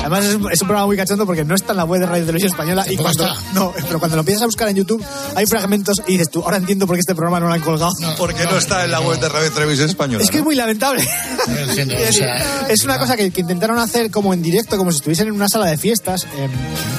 Además 0.08 0.24
es, 0.24 0.34
un- 0.36 0.50
es 0.52 0.60
un 0.62 0.68
programa 0.68 0.86
muy 0.86 0.96
cachondo 0.96 1.26
porque 1.26 1.44
no 1.44 1.54
está 1.54 1.72
en 1.72 1.76
la 1.78 1.84
web 1.84 2.00
de 2.00 2.06
Radio 2.06 2.24
Televisión 2.24 2.50
Española 2.52 2.84
y 2.88 2.96
cuando 2.96 3.24
está. 3.26 3.36
no, 3.52 3.72
pero 3.86 3.98
cuando 3.98 4.16
lo 4.16 4.20
empiezas 4.20 4.42
a 4.42 4.46
buscar 4.46 4.68
en 4.68 4.76
YouTube 4.76 5.04
hay 5.34 5.46
fragmentos 5.46 6.00
y 6.06 6.12
dices 6.12 6.30
tú, 6.30 6.42
ahora 6.42 6.56
entiendo 6.56 6.86
por 6.86 6.96
qué 6.96 7.00
este 7.00 7.14
programa 7.14 7.40
no 7.40 7.46
lo 7.48 7.52
han 7.54 7.60
colgado. 7.60 7.92
¿Por 8.16 8.34
qué 8.34 8.44
no 8.44 8.56
está 8.58 8.84
en 8.84 8.90
la 8.90 9.00
web 9.00 9.20
de 9.20 9.28
Radio 9.28 9.52
Televisión 9.52 9.88
Española? 9.88 10.24
Es 10.24 10.30
que 10.30 10.38
es 10.38 10.44
muy 10.44 10.54
lamentable. 10.54 11.02
o 12.08 12.12
sea, 12.12 12.66
es 12.68 12.84
una 12.84 12.98
cosa 12.98 13.16
que, 13.16 13.30
que 13.30 13.40
intentaron 13.40 13.78
hacer 13.78 14.10
como 14.10 14.32
en 14.32 14.42
directo, 14.42 14.76
como 14.78 14.90
si 14.90 14.98
estuviesen 14.98 15.28
en 15.28 15.34
una 15.34 15.48
sala 15.48 15.66
de 15.66 15.76
fiestas. 15.78 16.24
Eh, 16.36 16.48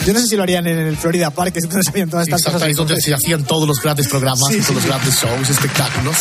yo 0.05 0.13
no 0.13 0.19
sé 0.19 0.27
si 0.27 0.35
lo 0.35 0.43
harían 0.43 0.67
en 0.67 0.77
el 0.77 0.97
Florida 0.97 1.29
Park, 1.31 1.53
que 1.53 1.59
es 1.59 1.65
donde 1.69 1.83
se 1.83 1.89
hacían 1.89 2.09
todas 2.09 2.27
estas 2.27 2.43
cosas. 2.43 2.61
ahí 2.61 2.73
donde 2.73 2.99
se 3.01 3.13
hacían 3.13 3.43
todos 3.43 3.67
los 3.67 3.81
grandes 3.81 4.07
programas, 4.07 4.47
Sí, 4.49 4.55
todos 4.55 4.67
sí. 4.67 4.73
los 4.75 4.85
grandes 4.85 5.15
shows, 5.15 5.49
espectáculos. 5.49 6.15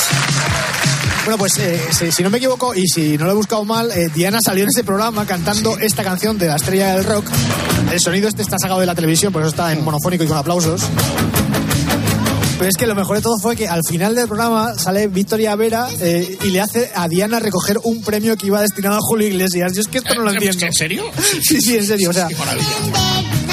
Bueno, 1.24 1.38
pues 1.38 1.58
eh, 1.58 1.78
si, 1.90 2.10
si 2.10 2.22
no 2.22 2.30
me 2.30 2.38
equivoco 2.38 2.74
y 2.74 2.88
si 2.88 3.18
no 3.18 3.26
lo 3.26 3.32
he 3.32 3.34
buscado 3.34 3.62
mal, 3.64 3.90
eh, 3.92 4.08
Diana 4.14 4.38
salió 4.42 4.62
en 4.64 4.70
ese 4.70 4.82
programa 4.82 5.26
cantando 5.26 5.76
esta 5.78 6.02
canción 6.02 6.38
de 6.38 6.46
la 6.46 6.58
estrella 6.78 6.96
del 6.96 7.04
rock. 7.04 7.26
El 7.92 8.00
sonido 8.00 8.28
este 8.28 8.42
está 8.42 8.58
sacado 8.58 8.80
de 8.80 8.86
la 8.86 8.94
televisión, 8.94 9.32
por 9.32 9.42
eso 9.42 9.50
está 9.50 9.72
en 9.72 9.82
monofónico 9.82 10.24
y 10.24 10.26
con 10.26 10.36
aplausos. 10.36 10.82
Pero 12.58 12.68
es 12.68 12.76
que 12.76 12.86
lo 12.86 12.94
mejor 12.94 13.16
de 13.16 13.22
todo 13.22 13.38
fue 13.40 13.56
que 13.56 13.68
al 13.68 13.82
final 13.84 14.14
del 14.14 14.26
programa 14.26 14.74
sale 14.76 15.06
Victoria 15.06 15.54
Vera 15.56 15.88
eh, 16.00 16.36
y 16.44 16.48
le 16.48 16.60
hace 16.60 16.90
a 16.94 17.08
Diana 17.08 17.38
recoger 17.38 17.78
un 17.84 18.02
premio 18.02 18.36
que 18.36 18.48
iba 18.48 18.60
destinado 18.60 18.96
a 18.96 19.00
Julio 19.00 19.28
Iglesias. 19.28 19.72
Yo 19.74 19.80
es 19.80 19.88
que 19.88 19.98
esto 19.98 20.14
no 20.14 20.22
lo 20.22 20.32
entiendo. 20.32 20.66
¿En 20.66 20.72
serio? 20.72 21.04
Sí, 21.42 21.60
sí, 21.60 21.76
en 21.76 21.86
serio. 21.86 22.10
O 22.10 22.12
sea, 22.12 22.28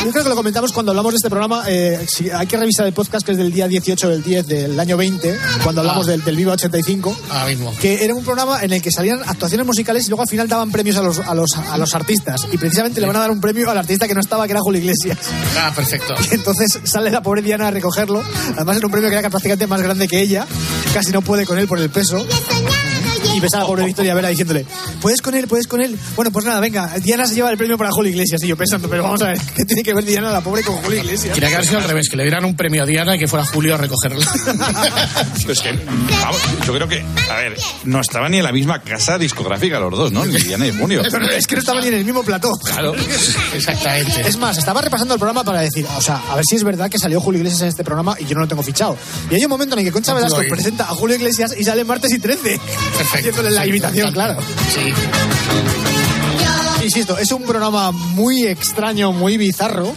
yo 0.05 0.11
creo 0.11 0.23
que 0.23 0.29
lo 0.29 0.35
comentamos 0.35 0.71
cuando 0.71 0.91
hablamos 0.91 1.13
de 1.13 1.17
este 1.17 1.29
programa. 1.29 1.63
eh, 1.67 2.05
si- 2.07 2.29
hay 2.29 2.47
que 2.47 2.57
revisar 2.57 2.85
el 2.85 2.93
podcast 2.93 3.25
que 3.25 3.31
es 3.33 3.37
del 3.37 3.51
día 3.51 3.67
18 3.67 4.09
del 4.09 4.23
10 4.23 4.47
del 4.47 4.79
año 4.79 4.97
20, 4.97 5.37
cuando 5.63 5.81
hablamos 5.81 6.07
Ah. 6.07 6.11
del, 6.11 6.23
del 6.23 6.35
Viva 6.35 6.53
85. 6.53 7.15
Ahora 7.29 7.45
mismo. 7.47 7.73
Que 7.81 8.03
era 8.05 8.13
un 8.13 8.23
programa 8.23 8.61
en 8.63 8.71
el 8.73 8.81
que 8.81 8.91
salían 8.91 9.21
actuaciones 9.25 9.65
musicales 9.65 10.05
y 10.05 10.09
luego 10.09 10.21
al 10.23 10.29
final 10.29 10.47
daban 10.47 10.71
premios 10.71 10.97
a 10.97 11.01
los, 11.01 11.19
a 11.19 11.33
los, 11.33 11.49
a 11.55 11.77
los 11.77 11.93
artistas. 11.95 12.47
Y 12.51 12.57
precisamente 12.57 13.01
le 13.01 13.07
van 13.07 13.15
a 13.15 13.19
dar 13.19 13.31
un 13.31 13.41
premio 13.41 13.69
al 13.69 13.77
artista 13.77 14.07
que 14.07 14.13
no 14.13 14.21
estaba, 14.21 14.45
que 14.45 14.51
era 14.53 14.61
Julio 14.61 14.79
Iglesias. 14.81 15.17
Ah, 15.57 15.71
perfecto. 15.75 16.13
Y 16.31 16.35
entonces 16.35 16.79
sale 16.83 17.09
la 17.11 17.21
pobre 17.21 17.41
Diana 17.41 17.67
a 17.67 17.71
recogerlo. 17.71 18.23
Además 18.55 18.77
era 18.77 18.85
un 18.87 18.91
premio 18.91 19.09
que 19.09 19.15
era 19.17 19.29
prácticamente 19.29 19.67
más 19.67 19.81
grande 19.81 20.07
que 20.07 20.21
ella. 20.21 20.45
Casi 20.93 21.11
no 21.11 21.21
puede 21.21 21.45
con 21.45 21.57
él 21.59 21.67
por 21.67 21.79
el 21.79 21.89
peso. 21.89 22.17
Y 23.35 23.39
ves 23.39 23.53
a 23.53 23.59
la 23.59 23.65
pobre 23.65 23.85
Victoria 23.85 24.13
Vera 24.13 24.29
diciéndole, 24.29 24.65
¿puedes 25.01 25.21
con 25.21 25.35
él? 25.35 25.47
¿Puedes 25.47 25.67
con 25.67 25.81
él? 25.81 25.97
Bueno, 26.15 26.31
pues 26.31 26.45
nada, 26.45 26.59
venga, 26.59 26.93
Diana 26.99 27.25
se 27.27 27.35
lleva 27.35 27.51
el 27.51 27.57
premio 27.57 27.77
para 27.77 27.91
Julio 27.91 28.11
Iglesias. 28.11 28.41
Y 28.43 28.47
yo 28.47 28.55
pensando, 28.55 28.89
pero 28.89 29.03
vamos 29.03 29.21
a 29.21 29.27
ver, 29.27 29.39
¿qué 29.55 29.65
tiene 29.65 29.83
que 29.83 29.93
ver 29.93 30.05
Diana 30.05 30.31
la 30.31 30.41
pobre 30.41 30.63
con 30.63 30.75
Julio 30.77 30.99
Iglesias? 30.99 31.33
Quería 31.33 31.49
que 31.49 31.55
haber 31.55 31.67
sido 31.67 31.79
al 31.79 31.85
revés, 31.85 32.07
que 32.09 32.15
le 32.15 32.23
dieran 32.23 32.45
un 32.45 32.55
premio 32.55 32.83
a 32.83 32.85
Diana 32.85 33.15
y 33.15 33.19
que 33.19 33.27
fuera 33.27 33.45
Julio 33.45 33.75
a 33.75 33.77
recogerlo. 33.77 34.21
Es 35.47 35.61
que, 35.61 35.71
vamos, 35.71 36.41
yo 36.65 36.73
creo 36.73 36.87
que, 36.87 37.05
a 37.29 37.35
ver, 37.35 37.55
no 37.83 38.01
estaban 38.01 38.31
ni 38.31 38.37
en 38.37 38.43
la 38.43 38.51
misma 38.51 38.81
casa 38.81 39.17
discográfica 39.17 39.79
los 39.79 39.91
dos, 39.91 40.11
¿no? 40.11 40.25
Ni 40.25 40.37
Diana 40.37 40.67
y 40.67 40.71
Julio. 40.71 41.03
Pero 41.09 41.29
es 41.29 41.45
que 41.45 41.55
no 41.55 41.59
estaban 41.59 41.81
ni 41.81 41.89
en 41.89 41.93
el 41.95 42.05
mismo 42.05 42.23
plató. 42.23 42.51
Claro. 42.63 42.93
Exactamente. 43.53 44.27
Es 44.27 44.37
más, 44.37 44.57
estaba 44.57 44.81
repasando 44.81 45.13
el 45.13 45.19
programa 45.19 45.43
para 45.43 45.61
decir, 45.61 45.85
o 45.97 46.01
sea, 46.01 46.21
a 46.29 46.35
ver 46.35 46.45
si 46.45 46.55
es 46.55 46.63
verdad 46.63 46.89
que 46.89 46.97
salió 46.97 47.21
Julio 47.21 47.39
Iglesias 47.39 47.61
en 47.61 47.67
este 47.67 47.83
programa 47.83 48.15
y 48.19 48.25
yo 48.25 48.35
no 48.35 48.41
lo 48.41 48.47
tengo 48.47 48.63
fichado. 48.63 48.97
Y 49.29 49.35
hay 49.35 49.45
un 49.45 49.49
momento 49.49 49.75
en 49.75 49.79
el 49.79 49.85
que 49.85 49.91
Concha 49.91 50.13
Velasco 50.13 50.41
presenta 50.49 50.85
a 50.85 50.95
Julio 50.95 51.15
Iglesias 51.15 51.55
y 51.57 51.63
sale 51.63 51.83
martes 51.83 52.11
y 52.11 52.19
13. 52.19 52.59
Haciéndole 53.25 53.55
la 53.55 53.65
imitación, 53.65 54.11
claro. 54.11 54.37
Sí. 54.71 54.93
Insisto, 56.83 57.17
es 57.17 57.31
un 57.31 57.41
programa 57.41 57.89
muy 57.91 58.45
extraño, 58.45 59.11
muy 59.13 59.37
bizarro. 59.37 59.95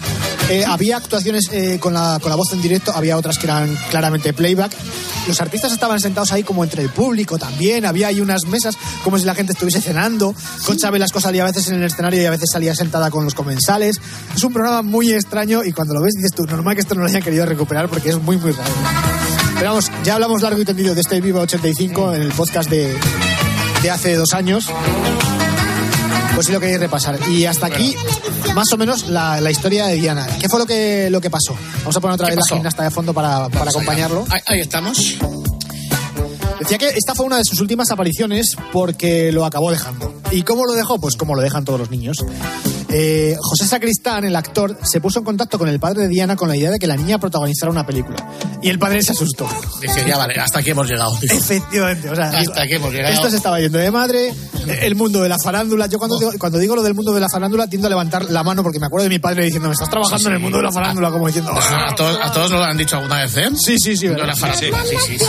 Eh, 0.49 0.65
había 0.65 0.97
actuaciones 0.97 1.51
eh, 1.53 1.79
con, 1.79 1.93
la, 1.93 2.19
con 2.23 2.31
la 2.31 2.37
voz 2.37 2.55
en 2.55 2.63
directo, 2.63 2.91
había 2.95 3.19
otras 3.19 3.37
que 3.37 3.45
eran 3.45 3.77
claramente 3.91 4.33
playback. 4.33 4.73
Los 5.27 5.43
artistas 5.43 5.73
estaban 5.73 6.01
sentados 6.01 6.33
ahí 6.33 6.43
como 6.43 6.65
entre 6.65 6.83
el 6.83 6.89
público 6.89 7.37
también. 7.37 7.85
Había 7.85 8.09
ahí 8.09 8.23
unas 8.23 8.47
mesas 8.47 8.79
como 9.05 9.19
si 9.19 9.27
la 9.27 9.35
gente 9.35 9.53
estuviese 9.53 9.83
cenando. 9.83 10.35
Concha 10.65 10.91
Velasco 10.91 11.21
salía 11.21 11.43
a 11.43 11.49
veces 11.49 11.69
en 11.69 11.75
el 11.75 11.85
escenario 11.85 12.23
y 12.23 12.25
a 12.25 12.31
veces 12.31 12.49
salía 12.51 12.75
sentada 12.75 13.11
con 13.11 13.25
los 13.25 13.35
comensales. 13.35 14.01
Es 14.35 14.43
un 14.43 14.55
programa 14.55 14.81
muy 14.81 15.13
extraño 15.13 15.63
y 15.65 15.73
cuando 15.73 15.93
lo 15.93 16.01
ves 16.01 16.15
dices 16.15 16.33
tú, 16.35 16.47
normal 16.47 16.77
que 16.77 16.81
esto 16.81 16.95
no 16.95 17.03
lo 17.03 17.09
hayan 17.09 17.21
querido 17.21 17.45
recuperar 17.45 17.91
porque 17.91 18.09
es 18.09 18.19
muy, 18.19 18.39
muy 18.39 18.53
raro. 18.53 18.73
Pero 19.59 19.71
vamos, 19.71 19.91
ya 20.05 20.15
hablamos 20.15 20.41
largo 20.41 20.63
y 20.63 20.65
tendido 20.65 20.95
de 20.95 21.01
este 21.01 21.21
Viva 21.21 21.41
85 21.41 22.15
en 22.15 22.23
el 22.23 22.33
podcast 22.33 22.71
de, 22.71 22.97
de 23.83 23.91
hace 23.91 24.15
dos 24.17 24.33
años. 24.35 24.67
Pues 26.35 26.47
sí 26.47 26.53
lo 26.53 26.61
queréis 26.61 26.79
repasar. 26.81 27.19
Y 27.31 27.47
hasta 27.47 27.67
aquí, 27.67 27.97
más 28.55 28.73
o 28.73 28.77
menos, 28.77 29.09
la, 29.09 29.41
la 29.41 29.51
historia 29.51 29.87
de 29.87 29.97
Diana. 29.97 30.27
¿Qué 30.41 30.49
fue 30.49 30.61
lo 30.61 30.67
que, 30.67 31.09
lo 31.11 31.21
que 31.21 31.31
pasó? 31.31 31.57
Vamos 31.79 31.97
a 31.97 32.01
poner 32.01 32.15
otra 32.15 32.29
¿Qué 32.29 32.37
vez 32.37 32.41
pasó? 32.45 32.55
la 32.55 32.59
gimnasta 32.59 32.83
de 32.85 32.91
fondo 32.91 33.13
para, 33.13 33.49
para 33.49 33.71
acompañarlo. 33.71 34.25
Ahí, 34.31 34.41
ahí 34.47 34.61
estamos. 34.61 35.17
Decía 36.61 36.79
que 36.79 36.89
esta 36.89 37.15
fue 37.15 37.27
una 37.27 37.39
de 37.39 37.45
sus 37.45 37.61
últimas 37.61 37.91
apariciones 37.91 38.55
porque 38.73 39.33
lo 39.33 39.45
acabó 39.45 39.71
dejando. 39.71 40.15
¿Y 40.31 40.43
cómo 40.43 40.65
lo 40.67 40.75
dejó? 40.75 41.01
Pues 41.01 41.17
como 41.17 41.35
lo 41.35 41.43
dejan 41.43 41.65
todos 41.65 41.81
los 41.81 41.91
niños. 41.91 42.25
Eh, 42.91 43.37
José 43.39 43.67
Sacristán, 43.67 44.25
el 44.25 44.35
actor, 44.35 44.79
se 44.83 45.01
puso 45.01 45.19
en 45.19 45.25
contacto 45.25 45.59
con 45.59 45.69
el 45.69 45.79
padre 45.79 46.03
de 46.03 46.09
Diana 46.09 46.37
con 46.37 46.49
la 46.49 46.57
idea 46.57 46.71
de 46.71 46.79
que 46.79 46.87
la 46.87 46.97
niña 46.97 47.19
protagonizara 47.19 47.71
una 47.71 47.85
película. 47.85 48.17
Y 48.63 48.71
el 48.71 48.79
padre 48.79 49.03
se 49.03 49.13
asustó. 49.13 49.47
Dice, 49.81 50.05
ya 50.09 50.17
vale, 50.17 50.35
hasta 50.41 50.61
aquí 50.61 50.71
hemos 50.71 50.89
llegado. 50.89 51.17
Efectivamente, 51.23 52.09
o 52.11 52.17
sea, 52.17 52.31
Hasta 52.31 52.63
aquí 52.63 52.75
hemos 52.75 52.93
llegado. 52.93 53.13
Esto 53.15 53.31
se 53.31 53.37
estaba 53.37 53.61
yendo 53.61 53.79
de 53.79 53.91
madre, 53.91 54.33
el 54.81 54.95
mundo 54.95 55.23
de 55.23 55.29
la 55.29 55.37
farándula. 55.43 55.87
Yo 55.87 55.99
cuando, 55.99 56.19
digo, 56.19 56.33
cuando 56.39 56.59
digo 56.59 56.77
lo 56.77 56.83
del 56.83 56.95
mundo 56.95 57.13
de 57.13 57.21
la 57.21 57.29
farándula 57.31 57.67
tiendo 57.67 57.89
a 57.89 57.91
levantar 57.91 58.25
la 58.31 58.43
mano 58.43 58.63
porque 58.63 58.79
me 58.81 58.87
acuerdo 58.87 59.05
de 59.05 59.11
mi 59.11 59.19
padre 59.19 59.45
diciendo, 59.45 59.69
me 59.69 59.75
estás 59.75 59.91
trabajando 59.91 60.19
Sí, 60.19 60.25
sí. 60.25 60.29
en 60.29 60.35
el 60.37 60.41
mundo 60.41 60.59
de 60.59 60.65
la 60.65 60.73
farándula, 60.73 61.11
como 61.11 61.27
diciendo... 61.27 61.53
A 61.53 61.95
todos, 61.95 62.19
a 62.23 62.33
todos 62.33 62.51
nos 62.51 62.61
lo 62.61 62.65
han 62.65 62.77
dicho 62.77 62.97
alguna 62.97 63.21
vez, 63.23 63.37
¿eh? 63.37 63.49
Sí, 63.55 63.77
sí, 63.79 63.97
sí. 63.97 64.07
No 64.07 64.13
¿verdad? 64.13 64.29
la 64.29 64.37
farándula, 64.37 64.83
sí, 64.85 64.97
sí. 65.07 65.19
sí. 65.19 65.25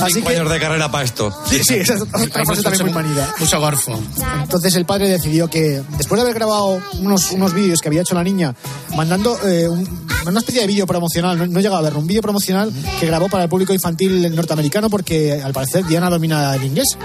Así 0.00 0.14
Cinco 0.14 0.28
que, 0.28 0.36
años 0.36 0.50
de 0.50 0.60
carrera 0.60 0.90
para 0.90 1.04
esto. 1.04 1.32
sí, 1.48 1.60
sí, 1.64 1.74
esa 1.76 1.94
es 1.94 2.02
otra 2.02 2.20
Hay 2.20 2.44
frase 2.46 2.62
también 2.62 2.84
muy 2.86 2.92
manida. 2.94 3.34
mucho 3.38 3.58
gorfo. 3.60 3.98
Entonces 4.42 4.74
el 4.76 4.84
padre 4.84 5.08
decidió 5.08 5.48
que, 5.48 5.82
después 5.96 6.18
de 6.18 6.22
haber 6.22 6.34
grabado 6.34 6.80
unos, 7.00 7.30
unos 7.32 7.52
vídeos 7.54 7.80
que 7.80 7.88
había 7.88 8.02
hecho 8.02 8.14
la 8.14 8.22
niña, 8.24 8.54
mandando 8.94 9.38
eh, 9.46 9.68
un- 9.68 10.06
una 10.26 10.40
especie 10.40 10.60
de 10.62 10.66
vídeo 10.66 10.86
promocional, 10.86 11.38
no, 11.38 11.46
no 11.46 11.58
he 11.60 11.62
llegado 11.62 11.78
a 11.78 11.82
verlo, 11.82 12.00
un 12.00 12.06
vídeo 12.08 12.20
promocional 12.22 12.72
que 12.98 13.06
grabó 13.06 13.28
para 13.28 13.44
el 13.44 13.48
público 13.48 13.72
infantil 13.72 14.34
norteamericano 14.34 14.90
porque 14.90 15.40
al 15.40 15.52
parecer 15.52 15.86
Diana 15.86 16.10
domina 16.10 16.54
el 16.56 16.64
inglés. 16.64 16.98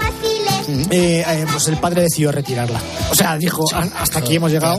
Eh, 0.90 1.24
eh, 1.26 1.44
pues 1.50 1.68
el 1.68 1.76
padre 1.78 2.02
decidió 2.02 2.32
retirarla. 2.32 2.80
O 3.10 3.14
sea, 3.14 3.36
dijo, 3.36 3.64
"Ah, 3.74 3.86
hasta 4.00 4.18
aquí 4.20 4.36
hemos 4.36 4.50
llegado. 4.52 4.78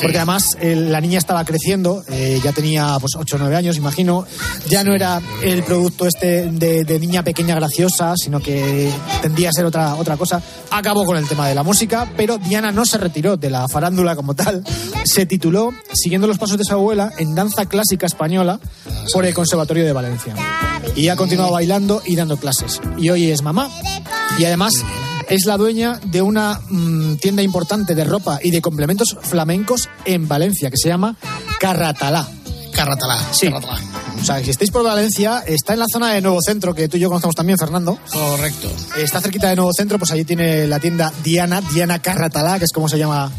Porque 0.00 0.16
además 0.16 0.56
eh, 0.60 0.74
la 0.74 1.00
niña 1.00 1.18
estaba 1.18 1.44
creciendo, 1.44 2.02
eh, 2.08 2.40
ya 2.42 2.52
tenía 2.52 2.96
pues 3.00 3.12
8 3.16 3.36
o 3.36 3.38
9 3.38 3.54
años, 3.56 3.76
imagino. 3.76 4.26
Ya 4.68 4.82
no 4.82 4.94
era 4.94 5.20
el 5.42 5.62
producto 5.62 6.06
este 6.06 6.50
de, 6.50 6.84
de 6.84 6.98
niña 6.98 7.22
pequeña 7.22 7.54
graciosa, 7.54 8.14
sino 8.16 8.40
que 8.40 8.90
tendía 9.20 9.50
a 9.50 9.52
ser 9.52 9.64
otra, 9.64 9.94
otra 9.94 10.16
cosa. 10.16 10.42
Acabó 10.70 11.04
con 11.04 11.16
el 11.16 11.28
tema 11.28 11.46
de 11.46 11.54
la 11.54 11.62
música, 11.62 12.10
pero 12.16 12.38
Diana 12.38 12.72
no 12.72 12.84
se 12.84 12.98
retiró 12.98 13.36
de 13.36 13.50
la 13.50 13.68
farándula 13.68 14.16
como 14.16 14.34
tal. 14.34 14.64
Se 15.04 15.26
tituló, 15.26 15.72
siguiendo 15.92 16.26
los 16.26 16.38
pasos 16.38 16.58
de 16.58 16.64
su 16.64 16.72
abuela, 16.72 17.12
en 17.18 17.34
danza 17.34 17.66
clásica 17.66 18.06
española 18.06 18.58
por 19.12 19.24
el 19.24 19.34
Conservatorio 19.34 19.84
de 19.84 19.92
Valencia. 19.92 20.34
Y 20.96 21.08
ha 21.08 21.16
continuado 21.16 21.52
bailando 21.52 22.02
y 22.04 22.16
dando 22.16 22.36
clases. 22.38 22.80
Y 22.98 23.10
hoy 23.10 23.30
es 23.30 23.42
mamá. 23.42 23.68
Y 24.38 24.44
además 24.44 24.72
es 25.28 25.44
la 25.46 25.56
dueña 25.56 26.00
de 26.04 26.22
una 26.22 26.60
mm, 26.68 27.16
tienda 27.16 27.42
importante 27.42 27.94
de 27.94 28.04
ropa 28.04 28.38
y 28.42 28.50
de 28.50 28.60
complementos 28.60 29.16
flamencos 29.22 29.88
en 30.04 30.28
Valencia, 30.28 30.70
que 30.70 30.76
se 30.76 30.88
llama 30.88 31.16
Carratalá. 31.60 32.28
Carratalá. 32.72 33.18
Sí. 33.32 33.46
Carratalá. 33.48 33.78
O 34.20 34.24
sea, 34.24 34.42
si 34.42 34.50
estáis 34.50 34.70
por 34.70 34.84
Valencia, 34.84 35.42
está 35.46 35.72
en 35.72 35.80
la 35.80 35.86
zona 35.92 36.12
de 36.12 36.20
Nuevo 36.20 36.40
Centro, 36.40 36.74
que 36.74 36.88
tú 36.88 36.96
y 36.96 37.00
yo 37.00 37.08
conocemos 37.08 37.34
también, 37.34 37.58
Fernando. 37.58 37.98
Correcto. 38.12 38.70
Está 38.96 39.20
cerquita 39.20 39.48
de 39.48 39.56
Nuevo 39.56 39.72
Centro, 39.72 39.98
pues 39.98 40.10
allí 40.12 40.24
tiene 40.24 40.66
la 40.66 40.78
tienda 40.78 41.12
Diana, 41.24 41.60
Diana 41.72 42.00
Carratalá, 42.00 42.58
que 42.58 42.64
es 42.64 42.72
como 42.72 42.88
se 42.88 42.98
llama 42.98 43.30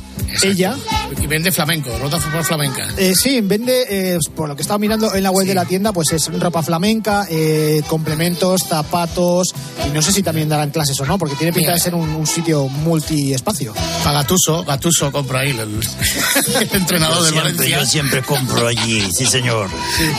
ella. 0.42 0.76
Y 1.22 1.28
vende 1.28 1.52
flamenco, 1.52 1.96
rota 2.00 2.18
por 2.18 2.44
flamenca. 2.44 2.88
Eh, 2.98 3.14
sí, 3.16 3.42
vende, 3.42 3.86
eh, 3.90 4.18
por 4.36 4.48
lo 4.50 4.56
que 4.56 4.62
he 4.62 4.64
estado 4.64 4.80
mirando 4.80 5.14
en 5.14 5.24
la 5.24 5.32
web 5.32 5.46
de 5.46 5.54
la 5.54 5.66
tienda, 5.66 5.94
pues 5.94 6.12
es 6.12 6.28
ropa 6.40 6.64
flamenca, 6.64 7.26
eh, 7.30 7.82
complementos, 7.88 8.64
zapatos, 8.68 9.54
y 9.88 9.90
no 9.92 10.02
sé 10.02 10.12
si 10.12 10.24
también 10.24 10.50
darán 10.50 10.72
clases 10.72 11.00
o 11.00 11.06
no, 11.06 11.18
porque 11.18 11.36
tiene 11.36 11.54
pinta 11.54 11.68
Mira. 11.72 11.74
de 11.76 11.80
ser 11.80 11.96
un, 11.96 12.10
un 12.10 12.28
sitio 12.28 12.68
multiespacio. 12.68 13.74
Para 14.04 14.20
Gatuso, 14.22 14.64
Gatuso 14.64 15.12
compra 15.12 15.42
ahí 15.42 15.52
el, 15.52 15.60
el 16.62 16.70
entrenador 16.72 17.18
Yo 17.18 17.24
del 17.24 17.32
siempre, 17.34 17.52
Valencia. 17.54 17.80
yo 17.80 17.86
siempre 17.86 18.22
compro 18.24 18.68
allí, 18.68 19.08
sí 19.12 19.26
señor. 19.26 19.70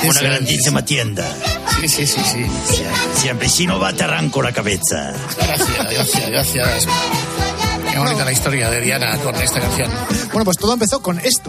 Una 0.04 0.12
sí, 0.12 0.24
grandísima 0.24 0.84
tienda. 0.84 1.26
Sí, 1.80 1.88
sí, 1.88 2.06
sí, 2.06 2.20
sí. 2.24 2.44
Siempre, 3.16 3.48
si 3.48 3.66
no 3.66 3.78
va 3.78 3.92
te 3.92 4.04
arranco 4.04 4.40
la 4.42 4.52
cabeza. 4.52 5.12
Gracias, 5.36 5.90
gracias, 5.90 6.30
gracias. 6.30 6.86
Qué 7.94 8.00
bonita 8.00 8.24
la 8.24 8.32
historia 8.32 8.68
de 8.70 8.80
Diana 8.80 9.16
con 9.18 9.36
esta 9.36 9.60
canción. 9.60 9.88
Bueno, 10.32 10.44
pues 10.44 10.56
todo 10.56 10.72
empezó 10.72 11.00
con 11.00 11.20
esto. 11.20 11.48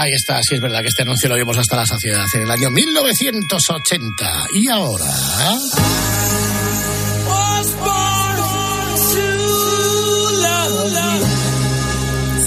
Ahí 0.00 0.12
está, 0.14 0.40
sí 0.42 0.54
es 0.54 0.62
verdad 0.62 0.80
que 0.80 0.86
este 0.86 1.02
anuncio 1.02 1.28
lo 1.28 1.34
vimos 1.34 1.58
hasta 1.58 1.76
la 1.76 1.84
saciedad 1.84 2.24
en 2.32 2.40
el 2.40 2.50
año 2.50 2.70
1980. 2.70 4.46
Y 4.54 4.66
ahora... 4.68 5.04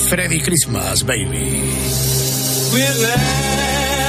Freddy 0.09 0.39
Christmas, 0.41 1.03
baby. 1.05 1.61
With 2.73 3.03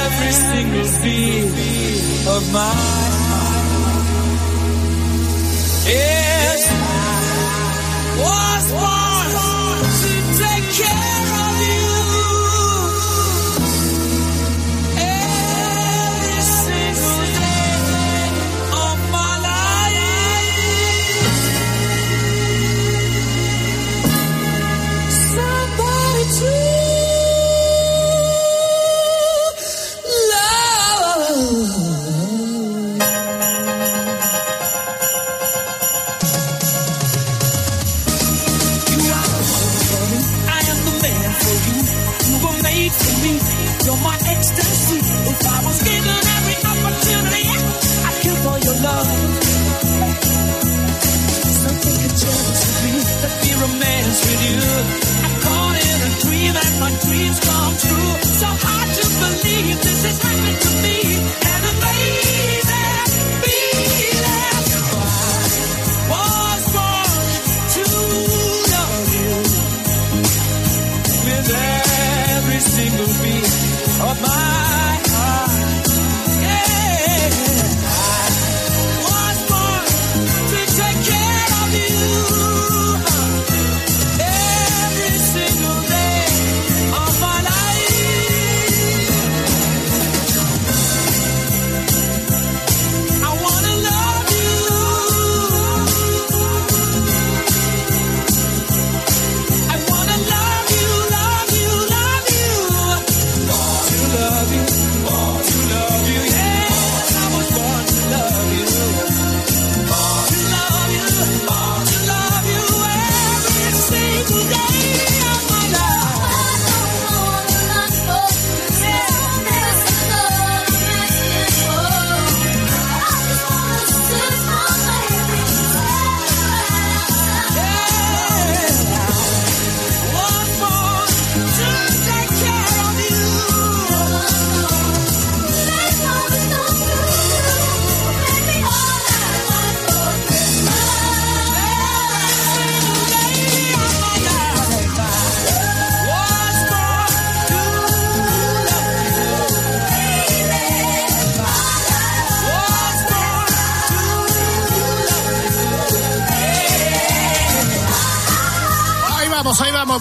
every 0.01 0.33
single 0.33 0.89
beat 1.03 2.27
of 2.27 2.51
my. 2.51 3.05
Yes, 5.85 6.71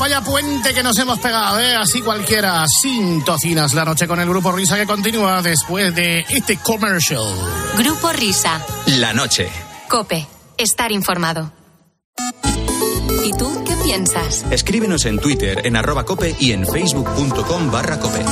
Vaya 0.05 0.21
puente 0.21 0.75
que 0.75 0.83
nos 0.83 0.99
hemos 0.99 1.19
pegado, 1.19 1.59
¿eh? 1.59 1.77
Así 1.77 2.03
cualquiera. 2.03 2.67
Sin 2.69 3.25
tocinas 3.25 3.73
la 3.73 3.87
noche 3.87 4.07
con 4.07 4.21
el 4.21 4.29
grupo 4.29 4.53
Risa 4.53 4.77
que 4.77 4.85
continúa 4.85 5.41
después 5.41 5.95
de 5.95 6.27
este 6.29 6.59
commercial. 6.59 7.25
Grupo 7.79 8.13
Risa. 8.13 8.61
La 8.99 9.15
noche. 9.15 9.49
Cope. 9.89 10.27
Estar 10.59 10.93
informado. 10.93 11.51
¿Y 13.25 13.33
tú 13.33 13.65
qué 13.67 13.77
piensas? 13.77 14.45
Escríbenos 14.51 15.07
en 15.07 15.19
Twitter 15.21 15.67
en 15.67 15.75
arroba 15.75 16.05
cope 16.05 16.37
y 16.39 16.53
en 16.53 16.67
facebook.com 16.67 17.71
barra 17.71 17.99
cope. 17.99 18.23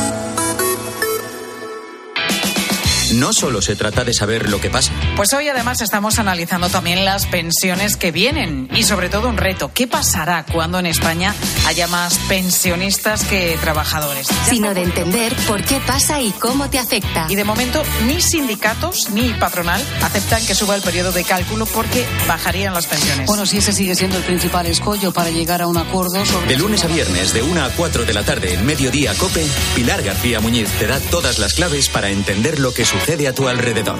No 3.14 3.34
solo 3.34 3.60
se 3.60 3.76
trata 3.76 4.04
de 4.04 4.14
saber 4.14 4.48
lo 4.48 4.58
que 4.60 4.70
pasa. 4.70 4.90
Pues 5.16 5.34
hoy 5.34 5.48
además 5.48 5.82
estamos 5.82 6.18
analizando 6.18 6.70
también 6.70 7.04
las 7.04 7.26
pensiones 7.26 7.96
que 7.96 8.10
vienen 8.10 8.70
y 8.74 8.84
sobre 8.84 9.10
todo 9.10 9.28
un 9.28 9.36
reto. 9.36 9.70
¿Qué 9.74 9.86
pasará 9.86 10.46
cuando 10.50 10.78
en 10.78 10.86
España 10.86 11.34
haya 11.66 11.86
más 11.88 12.18
pensionistas 12.28 13.24
que 13.24 13.58
trabajadores? 13.60 14.28
Sino 14.48 14.72
de 14.72 14.82
entender 14.82 15.34
por 15.46 15.62
qué 15.62 15.78
pasa 15.86 16.22
y 16.22 16.30
cómo 16.32 16.70
te 16.70 16.78
afecta. 16.78 17.26
Y 17.28 17.34
de 17.34 17.44
momento 17.44 17.82
ni 18.06 18.22
sindicatos 18.22 19.10
ni 19.10 19.34
patronal 19.34 19.82
aceptan 20.02 20.44
que 20.46 20.54
suba 20.54 20.74
el 20.74 20.82
periodo 20.82 21.12
de 21.12 21.24
cálculo 21.24 21.66
porque 21.66 22.06
bajarían 22.26 22.72
las 22.72 22.86
pensiones. 22.86 23.26
Bueno, 23.26 23.44
si 23.44 23.58
ese 23.58 23.74
sigue 23.74 23.94
siendo 23.94 24.16
el 24.16 24.24
principal 24.24 24.66
escollo 24.66 25.12
para 25.12 25.28
llegar 25.28 25.60
a 25.60 25.66
un 25.66 25.76
acuerdo 25.76 26.24
sobre... 26.24 26.46
De 26.46 26.56
lunes 26.56 26.82
a 26.84 26.86
viernes, 26.86 27.34
de 27.34 27.42
1 27.42 27.62
a 27.62 27.68
4 27.70 28.06
de 28.06 28.14
la 28.14 28.24
tarde, 28.24 28.54
en 28.54 28.64
Mediodía 28.64 29.12
Cope, 29.14 29.46
Pilar 29.74 30.02
García 30.02 30.40
Muñiz 30.40 30.70
te 30.78 30.86
da 30.86 30.98
todas 30.98 31.38
las 31.38 31.52
claves 31.52 31.90
para 31.90 32.08
entender 32.08 32.58
lo 32.58 32.72
que 32.72 32.86
sucede 32.86 33.01
a 33.02 33.32
tu 33.32 33.48
alrededor. 33.48 33.98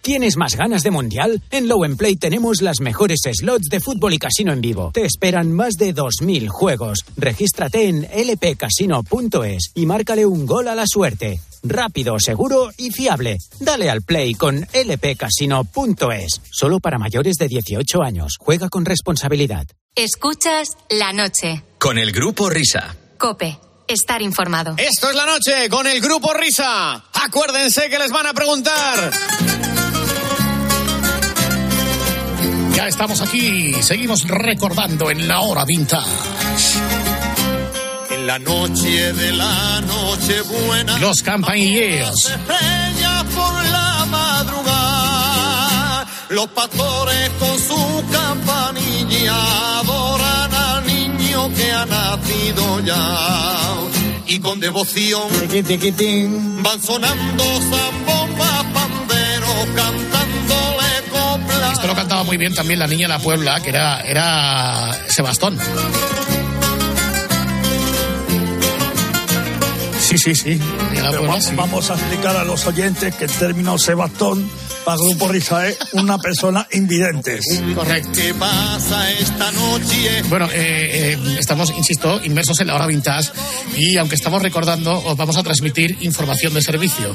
¿Tienes 0.00 0.36
más 0.38 0.56
ganas 0.56 0.82
de 0.82 0.90
mundial? 0.90 1.42
En 1.50 1.68
Low 1.68 1.84
Play 1.96 2.16
tenemos 2.16 2.62
las 2.62 2.80
mejores 2.80 3.20
slots 3.30 3.68
de 3.68 3.80
fútbol 3.80 4.14
y 4.14 4.18
casino 4.18 4.52
en 4.52 4.62
vivo. 4.62 4.92
Te 4.94 5.04
esperan 5.04 5.52
más 5.52 5.74
de 5.74 5.94
2.000 5.94 6.48
juegos. 6.48 7.00
Regístrate 7.16 7.88
en 7.88 8.02
lpcasino.es 8.02 9.72
y 9.74 9.84
márcale 9.84 10.24
un 10.24 10.46
gol 10.46 10.68
a 10.68 10.74
la 10.74 10.84
suerte. 10.86 11.38
Rápido, 11.62 12.18
seguro 12.18 12.70
y 12.78 12.92
fiable. 12.92 13.36
Dale 13.60 13.90
al 13.90 14.02
play 14.02 14.34
con 14.34 14.66
lpcasino.es. 14.72 16.40
Solo 16.50 16.80
para 16.80 16.98
mayores 16.98 17.36
de 17.36 17.48
18 17.48 18.02
años. 18.02 18.36
Juega 18.38 18.70
con 18.70 18.86
responsabilidad. 18.86 19.66
Escuchas 19.94 20.76
la 20.88 21.12
noche. 21.12 21.62
Con 21.78 21.98
el 21.98 22.12
grupo 22.12 22.48
Risa. 22.48 22.96
Cope. 23.18 23.65
Estar 23.88 24.20
informado. 24.20 24.74
Esto 24.78 25.10
es 25.10 25.16
la 25.16 25.26
noche 25.26 25.68
con 25.68 25.86
el 25.86 26.00
grupo 26.00 26.34
Risa. 26.34 27.02
Acuérdense 27.12 27.88
que 27.88 27.98
les 27.98 28.10
van 28.10 28.26
a 28.26 28.34
preguntar. 28.34 29.12
Ya 32.74 32.88
estamos 32.88 33.20
aquí, 33.20 33.72
seguimos 33.82 34.26
recordando 34.26 35.10
en 35.10 35.28
la 35.28 35.40
hora 35.40 35.64
vintage. 35.64 36.10
En 38.10 38.26
la 38.26 38.38
noche 38.38 39.12
de 39.12 39.32
la 39.32 39.80
noche 39.82 40.40
buena. 40.42 40.98
Los 40.98 41.22
campanilleros. 41.22 42.26
Estrella 42.26 43.24
por 43.34 43.64
la 43.66 44.04
madrugada. 44.10 46.06
Los 46.30 46.48
pastores 46.48 47.30
con 47.38 47.58
su 47.58 48.04
campanilla 48.10 49.78
adoran 49.78 50.25
niño 51.48 51.56
que 51.56 51.72
ha 51.72 51.86
nacido 51.86 52.80
ya. 52.80 53.18
Y 54.26 54.38
con 54.40 54.58
devoción 54.58 55.28
van 56.62 56.82
sonando 56.82 57.44
zambombas, 57.44 58.64
panderos, 58.74 59.66
cantándole 59.74 60.86
coplas. 61.10 61.72
Esto 61.72 61.86
lo 61.86 61.94
cantaba 61.94 62.22
muy 62.24 62.36
bien 62.36 62.54
también 62.54 62.80
la 62.80 62.86
niña 62.86 63.06
de 63.06 63.14
la 63.14 63.18
Puebla, 63.20 63.60
que 63.60 63.70
era, 63.70 64.00
era 64.00 64.98
Sebastón. 65.08 65.58
Sí, 70.00 70.18
sí, 70.18 70.34
sí. 70.34 70.60
Vamos 71.56 71.90
a 71.90 71.94
explicar 71.94 72.36
a 72.36 72.44
los 72.44 72.66
oyentes 72.66 73.14
que 73.14 73.24
el 73.24 73.30
término 73.30 73.78
Sebastón 73.78 74.48
para 74.86 74.98
Grupo 74.98 75.26
Risa 75.26 75.66
es 75.66 75.76
una 75.94 76.16
persona 76.16 76.66
invidente. 76.70 77.40
Correcto. 77.74 78.10
¿Qué 78.14 78.32
pasa 78.34 79.10
esta 79.10 79.50
noche? 79.50 80.22
Bueno, 80.28 80.46
eh, 80.52 81.12
eh, 81.12 81.36
estamos, 81.40 81.72
insisto, 81.76 82.20
inmersos 82.22 82.60
en 82.60 82.68
la 82.68 82.76
hora 82.76 82.86
vintage 82.86 83.30
y 83.76 83.96
aunque 83.96 84.14
estamos 84.14 84.40
recordando, 84.40 84.96
os 85.04 85.16
vamos 85.16 85.36
a 85.36 85.42
transmitir 85.42 85.98
información 86.02 86.54
de 86.54 86.62
servicio. 86.62 87.12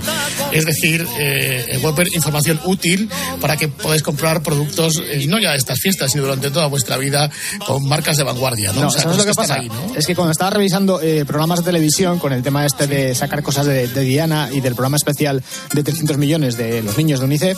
Es 0.52 0.66
decir, 0.66 1.08
eh, 1.18 1.80
información 2.14 2.60
útil 2.66 3.10
para 3.40 3.56
que 3.56 3.70
podáis 3.70 4.04
comprar 4.04 4.44
productos, 4.44 5.02
eh, 5.10 5.22
y 5.24 5.28
no 5.28 5.40
ya 5.40 5.52
de 5.52 5.58
estas 5.58 5.80
fiestas, 5.80 6.12
sino 6.12 6.24
durante 6.24 6.52
toda 6.52 6.68
vuestra 6.68 6.98
vida, 6.98 7.32
con 7.66 7.88
marcas 7.88 8.18
de 8.18 8.24
vanguardia. 8.24 8.74
¿no? 8.74 8.82
No, 8.82 8.88
O 8.88 8.92
sea, 8.92 9.04
¿sabes 9.04 9.18
lo 9.18 9.24
que 9.24 9.30
están 9.32 9.48
pasa? 9.48 9.60
ahí, 9.62 9.70
¿no? 9.70 9.96
Es 9.96 10.06
que 10.06 10.16
cuando 10.16 10.34
estaba 10.34 10.52
revisando 10.52 11.02
eh, 11.02 11.24
programas 11.26 11.60
de 11.60 11.66
televisión 11.66 12.20
con 12.20 12.34
el 12.34 12.44
tema 12.44 12.66
este 12.66 12.88
de 12.88 13.16
sacar 13.16 13.42
cosas 13.44 13.66
de, 13.66 13.88
de 13.88 14.02
Diana 14.02 14.50
y 14.52 14.60
del 14.60 14.76
programa 14.76 14.98
especial 14.98 15.42
de 15.74 15.84
300 15.84 16.18
millones 16.18 16.58
de 16.58 16.82
los 16.82 16.98
niños 16.98 17.20
de 17.20 17.26
UNICEF, 17.26 17.58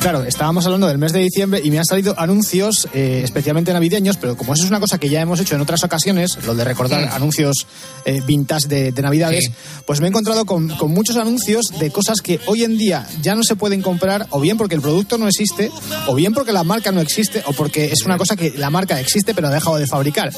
Claro, 0.00 0.24
estábamos 0.24 0.64
hablando 0.64 0.86
del 0.86 0.96
mes 0.96 1.12
de 1.12 1.18
diciembre 1.20 1.60
y 1.62 1.70
me 1.70 1.78
han 1.78 1.84
salido 1.84 2.18
anuncios 2.18 2.88
eh, 2.94 3.20
especialmente 3.22 3.70
navideños, 3.74 4.16
pero 4.16 4.34
como 4.34 4.54
eso 4.54 4.64
es 4.64 4.70
una 4.70 4.80
cosa 4.80 4.96
que 4.96 5.10
ya 5.10 5.20
hemos 5.20 5.40
hecho 5.40 5.56
en 5.56 5.60
otras 5.60 5.84
ocasiones, 5.84 6.38
lo 6.46 6.54
de 6.54 6.64
recordar 6.64 7.00
Mm. 7.06 7.12
anuncios 7.12 7.66
eh, 8.06 8.22
vintage 8.26 8.66
de, 8.66 8.92
de 8.92 9.02
Navidades, 9.02 9.50
pues 9.84 10.00
me 10.00 10.06
he 10.06 10.08
encontrado 10.08 10.46
con, 10.46 10.68
con 10.68 10.90
muchos 10.90 11.16
anuncios 11.16 11.66
de 11.78 11.90
cosas 11.90 12.22
que 12.22 12.40
hoy 12.46 12.64
en 12.64 12.78
día 12.78 13.06
ya 13.20 13.34
no 13.34 13.42
se 13.42 13.56
pueden 13.56 13.82
comprar, 13.82 14.26
o 14.30 14.40
bien 14.40 14.56
porque 14.56 14.74
el 14.74 14.80
producto 14.80 15.18
no 15.18 15.28
existe, 15.28 15.70
o 16.06 16.14
bien 16.14 16.32
porque 16.32 16.52
la 16.52 16.64
marca 16.64 16.92
no 16.92 17.02
existe, 17.02 17.42
o 17.46 17.52
porque 17.52 17.92
es 17.92 18.02
una 18.06 18.16
cosa 18.16 18.36
que 18.36 18.54
la 18.56 18.70
marca 18.70 18.98
existe 18.98 19.34
pero 19.34 19.48
ha 19.48 19.50
dejado 19.50 19.76
de 19.76 19.86
fabricar. 19.86 20.32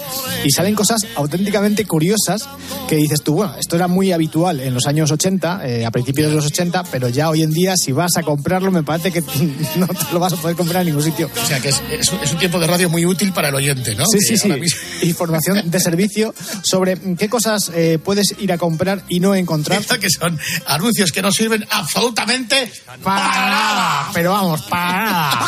Y 0.45 0.51
salen 0.51 0.75
cosas 0.75 1.07
auténticamente 1.15 1.85
curiosas 1.87 2.49
que 2.89 2.97
dices 2.97 3.23
tú, 3.23 3.35
bueno, 3.35 3.55
esto 3.61 3.77
era 3.77 3.87
muy 3.87 4.11
habitual 4.11 4.59
en 4.59 4.75
los 4.75 4.87
años 4.87 5.13
80, 5.13 5.61
eh, 5.69 5.87
a 5.87 5.91
principios 5.93 6.31
de 6.31 6.35
los 6.35 6.47
80, 6.47 6.83
pero 6.91 7.09
ya 7.09 7.31
hoy 7.31 7.43
en 7.43 7.53
día 7.53 7.75
si 7.77 7.93
vas 7.93 8.17
a 8.17 8.25
comprarlo 8.25 8.73
me 8.73 8.83
parece 8.83 9.13
que 9.13 9.23
no 9.77 9.87
te 9.87 10.13
lo 10.13 10.19
vas 10.21 10.33
a 10.33 10.37
poder 10.37 10.57
comprar 10.57 10.83
en 10.83 10.89
ningún 10.89 11.03
sitio. 11.03 11.31
O 11.43 11.47
sea 11.47 11.61
que 11.61 11.69
es, 11.71 11.83
es 11.91 12.09
un- 12.13 12.21
es 12.23 12.33
un 12.33 12.39
tiempo 12.39 12.59
de 12.59 12.67
radio 12.67 12.89
muy 12.89 13.05
útil 13.07 13.33
para 13.33 13.49
el 13.49 13.55
oyente, 13.55 13.95
¿no? 13.95 14.05
Sí, 14.07 14.19
Que 14.19 14.25
sí, 14.27 14.37
sí. 14.39 14.49
mismo- 14.49 14.79
Información 15.03 15.71
de 15.71 15.81
servicio 15.81 16.35
sobre 16.63 16.97
qué 17.19 17.29
cosas 17.29 17.71
eh, 17.75 17.99
puedes 18.03 18.35
ir 18.39 18.53
a 18.53 18.59
comprar 18.59 19.03
y 19.09 19.21
no 19.21 19.35
encontrar. 19.35 19.83
que 20.01 20.09
son 20.11 20.39
anuncios 20.67 21.13
que 21.13 21.23
no 21.23 21.31
sirven 21.33 21.67
absolutamente 21.71 22.71
para 23.03 23.25
nada. 23.27 24.11
Pero 24.13 24.33
vamos, 24.33 24.63
para 24.63 25.05
nada. 25.05 25.47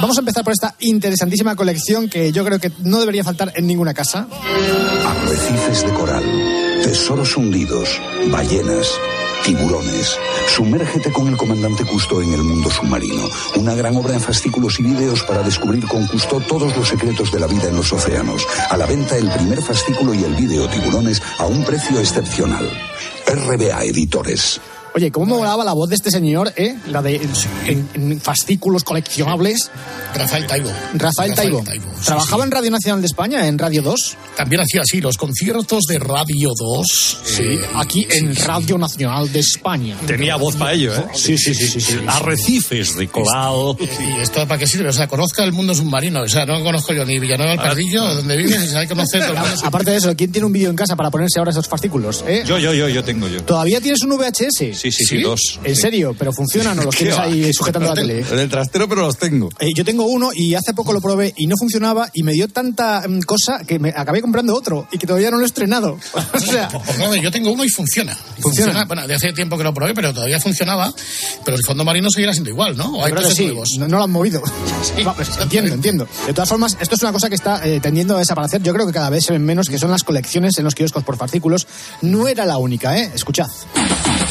Vamos 0.00 0.16
a 0.18 0.20
empezar 0.20 0.44
por 0.44 0.52
esta 0.52 0.74
interesantísima 0.80 1.56
colección 1.56 2.08
que 2.08 2.30
yo 2.30 2.44
creo 2.44 2.58
que 2.60 2.70
no 2.80 3.00
debería 3.00 3.24
faltar 3.24 3.52
en 3.56 3.66
ninguna 3.66 3.94
casa. 3.94 4.26
Arrecifes 5.06 5.82
de 5.84 5.92
coral, 5.94 6.22
tesoros 6.96 7.36
hundidos, 7.36 8.00
ballenas, 8.30 8.98
tiburones. 9.44 10.16
Sumérgete 10.48 11.12
con 11.12 11.28
el 11.28 11.36
comandante 11.36 11.84
Cousteau 11.84 12.22
en 12.22 12.32
el 12.32 12.42
mundo 12.42 12.70
submarino. 12.70 13.28
Una 13.56 13.74
gran 13.74 13.94
obra 13.96 14.14
en 14.14 14.20
fascículos 14.20 14.80
y 14.80 14.84
vídeos 14.84 15.22
para 15.24 15.42
descubrir 15.42 15.86
con 15.86 16.06
Cousteau 16.06 16.40
todos 16.40 16.74
los 16.74 16.88
secretos 16.88 17.30
de 17.30 17.40
la 17.40 17.48
vida 17.48 17.68
en 17.68 17.76
los 17.76 17.92
océanos. 17.92 18.46
A 18.70 18.78
la 18.78 18.86
venta 18.86 19.14
el 19.18 19.30
primer 19.30 19.60
fascículo 19.60 20.14
y 20.14 20.24
el 20.24 20.36
vídeo 20.36 20.70
Tiburones 20.70 21.20
a 21.36 21.44
un 21.44 21.62
precio 21.64 22.00
excepcional. 22.00 22.66
RBA 23.26 23.84
Editores. 23.84 24.58
Oye, 24.96 25.10
¿cómo 25.10 25.26
me 25.26 25.34
molaba 25.34 25.62
la 25.62 25.74
voz 25.74 25.90
de 25.90 25.94
este 25.94 26.10
señor, 26.10 26.54
eh? 26.56 26.74
La 26.86 27.02
de 27.02 27.16
en, 27.66 27.86
en 27.92 28.18
fascículos 28.18 28.82
coleccionables. 28.82 29.70
Rafael 30.14 30.46
Taibo. 30.46 30.70
Rafael 30.94 31.34
Taibo. 31.34 31.62
Trabajaba 32.02 32.44
en 32.44 32.50
Radio 32.50 32.70
Nacional 32.70 33.02
de 33.02 33.06
España, 33.06 33.46
en 33.46 33.58
Radio 33.58 33.82
2. 33.82 34.16
También 34.38 34.62
hacía 34.62 34.80
así 34.80 35.02
los 35.02 35.18
conciertos 35.18 35.82
de 35.86 35.98
Radio 35.98 36.48
2. 36.58 37.18
Sí, 37.24 37.42
eh, 37.42 37.60
aquí 37.74 38.06
en 38.10 38.34
Radio 38.36 38.78
Nacional 38.78 39.30
de 39.30 39.40
España. 39.40 39.98
Tenía 40.06 40.36
voz 40.36 40.56
para 40.56 40.72
ello, 40.72 40.94
¿eh? 40.96 41.04
Sí, 41.12 41.36
sí, 41.36 41.54
sí, 41.54 41.68
sí. 41.68 41.78
sí. 41.78 41.98
Arrecifes 42.06 42.96
de 42.96 43.06
coral. 43.08 43.76
¿Y 43.78 44.20
esto 44.22 44.48
para 44.48 44.58
qué 44.58 44.66
sirve? 44.66 44.88
O 44.88 44.94
sea, 44.94 45.06
conozca 45.08 45.44
el 45.44 45.52
mundo 45.52 45.74
submarino. 45.74 46.22
O 46.22 46.28
sea, 46.28 46.46
no 46.46 46.64
conozco 46.64 46.94
yo 46.94 47.04
ni 47.04 47.18
Villanueva 47.18 47.50
del 47.52 47.60
Pardillo, 47.60 48.02
donde 48.14 48.34
vives, 48.34 48.72
y 48.72 48.74
hay 48.74 48.86
que 48.86 48.94
conocer 48.94 49.20
todo 49.20 49.34
el 49.34 49.40
mundo 49.40 49.56
Aparte 49.62 49.90
de 49.90 49.96
eso, 49.98 50.16
¿quién 50.16 50.32
tiene 50.32 50.46
un 50.46 50.52
vídeo 50.54 50.70
en 50.70 50.76
casa 50.76 50.96
para 50.96 51.10
ponerse 51.10 51.38
ahora 51.38 51.50
esos 51.50 51.68
fascículos? 51.68 52.24
eh? 52.26 52.44
Yo, 52.46 52.56
yo, 52.56 52.72
yo, 52.72 52.88
yo 52.88 53.04
tengo 53.04 53.28
yo. 53.28 53.42
¿Todavía 53.42 53.78
tienes 53.82 54.00
un 54.02 54.16
VHS? 54.16 54.78
Sí, 54.85 54.85
sí, 54.90 55.04
sí, 55.04 55.20
dos. 55.20 55.60
¿En 55.64 55.76
serio? 55.76 56.14
¿Pero 56.18 56.32
funcionan 56.32 56.78
o 56.78 56.82
los 56.84 56.94
¿Qué 56.94 57.04
tienes 57.04 57.18
ahí 57.18 57.52
sujetando 57.52 57.88
la 57.88 57.94
tele? 57.94 58.24
En 58.30 58.38
el 58.38 58.48
trastero, 58.48 58.88
pero 58.88 59.02
los 59.02 59.16
tengo. 59.16 59.48
Eh, 59.58 59.72
yo 59.74 59.84
tengo 59.84 60.04
uno 60.04 60.30
y 60.34 60.54
hace 60.54 60.74
poco 60.74 60.92
lo 60.92 61.00
probé 61.00 61.32
y 61.36 61.46
no 61.46 61.56
funcionaba 61.58 62.08
y 62.12 62.22
me 62.22 62.32
dio 62.32 62.48
tanta 62.48 63.02
mm, 63.06 63.20
cosa 63.20 63.60
que 63.66 63.78
me 63.78 63.90
acabé 63.90 64.22
comprando 64.22 64.54
otro 64.54 64.88
y 64.90 64.98
que 64.98 65.06
todavía 65.06 65.30
no 65.30 65.38
lo 65.38 65.44
he 65.44 65.46
estrenado. 65.46 65.98
o 66.32 66.38
sea, 66.40 66.68
Pues 66.86 66.98
no, 66.98 67.14
yo 67.16 67.30
tengo 67.30 67.50
uno 67.50 67.64
y 67.64 67.68
funciona. 67.68 68.16
Y 68.38 68.42
¿Funciona? 68.42 68.84
Bueno, 68.84 69.06
de 69.06 69.14
hace 69.14 69.32
tiempo 69.32 69.58
que 69.58 69.64
lo 69.64 69.74
probé, 69.74 69.94
pero 69.94 70.12
todavía 70.12 70.40
funcionaba. 70.40 70.92
Pero 71.44 71.56
el 71.56 71.62
fondo 71.64 71.84
marino 71.84 72.10
seguirá 72.10 72.32
siendo 72.32 72.50
igual, 72.50 72.76
¿no? 72.76 72.96
¿O 72.96 73.04
hay 73.04 73.12
cosas 73.12 73.34
sí, 73.34 73.46
nuevos? 73.46 73.76
no, 73.78 73.88
no 73.88 73.98
lo 73.98 74.04
han 74.04 74.10
movido. 74.10 74.42
Va, 75.06 75.14
pues, 75.14 75.30
entiendo, 75.40 75.74
entiendo. 75.74 76.08
De 76.26 76.32
todas 76.32 76.48
formas, 76.48 76.76
esto 76.80 76.94
es 76.94 77.02
una 77.02 77.12
cosa 77.12 77.28
que 77.28 77.34
está 77.34 77.66
eh, 77.66 77.80
tendiendo 77.80 78.16
a 78.16 78.18
desaparecer. 78.18 78.62
Yo 78.62 78.72
creo 78.72 78.86
que 78.86 78.92
cada 78.92 79.10
vez 79.10 79.24
se 79.24 79.32
ven 79.32 79.44
menos, 79.44 79.68
que 79.68 79.78
son 79.78 79.90
las 79.90 80.04
colecciones 80.04 80.58
en 80.58 80.64
los 80.64 80.74
kioscos 80.74 81.04
por 81.04 81.16
fascículos. 81.16 81.66
No 82.02 82.28
era 82.28 82.46
la 82.46 82.58
única, 82.58 82.98
¿eh? 82.98 83.10
Escuchad. 83.14 83.48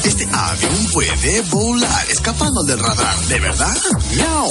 Este 0.04 0.28
avión 0.50 0.88
puede 0.94 1.42
volar 1.50 2.06
escapando 2.10 2.64
del 2.64 2.80
radar, 2.80 3.18
¿de 3.28 3.40
verdad? 3.40 3.76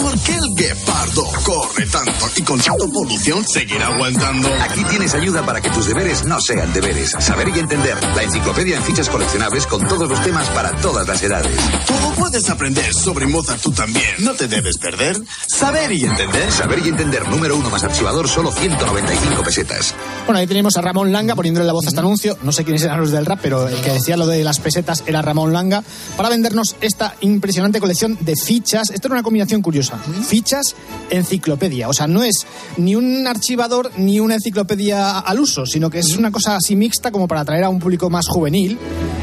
¿Por 0.00 0.18
qué 0.20 0.34
el 0.34 0.54
guepardo 0.54 1.24
corre 1.44 1.86
tanto 1.86 2.30
y 2.36 2.42
con 2.42 2.60
tanta 2.60 2.86
polución 2.86 3.44
seguirá 3.46 3.86
aguantando? 3.88 4.48
Aquí 4.60 4.84
tienes 4.84 5.14
ayuda 5.14 5.44
para 5.44 5.60
que 5.60 5.70
tus 5.70 5.86
deberes 5.86 6.24
no 6.24 6.40
sean 6.40 6.72
deberes. 6.72 7.12
Saber 7.18 7.48
y 7.54 7.58
entender. 7.58 7.96
La 8.14 8.22
enciclopedia 8.22 8.76
en 8.76 8.82
fichas 8.82 9.08
coleccionables 9.08 9.66
con 9.66 9.86
todos 9.86 10.08
los 10.08 10.22
temas 10.22 10.48
para 10.50 10.72
todas 10.76 11.06
las 11.06 11.22
edades. 11.22 11.56
Todo 11.86 12.10
puedes 12.16 12.48
aprender 12.50 12.92
sobre 12.92 13.26
Mozart 13.26 13.60
tú 13.60 13.72
también. 13.72 14.04
No 14.18 14.34
te 14.34 14.48
debes 14.48 14.78
perder. 14.78 15.16
Saber 15.46 15.92
y 15.92 16.04
entender. 16.04 16.50
Saber 16.50 16.80
y 16.84 16.88
entender 16.88 17.28
número 17.28 17.56
uno 17.56 17.70
más 17.70 17.84
archivador, 17.84 18.28
solo 18.28 18.52
195 18.52 19.42
pesetas. 19.42 19.94
Bueno, 20.26 20.40
ahí 20.40 20.46
tenemos 20.46 20.76
a 20.76 20.80
Ramón 20.80 21.12
Langa 21.12 21.34
poniéndole 21.34 21.66
la 21.66 21.72
voz 21.72 21.86
a 21.86 21.88
este 21.88 22.00
anuncio. 22.00 22.36
No 22.42 22.52
sé 22.52 22.64
quiénes 22.64 22.82
eran 22.82 23.00
los 23.00 23.10
del 23.10 23.26
rap, 23.26 23.38
pero 23.42 23.68
el 23.68 23.80
que 23.80 23.92
decía 23.92 24.16
lo 24.16 24.26
de 24.26 24.42
las 24.44 24.60
pesetas 24.60 25.02
era 25.06 25.22
Ramón 25.22 25.52
Langa. 25.52 25.73
Para 26.16 26.28
vendernos 26.28 26.76
esta 26.80 27.14
impresionante 27.20 27.80
colección 27.80 28.18
de 28.20 28.36
fichas. 28.36 28.90
Esto 28.90 29.08
era 29.08 29.14
una 29.14 29.22
combinación 29.22 29.62
curiosa. 29.62 29.98
Fichas, 30.26 30.74
enciclopedia. 31.10 31.88
O 31.88 31.92
sea, 31.92 32.06
no 32.06 32.22
es 32.22 32.46
ni 32.76 32.94
un 32.94 33.26
archivador 33.26 33.90
ni 33.96 34.20
una 34.20 34.34
enciclopedia 34.34 35.18
al 35.18 35.40
uso, 35.40 35.66
sino 35.66 35.90
que 35.90 36.00
es 36.00 36.16
una 36.16 36.30
cosa 36.30 36.56
así 36.56 36.76
mixta 36.76 37.10
como 37.10 37.28
para 37.28 37.42
atraer 37.42 37.64
a 37.64 37.68
un 37.68 37.78
público 37.78 38.10
más 38.10 38.26
juvenil. 38.28 38.78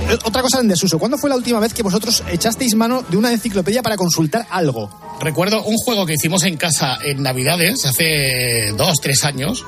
Eh, 0.09 0.17
Otra 0.25 0.41
cosa 0.41 0.59
en 0.59 0.67
desuso. 0.67 0.99
¿Cuándo 0.99 1.17
fue 1.17 1.29
la 1.29 1.35
última 1.35 1.59
vez 1.59 1.73
que 1.73 1.83
vosotros 1.83 2.23
echasteis 2.31 2.75
mano 2.75 3.03
de 3.07 3.17
una 3.17 3.31
enciclopedia 3.31 3.81
para 3.81 3.97
consultar 3.97 4.47
algo? 4.49 4.89
Recuerdo 5.21 5.63
un 5.63 5.75
juego 5.77 6.05
que 6.07 6.15
hicimos 6.15 6.43
en 6.43 6.57
casa 6.57 6.97
en 7.03 7.21
Navidades 7.21 7.85
hace 7.85 8.73
dos, 8.75 8.95
tres 8.99 9.23
años, 9.23 9.63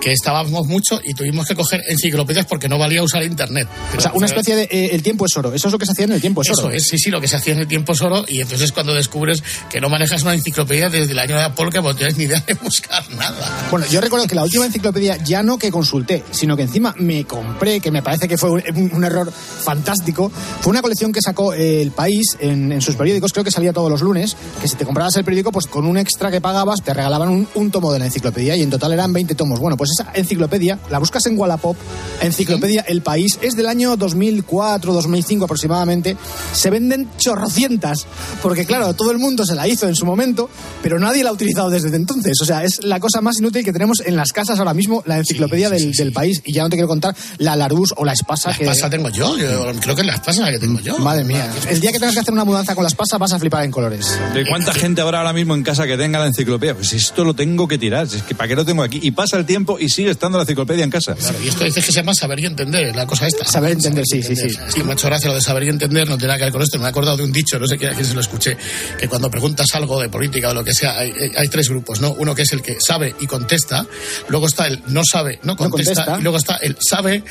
que 0.00 0.10
estábamos 0.10 0.66
mucho 0.66 1.00
y 1.02 1.14
tuvimos 1.14 1.46
que 1.46 1.54
coger 1.54 1.80
enciclopedias 1.88 2.46
porque 2.46 2.68
no 2.68 2.76
valía 2.76 3.04
usar 3.04 3.22
internet. 3.22 3.68
O 3.96 4.00
sea, 4.00 4.10
una 4.14 4.26
especie 4.26 4.56
de 4.56 4.62
eh, 4.64 4.90
el 4.92 5.04
tiempo 5.04 5.24
es 5.26 5.36
oro. 5.36 5.54
Eso 5.54 5.68
es 5.68 5.72
lo 5.72 5.78
que 5.78 5.86
se 5.86 5.92
hacía 5.92 6.06
en 6.06 6.12
el 6.12 6.20
tiempo 6.20 6.25
es 6.42 6.50
Eso 6.50 6.70
es, 6.70 6.84
sí, 6.84 6.98
sí, 6.98 7.10
lo 7.10 7.20
que 7.20 7.28
se 7.28 7.36
hacía 7.36 7.54
en 7.54 7.60
el 7.60 7.68
tiempo 7.68 7.92
es 7.92 8.02
oro 8.02 8.24
y 8.26 8.40
entonces 8.40 8.72
cuando 8.72 8.94
descubres 8.94 9.42
que 9.70 9.80
no 9.80 9.88
manejas 9.88 10.22
una 10.22 10.34
enciclopedia 10.34 10.88
desde 10.88 11.12
el 11.12 11.18
año 11.18 11.36
de 11.36 11.42
Apolo 11.42 11.70
que 11.70 11.80
no 11.80 11.94
tienes 11.94 12.16
ni 12.16 12.24
idea 12.24 12.42
de 12.46 12.54
buscar 12.54 13.08
nada. 13.10 13.66
Bueno, 13.70 13.86
yo 13.90 14.00
recuerdo 14.00 14.26
que 14.26 14.34
la 14.34 14.42
última 14.42 14.66
enciclopedia 14.66 15.16
ya 15.24 15.42
no 15.42 15.58
que 15.58 15.70
consulté, 15.70 16.22
sino 16.30 16.56
que 16.56 16.62
encima 16.62 16.94
me 16.98 17.24
compré, 17.24 17.80
que 17.80 17.90
me 17.90 18.02
parece 18.02 18.28
que 18.28 18.38
fue 18.38 18.50
un, 18.50 18.90
un 18.92 19.04
error 19.04 19.32
fantástico, 19.32 20.30
fue 20.60 20.70
una 20.70 20.82
colección 20.82 21.12
que 21.12 21.20
sacó 21.22 21.52
el 21.52 21.90
país 21.90 22.36
en, 22.40 22.72
en 22.72 22.80
sus 22.80 22.96
periódicos, 22.96 23.32
creo 23.32 23.44
que 23.44 23.50
salía 23.50 23.72
todos 23.72 23.90
los 23.90 24.02
lunes, 24.02 24.36
que 24.60 24.68
si 24.68 24.76
te 24.76 24.84
comprabas 24.84 25.16
el 25.16 25.24
periódico, 25.24 25.52
pues 25.52 25.66
con 25.66 25.86
un 25.86 25.98
extra 25.98 26.30
que 26.30 26.40
pagabas 26.40 26.82
te 26.82 26.94
regalaban 26.94 27.28
un, 27.28 27.48
un 27.54 27.70
tomo 27.70 27.92
de 27.92 27.98
la 27.98 28.06
enciclopedia 28.06 28.56
y 28.56 28.62
en 28.62 28.70
total 28.70 28.92
eran 28.92 29.12
20 29.12 29.34
tomos. 29.34 29.60
Bueno, 29.60 29.76
pues 29.76 29.90
esa 29.98 30.12
enciclopedia, 30.14 30.78
la 30.90 30.98
buscas 30.98 31.26
en 31.26 31.38
Wallapop, 31.38 31.76
enciclopedia 32.20 32.82
El 32.82 33.02
País, 33.02 33.38
es 33.42 33.56
del 33.56 33.66
año 33.66 33.96
2004, 33.96 34.92
2005 34.92 35.44
aproximadamente, 35.44 36.15
se 36.52 36.70
venden 36.70 37.08
chorrocientas, 37.18 38.06
porque 38.42 38.64
claro, 38.64 38.94
todo 38.94 39.10
el 39.10 39.18
mundo 39.18 39.44
se 39.44 39.54
la 39.54 39.68
hizo 39.68 39.88
en 39.88 39.94
su 39.94 40.06
momento, 40.06 40.48
pero 40.82 40.98
nadie 40.98 41.22
la 41.24 41.30
ha 41.30 41.32
utilizado 41.32 41.70
desde 41.70 41.94
entonces. 41.96 42.34
O 42.40 42.44
sea, 42.44 42.64
es 42.64 42.84
la 42.84 43.00
cosa 43.00 43.20
más 43.20 43.38
inútil 43.38 43.64
que 43.64 43.72
tenemos 43.72 44.00
en 44.04 44.16
las 44.16 44.32
casas 44.32 44.58
ahora 44.58 44.74
mismo, 44.74 45.02
la 45.06 45.18
enciclopedia 45.18 45.70
del, 45.70 45.92
del 45.92 46.12
país. 46.12 46.40
Y 46.44 46.52
ya 46.52 46.62
no 46.62 46.68
te 46.68 46.76
quiero 46.76 46.88
contar 46.88 47.14
la 47.38 47.56
Larus 47.56 47.94
o 47.96 48.04
la 48.04 48.12
Espasa. 48.12 48.50
La 48.50 48.56
que... 48.56 48.64
espasa 48.64 48.90
tengo 48.90 49.10
yo, 49.10 49.36
yo 49.36 49.72
creo 49.80 49.94
que 49.94 50.02
es 50.02 50.06
la 50.06 50.14
espasa 50.14 50.42
la 50.42 50.50
que 50.50 50.58
tengo 50.58 50.80
yo. 50.80 50.98
Madre 50.98 51.24
mía. 51.24 51.50
El 51.68 51.80
día 51.80 51.92
que 51.92 51.98
tengas 51.98 52.14
que 52.14 52.20
hacer 52.20 52.32
una 52.32 52.44
mudanza 52.44 52.74
con 52.74 52.84
la 52.84 52.88
Espasa 52.88 53.18
vas 53.18 53.32
a 53.32 53.38
flipar 53.38 53.64
en 53.64 53.70
colores. 53.70 54.18
¿De 54.34 54.46
cuánta 54.46 54.72
gente 54.72 55.00
habrá 55.00 55.18
ahora 55.18 55.32
mismo 55.32 55.54
en 55.54 55.62
casa 55.62 55.86
que 55.86 55.96
tenga 55.96 56.18
la 56.18 56.26
enciclopedia? 56.26 56.74
Pues 56.74 56.92
esto 56.92 57.24
lo 57.24 57.34
tengo 57.34 57.68
que 57.68 57.78
tirar. 57.78 58.06
Es 58.06 58.22
que 58.22 58.34
¿para 58.34 58.48
qué 58.48 58.56
lo 58.56 58.64
tengo 58.64 58.82
aquí? 58.82 59.00
Y 59.02 59.10
pasa 59.10 59.36
el 59.36 59.46
tiempo 59.46 59.78
y 59.78 59.88
sigue 59.88 60.10
estando 60.10 60.38
la 60.38 60.44
enciclopedia 60.44 60.84
en 60.84 60.90
casa. 60.90 61.14
Claro, 61.14 61.38
y 61.42 61.48
esto 61.48 61.64
dices 61.64 61.84
que 61.84 61.92
se 61.92 62.00
llama 62.00 62.14
saber 62.14 62.40
y 62.40 62.46
entender, 62.46 62.94
la 62.94 63.06
cosa 63.06 63.26
esta. 63.26 63.44
Saber 63.44 63.72
entender, 63.72 64.04
sí, 64.06 64.22
sí, 64.22 64.36
sí. 64.36 64.46
Es 64.46 64.74
que 64.74 64.84
me 64.84 64.90
ha 64.90 64.94
hecho 64.94 65.06
gracia 65.06 65.28
lo 65.28 65.34
de 65.34 65.40
saber 65.40 65.64
y 65.64 65.68
entender, 65.68 66.05
no 66.08 66.16
tiene 66.16 66.28
nada 66.28 66.38
que 66.38 66.44
ver 66.44 66.52
con 66.52 66.62
esto. 66.62 66.78
Me 66.78 66.84
he 66.84 66.88
acordado 66.88 67.16
de 67.16 67.24
un 67.24 67.32
dicho, 67.32 67.58
no 67.58 67.66
sé 67.66 67.76
quién, 67.76 67.92
a 67.92 67.94
quién 67.94 68.06
se 68.06 68.14
lo 68.14 68.20
escuché, 68.20 68.56
que 68.98 69.08
cuando 69.08 69.30
preguntas 69.30 69.66
algo 69.74 70.00
de 70.00 70.08
política 70.08 70.50
o 70.50 70.54
lo 70.54 70.64
que 70.64 70.74
sea, 70.74 70.98
hay, 70.98 71.12
hay 71.36 71.48
tres 71.48 71.68
grupos, 71.68 72.00
¿no? 72.00 72.12
Uno 72.18 72.34
que 72.34 72.42
es 72.42 72.52
el 72.52 72.62
que 72.62 72.76
sabe 72.80 73.14
y 73.20 73.26
contesta, 73.26 73.86
luego 74.28 74.46
está 74.46 74.66
el 74.66 74.82
no 74.88 75.02
sabe, 75.10 75.38
no 75.42 75.56
contesta, 75.56 75.94
contesta. 75.94 76.18
y 76.18 76.22
luego 76.22 76.38
está 76.38 76.56
el 76.56 76.76
sabe, 76.80 77.22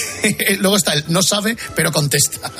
luego 0.60 0.76
está 0.76 0.94
el 0.94 1.04
no 1.08 1.22
sabe, 1.22 1.56
pero 1.74 1.92
contesta. 1.92 2.50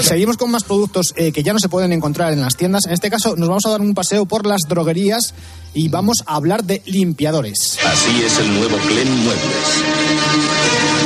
Seguimos 0.00 0.36
con 0.36 0.50
más 0.50 0.64
productos 0.64 1.14
eh, 1.16 1.32
que 1.32 1.42
ya 1.42 1.52
no 1.52 1.58
se 1.58 1.68
pueden 1.68 1.92
encontrar 1.92 2.32
en 2.32 2.40
las 2.40 2.56
tiendas. 2.56 2.86
En 2.86 2.92
este 2.92 3.10
caso, 3.10 3.36
nos 3.36 3.48
vamos 3.48 3.66
a 3.66 3.70
dar 3.70 3.80
un 3.80 3.94
paseo 3.94 4.26
por 4.26 4.46
las 4.46 4.62
droguerías 4.68 5.34
y 5.74 5.88
vamos 5.88 6.18
a 6.26 6.36
hablar 6.36 6.64
de 6.64 6.82
limpiadores. 6.86 7.78
Así 7.84 8.22
es 8.24 8.38
el 8.38 8.54
nuevo 8.54 8.76
Clen 8.78 9.24
Muebles. 9.24 11.01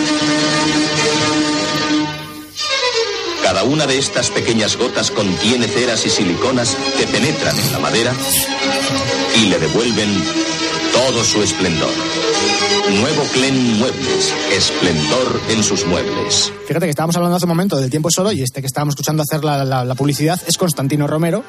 Cada 3.47 3.63
una 3.63 3.87
de 3.87 3.97
estas 3.97 4.29
pequeñas 4.31 4.77
gotas 4.77 5.13
contiene 5.13 5.69
ceras 5.69 6.05
y 6.05 6.11
siliconas 6.11 6.77
que 6.99 7.07
penetran 7.07 7.57
en 7.57 7.73
la 7.73 7.79
madera 7.79 8.13
y 9.41 9.47
le 9.47 9.61
devuelven 9.61 10.56
todo 10.97 11.23
su 11.25 11.43
esplendor. 11.43 11.91
Nuevo 13.01 13.23
Clen 13.33 13.79
Muebles, 13.79 14.33
esplendor 14.53 15.41
en 15.51 15.63
sus 15.63 15.85
muebles. 15.87 16.53
Fíjate 16.69 16.87
que 16.87 16.91
estábamos 16.91 17.17
hablando 17.17 17.37
hace 17.37 17.45
un 17.45 17.51
momento 17.51 17.77
del 17.77 17.91
tiempo 17.91 18.09
es 18.09 18.19
oro 18.19 18.31
y 18.33 18.43
este 18.43 18.61
que 18.61 18.67
estábamos 18.67 18.93
escuchando 18.93 19.23
hacer 19.23 19.45
la, 19.45 19.65
la- 19.65 19.85
la 19.85 19.95
publicidad 19.97 20.41
es 20.47 20.57
Constantino 20.57 21.07
Romero, 21.09 21.43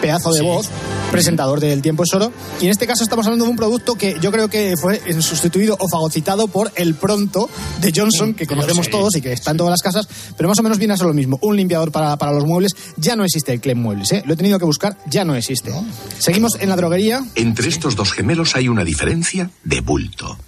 pedazo 0.00 0.32
de 0.32 0.40
voz, 0.42 0.68
presentador 1.10 1.60
del 1.60 1.82
tiempo 1.82 2.04
es 2.04 2.14
oro. 2.14 2.32
Y 2.60 2.64
en 2.64 2.70
este 2.70 2.86
caso 2.86 3.02
estamos 3.02 3.26
hablando 3.26 3.44
de 3.44 3.50
un 3.50 3.56
producto 3.56 3.94
que 3.96 4.16
yo 4.20 4.32
creo 4.32 4.48
que 4.48 4.74
fue 4.80 5.00
sustituido 5.22 5.76
o 5.78 5.88
fagocitado 5.88 6.48
por 6.48 6.72
el 6.74 6.94
pronto 6.94 7.50
de 7.80 7.92
Johnson, 7.94 8.32
que 8.34 8.46
conocemos 8.46 8.86
sí. 8.86 8.92
todos 8.92 9.14
y 9.16 9.20
que 9.20 9.32
está 9.32 9.50
en 9.50 9.58
todas 9.58 9.70
las 9.70 9.82
casas, 9.82 10.08
pero 10.38 10.48
más 10.48 10.58
o 10.58 10.62
menos 10.62 10.78
viene 10.78 10.94
a 10.94 10.96
ser 10.96 11.06
lo 11.06 11.14
mismo. 11.14 11.38
Un 11.42 11.56
limpiador 11.56 11.92
para, 11.92 12.16
para 12.16 12.32
los 12.32 12.44
muebles. 12.46 12.74
Ya 12.96 13.14
no 13.14 13.24
existe 13.24 13.52
el 13.52 13.60
Clem 13.60 13.78
Muebles, 13.78 14.10
¿eh? 14.12 14.22
lo 14.26 14.32
he 14.34 14.36
tenido 14.36 14.58
que 14.58 14.64
buscar, 14.64 14.96
ya 15.06 15.24
no 15.26 15.34
existe. 15.34 15.70
Seguimos 16.18 16.56
en 16.60 16.68
la 16.70 16.76
droguería. 16.76 17.24
Entre 17.34 17.68
estos 17.68 17.94
dos 17.94 18.12
gemelos 18.12 18.56
hay 18.56 18.68
una 18.68 18.84
diferencia 18.88 19.50
de 19.64 19.82
bulto. 19.82 20.38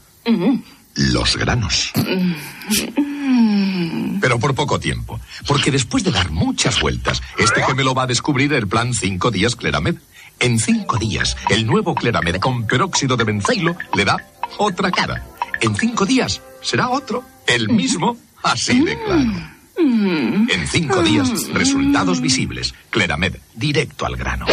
Los 0.95 1.37
granos. 1.37 1.93
Pero 4.19 4.39
por 4.39 4.55
poco 4.55 4.81
tiempo. 4.81 5.21
Porque 5.47 5.71
después 5.71 6.05
de 6.05 6.11
dar 6.11 6.31
muchas 6.31 6.81
vueltas, 6.81 7.23
este 7.39 7.63
gemelo 7.63 7.93
va 7.95 8.05
a 8.05 8.07
descubrir 8.07 8.55
el 8.55 8.67
plan 8.67 8.95
5 8.95 9.31
días 9.31 9.57
Cleramed. 9.57 9.97
En 10.39 10.59
cinco 10.59 10.97
días, 10.97 11.37
el 11.51 11.67
nuevo 11.67 11.95
Cleramed 11.95 12.37
con 12.37 12.67
peróxido 12.67 13.15
de 13.19 13.25
benzoilo 13.25 13.77
le 13.95 14.07
da 14.07 14.17
otra 14.57 14.91
cara. 14.91 15.23
En 15.61 15.77
cinco 15.77 16.07
días 16.07 16.41
será 16.63 16.89
otro, 16.89 17.23
el 17.47 17.69
mismo, 17.69 18.17
así 18.43 18.81
de 18.81 18.97
claro. 19.05 19.33
En 19.77 20.67
cinco 20.67 21.03
días, 21.03 21.29
resultados 21.53 22.23
visibles. 22.23 22.73
Cleramed, 22.89 23.37
directo 23.55 24.07
al 24.07 24.17
grano. 24.17 24.47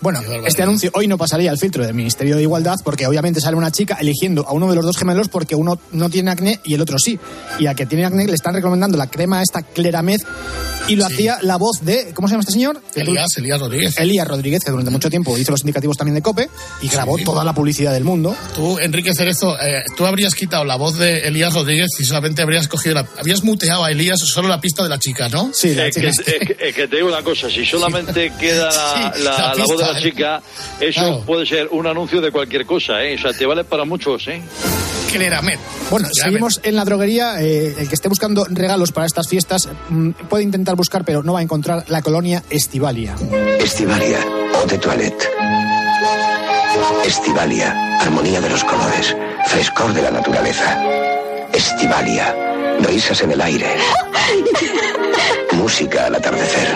Bueno, 0.00 0.20
este 0.46 0.62
anuncio 0.62 0.90
hoy 0.94 1.06
no 1.08 1.18
pasaría 1.18 1.50
al 1.50 1.58
filtro 1.58 1.84
del 1.84 1.92
Ministerio 1.94 2.36
de 2.36 2.42
Igualdad 2.42 2.76
porque 2.82 3.06
obviamente 3.06 3.40
sale 3.40 3.56
una 3.56 3.70
chica 3.70 3.98
eligiendo 4.00 4.46
a 4.48 4.52
uno 4.52 4.70
de 4.70 4.76
los 4.76 4.84
dos 4.84 4.96
gemelos 4.96 5.28
porque 5.28 5.54
uno 5.54 5.78
no 5.92 6.08
tiene 6.08 6.30
acné 6.30 6.58
y 6.64 6.72
el 6.72 6.80
otro 6.80 6.98
sí. 6.98 7.18
Y 7.58 7.66
al 7.66 7.76
que 7.76 7.84
tiene 7.84 8.06
acné 8.06 8.26
le 8.26 8.34
están 8.34 8.54
recomendando 8.54 8.96
la 8.96 9.08
crema 9.08 9.42
esta 9.42 9.60
Cleramed 9.62 10.20
y 10.88 10.96
lo 10.96 11.06
hacía 11.06 11.38
la 11.42 11.56
voz 11.56 11.80
de, 11.82 12.12
¿cómo 12.14 12.26
se 12.28 12.32
llama 12.32 12.40
este 12.42 12.52
señor? 12.52 12.80
Elías, 12.94 13.28
Elías 13.36 13.60
Rodríguez. 13.60 13.98
Elías 13.98 14.26
Rodríguez, 14.26 14.64
que 14.64 14.70
durante 14.70 14.90
mucho 14.90 15.08
tiempo 15.10 15.36
hizo 15.38 15.50
los 15.52 15.60
indicativos 15.60 15.96
también 15.96 16.14
de 16.16 16.22
COPE 16.22 16.48
y 16.82 16.88
grabó 16.88 17.16
toda 17.18 17.44
la 17.44 17.52
publicidad 17.54 17.92
del 17.92 18.04
mundo. 18.04 18.34
Tú, 18.54 18.78
Enrique 18.78 19.12
Cerezo, 19.14 19.56
eh, 19.60 19.82
tú 19.96 20.06
habrías 20.06 20.34
quitado 20.34 20.64
la 20.64 20.76
voz 20.76 20.98
de 20.98 21.20
Elías 21.20 21.54
Rodríguez 21.54 21.90
y 21.98 22.04
solamente 22.04 22.42
habrías 22.42 22.66
cogido 22.68 22.94
la... 22.96 23.06
Habías 23.18 23.44
muteado 23.44 23.84
a 23.84 23.90
Elías 23.90 24.18
solo 24.20 24.48
la 24.48 24.60
pista 24.60 24.82
de 24.82 24.88
la 24.88 24.98
chica, 24.98 25.28
¿no? 25.28 25.50
Sí, 25.54 25.70
Es 25.78 25.94
que, 25.96 26.08
es 26.08 26.18
que- 26.20 26.72
que 26.72 26.88
te 26.88 26.96
digo 26.96 27.08
una 27.08 27.22
cosa, 27.22 27.48
si 27.50 27.64
solamente 27.64 28.32
queda 28.38 28.66
la, 28.66 29.12
Sí, 29.14 29.22
la- 29.22 29.30
la 29.38 29.54
la 29.54 29.64
voz 29.64 29.78
de 29.78 29.92
la 29.92 30.00
chica, 30.00 30.42
eso 30.80 31.00
Claro. 31.00 31.22
puede 31.26 31.46
ser 31.46 31.68
un 31.70 31.86
anuncio 31.86 32.20
de 32.20 32.30
cualquier 32.30 32.64
cosa, 32.66 33.02
¿eh? 33.02 33.14
O 33.16 33.18
sea, 33.20 33.32
te 33.32 33.44
vale 33.46 33.64
para 33.64 33.84
muchos, 33.84 34.26
¿eh? 34.28 34.40
Bueno, 35.90 36.08
seguimos 36.12 36.60
en 36.62 36.76
la 36.76 36.84
droguería. 36.84 37.40
eh, 37.42 37.74
el 37.78 37.88
que 37.88 37.94
esté 37.94 38.08
buscando 38.08 38.46
regalos 38.48 38.92
para 38.92 39.06
estas 39.06 39.28
fiestas 39.28 39.68
mm, 39.88 40.10
puede 40.28 40.44
intentar 40.44 40.76
buscar, 40.76 41.04
pero 41.04 41.22
no 41.22 41.32
va 41.32 41.40
a 41.40 41.42
encontrar 41.42 41.84
la 41.88 42.02
colonia 42.02 42.42
Estivalia. 42.50 43.14
Estivalia, 43.58 44.18
de 44.68 44.78
toilette. 44.78 45.28
Estivalia, 47.04 47.98
armonía 48.00 48.40
de 48.40 48.50
los 48.50 48.62
colores, 48.64 49.16
frescor 49.46 49.92
de 49.92 50.02
la 50.02 50.10
naturaleza. 50.10 50.80
Estivalia, 51.52 52.34
risas 52.82 53.20
en 53.22 53.32
el 53.32 53.40
aire. 53.40 53.66
Música 55.52 56.06
al 56.06 56.14
atardecer. 56.14 56.68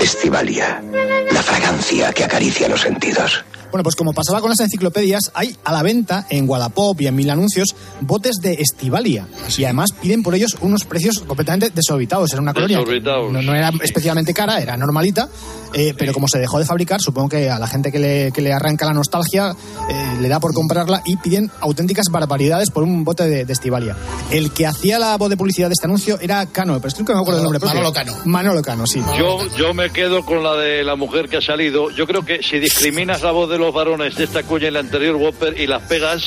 Estivalia, 0.00 0.82
la 1.30 1.42
fragancia 1.42 2.12
que 2.12 2.24
acaricia 2.24 2.68
los 2.68 2.80
sentidos. 2.80 3.44
Bueno, 3.70 3.82
pues 3.82 3.94
como 3.96 4.12
pasaba 4.12 4.40
con 4.40 4.50
las 4.50 4.60
enciclopedias, 4.60 5.30
hay 5.34 5.56
a 5.64 5.72
la 5.72 5.82
venta 5.82 6.26
en 6.30 6.48
Wallapop 6.48 7.00
y 7.00 7.06
en 7.06 7.14
Mil 7.14 7.30
Anuncios 7.30 7.74
botes 8.00 8.36
de 8.42 8.54
Estivalia. 8.54 9.26
Y 9.56 9.64
además 9.64 9.90
piden 9.92 10.22
por 10.22 10.34
ellos 10.34 10.56
unos 10.60 10.84
precios 10.84 11.20
completamente 11.20 11.70
desorbitados. 11.70 12.32
Era 12.32 12.42
una 12.42 12.52
colonia. 12.54 12.82
que. 12.84 13.00
No, 13.00 13.42
no 13.42 13.54
era 13.54 13.70
especialmente 13.82 14.34
cara, 14.34 14.60
era 14.60 14.76
normalita. 14.76 15.28
eh, 15.74 15.94
Pero 15.96 16.12
como 16.12 16.26
se 16.28 16.38
dejó 16.38 16.58
de 16.58 16.64
fabricar, 16.64 17.00
supongo 17.00 17.28
que 17.28 17.48
a 17.50 17.58
la 17.58 17.66
gente 17.66 17.92
que 17.92 17.98
le, 17.98 18.32
que 18.32 18.40
le 18.42 18.52
arranca 18.52 18.86
la 18.86 18.92
nostalgia 18.92 19.54
eh, 19.88 20.16
le 20.20 20.28
da 20.28 20.40
por 20.40 20.52
comprarla 20.52 21.02
y 21.04 21.16
piden 21.16 21.50
auténticas 21.60 22.06
barbaridades 22.10 22.70
por 22.70 22.82
un 22.82 23.04
bote 23.04 23.28
de, 23.28 23.44
de 23.44 23.52
Estivalia. 23.52 23.96
El 24.30 24.52
que 24.52 24.66
hacía 24.66 24.98
la 24.98 25.16
voz 25.16 25.30
de 25.30 25.36
publicidad 25.36 25.68
de 25.68 25.74
este 25.74 25.86
anuncio 25.86 26.18
era 26.20 26.44
Cano, 26.46 26.74
pero 26.78 26.88
estoy 26.88 27.04
que 27.04 27.12
no 27.12 27.18
me 27.18 27.22
acuerdo 27.22 27.38
el 27.40 27.44
nombre. 27.44 27.60
propio. 27.60 27.74
Manolo 27.76 27.92
Cano. 27.92 28.14
Manolo 28.24 28.62
Cano, 28.62 28.86
sí. 28.86 29.00
Yo, 29.16 29.38
yo 29.56 29.72
me 29.74 29.90
quedo 29.90 30.24
con 30.24 30.42
la 30.42 30.56
de 30.56 30.82
la 30.82 30.96
mujer 30.96 31.28
que 31.28 31.36
ha 31.36 31.40
salido. 31.42 31.90
Yo 31.90 32.06
creo 32.06 32.24
que 32.24 32.40
si 32.42 32.58
discriminas 32.58 33.22
la 33.22 33.30
voz 33.30 33.48
de 33.50 33.58
los 33.60 33.72
varones 33.74 34.16
de 34.16 34.24
esta 34.24 34.42
cuña 34.42 34.68
y 34.68 34.70
la 34.72 34.80
anterior 34.80 35.16
Whopper 35.16 35.58
y 35.60 35.66
las 35.66 35.82
pegas, 35.82 36.22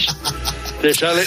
te 0.81 0.93
sale, 0.93 1.23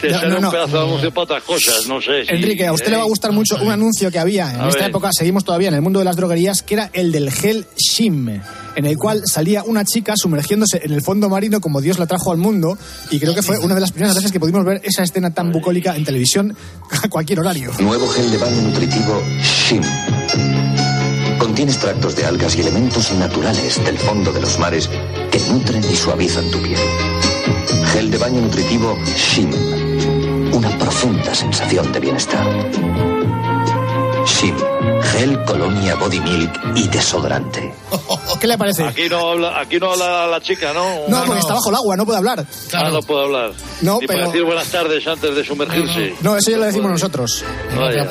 te 0.00 0.08
no, 0.10 0.18
sale 0.18 0.28
no, 0.30 0.36
un 0.36 0.42
no. 0.42 0.50
pedazo 0.50 0.78
de 0.78 0.84
anuncio 0.84 1.10
para 1.12 1.24
otras 1.24 1.42
cosas. 1.44 1.86
No 1.86 2.00
sé. 2.00 2.24
si- 2.26 2.32
Enrique, 2.34 2.66
a 2.66 2.72
usted 2.72 2.90
le 2.90 2.96
va 2.96 3.02
a 3.02 3.06
gustar 3.06 3.32
mucho 3.32 3.56
un 3.62 3.70
anuncio 3.70 4.10
que 4.10 4.18
había 4.18 4.50
en 4.52 4.62
esta 4.68 4.80
ver. 4.80 4.90
época, 4.90 5.10
seguimos 5.12 5.44
todavía 5.44 5.68
en 5.68 5.74
el 5.74 5.82
mundo 5.82 5.98
de 6.00 6.04
las 6.04 6.16
droguerías, 6.16 6.62
que 6.62 6.74
era 6.74 6.90
el 6.92 7.12
del 7.12 7.30
gel 7.30 7.66
Shim, 7.76 8.28
en 8.76 8.86
el 8.86 8.96
cual 8.96 9.22
salía 9.26 9.62
una 9.64 9.84
chica 9.84 10.14
sumergiéndose 10.16 10.80
en 10.84 10.92
el 10.92 11.02
fondo 11.02 11.28
marino 11.28 11.60
como 11.60 11.80
Dios 11.80 11.98
la 11.98 12.06
trajo 12.06 12.32
al 12.32 12.38
mundo, 12.38 12.76
y 13.10 13.20
creo 13.20 13.34
que 13.34 13.42
fue 13.42 13.58
una 13.58 13.74
de 13.74 13.80
las 13.80 13.92
primeras 13.92 14.16
veces 14.16 14.32
que 14.32 14.40
pudimos 14.40 14.64
ver 14.64 14.80
esa 14.84 15.02
escena 15.02 15.32
tan 15.32 15.52
bucólica 15.52 15.94
en 15.96 16.04
televisión 16.04 16.56
a 17.02 17.08
cualquier 17.08 17.40
horario. 17.40 17.70
Nuevo 17.78 18.08
gel 18.08 18.30
de 18.30 18.38
baño 18.38 18.60
nutritivo 18.62 19.22
Shim. 19.42 19.82
Contiene 21.38 21.72
extractos 21.72 22.16
de 22.16 22.24
algas 22.24 22.56
y 22.56 22.62
elementos 22.62 23.12
naturales 23.12 23.84
del 23.84 23.98
fondo 23.98 24.32
de 24.32 24.40
los 24.40 24.58
mares 24.58 24.88
que 25.34 25.50
nutren 25.50 25.82
y 25.90 25.96
suavizan 25.96 26.48
tu 26.48 26.58
piel. 26.62 26.78
Gel 27.92 28.08
de 28.08 28.18
baño 28.18 28.40
nutritivo 28.40 28.96
Shim. 29.16 29.50
Una 30.52 30.70
profunda 30.78 31.34
sensación 31.34 31.92
de 31.92 31.98
bienestar. 31.98 32.46
Shim. 34.24 34.54
Gel, 35.16 35.44
colonia, 35.44 35.94
body 35.94 36.18
milk 36.20 36.52
y 36.74 36.88
desodorante. 36.88 37.72
¿Qué 38.40 38.46
le 38.48 38.58
parece? 38.58 38.82
Aquí 38.84 39.08
no 39.08 39.30
habla, 39.30 39.60
aquí 39.60 39.78
no 39.78 39.92
habla 39.92 40.26
la 40.26 40.40
chica, 40.40 40.72
¿no? 40.72 40.84
No, 41.08 41.24
porque 41.24 41.40
está 41.40 41.54
bajo 41.54 41.70
el 41.70 41.76
agua, 41.76 41.96
no 41.96 42.04
puede 42.04 42.18
hablar. 42.18 42.44
Ah, 42.72 42.90
no 42.90 43.00
puede 43.00 43.24
hablar. 43.24 43.52
No, 43.82 43.98
Ni 44.00 44.06
para 44.06 44.18
pero- 44.20 44.30
decir 44.32 44.44
buenas 44.44 44.66
tardes 44.68 45.06
antes 45.06 45.34
de 45.36 45.44
sumergirse. 45.44 46.14
No, 46.20 46.36
eso 46.36 46.50
ya 46.50 46.56
lo 46.58 46.64
decimos 46.64 46.90
nosotros. 46.90 47.44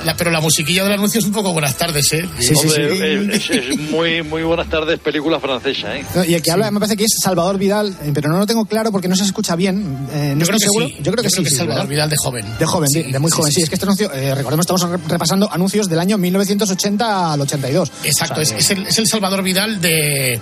La- 0.06 0.16
pero 0.16 0.32
la 0.32 0.40
musiquilla 0.40 0.84
del 0.84 0.94
anuncio 0.94 1.20
es 1.20 1.26
un 1.26 1.34
poco 1.34 1.52
buenas 1.52 1.76
tardes, 1.78 2.12
¿eh? 2.14 2.24
Hombre, 2.56 3.36
Es, 3.36 3.50
es 3.50 3.78
muy, 3.90 4.22
muy 4.24 4.44
buenas 4.44 4.70
tardes, 4.70 5.00
película 5.00 5.40
francesa, 5.40 5.98
¿eh? 5.98 6.06
No, 6.16 6.24
y 6.24 6.34
el 6.36 6.42
que 6.42 6.52
habla 6.52 6.72
me 6.72 6.80
parece 6.80 6.96
que 6.96 7.04
es 7.06 7.16
Salvador 7.22 7.58
Vidal, 7.58 7.96
eh, 8.04 8.12
pero 8.14 8.30
no 8.30 8.38
lo 8.40 8.46
tengo 8.46 8.66
claro 8.66 8.92
porque 8.92 9.08
no 9.10 9.16
se 9.16 9.24
escucha 9.24 9.56
bien. 9.56 10.08
eh, 10.14 10.34
no 10.38 10.46
Yo 10.46 10.46
estoy 10.46 10.46
creo 10.46 10.58
que 10.58 10.60
seguro. 10.60 10.88
sí. 10.88 10.96
Yo 11.02 11.12
creo 11.12 11.24
que 11.24 11.30
sí. 11.30 11.44
sí, 11.46 11.56
Salvador 11.56 11.82
¿verdad? 11.82 11.90
Vidal 11.90 12.10
de 12.10 12.16
joven. 12.18 12.46
De 12.60 12.66
joven, 12.66 12.90
de, 12.94 13.04
de 13.04 13.20
muy 13.20 13.30
joven, 13.32 13.52
sí, 13.52 13.62
Es 13.62 13.70
que 13.70 13.76
este 13.76 13.86
anuncio, 13.86 14.12
eh, 14.14 14.34
recordemos, 14.36 14.64
estamos 14.64 14.82
re- 14.90 14.98
repasando 15.08 15.50
anuncios 15.52 15.90
del 15.90 16.00
año 16.00 16.18
1980 16.18 16.93
al 17.02 17.42
82. 17.42 17.92
Exacto, 18.04 18.42
O 18.42 18.46
sea, 18.46 18.58
es, 18.58 18.66
es 18.66 18.72
el, 18.78 18.88
es 18.88 18.98
el 18.98 19.08
Salvador 19.08 19.44
Vidal 19.44 19.82
de, 19.82 20.40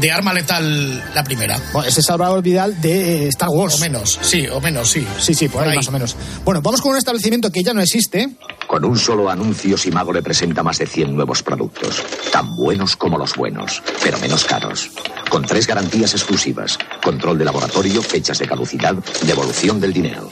de 0.00 0.12
Arma 0.12 0.32
Letal 0.32 1.14
la 1.14 1.24
primera. 1.24 1.58
Bueno, 1.72 1.88
es 1.88 1.94
Salvador 1.94 2.42
Vidal 2.42 2.80
de 2.80 3.24
eh, 3.24 3.28
Star 3.28 3.48
Wars. 3.48 3.74
O 3.76 3.78
menos, 3.78 4.18
sí, 4.22 4.46
o 4.48 4.60
menos, 4.60 4.90
sí. 4.90 5.06
Sí, 5.18 5.34
sí, 5.34 5.48
por, 5.48 5.62
ahí, 5.62 5.70
ahí. 5.70 5.76
más 5.76 5.88
o 5.88 5.92
menos. 5.92 6.16
Bueno, 6.44 6.60
vamos 6.62 6.80
con 6.80 6.92
un 6.92 6.98
establecimiento 6.98 7.50
que 7.50 7.62
ya 7.62 7.72
no 7.72 7.80
existe. 7.80 8.28
Con 8.66 8.84
un 8.84 8.98
solo 8.98 9.30
anuncio, 9.30 9.76
Simago 9.76 10.12
le 10.12 10.22
presenta 10.22 10.62
más 10.62 10.78
de 10.78 10.86
100 10.86 11.14
nuevos 11.14 11.42
productos, 11.42 12.02
tan 12.32 12.54
buenos 12.56 12.96
como 12.96 13.18
los 13.18 13.34
buenos, 13.34 13.82
pero 14.02 14.18
menos 14.18 14.44
caros. 14.44 14.90
Con 15.30 15.44
tres 15.44 15.66
garantías 15.66 16.12
exclusivas, 16.12 16.78
control 17.02 17.38
de 17.38 17.44
laboratorio, 17.44 18.02
fechas 18.02 18.38
de 18.38 18.46
caducidad, 18.46 18.94
devolución 19.22 19.80
del 19.80 19.92
dinero. 19.92 20.28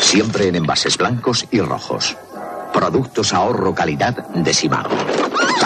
Siempre 0.00 0.48
en 0.48 0.56
envases 0.56 0.96
blancos 0.96 1.46
y 1.50 1.60
rojos. 1.60 2.16
Productos 2.76 3.32
ahorro 3.32 3.74
calidad 3.74 4.14
de. 4.34 4.86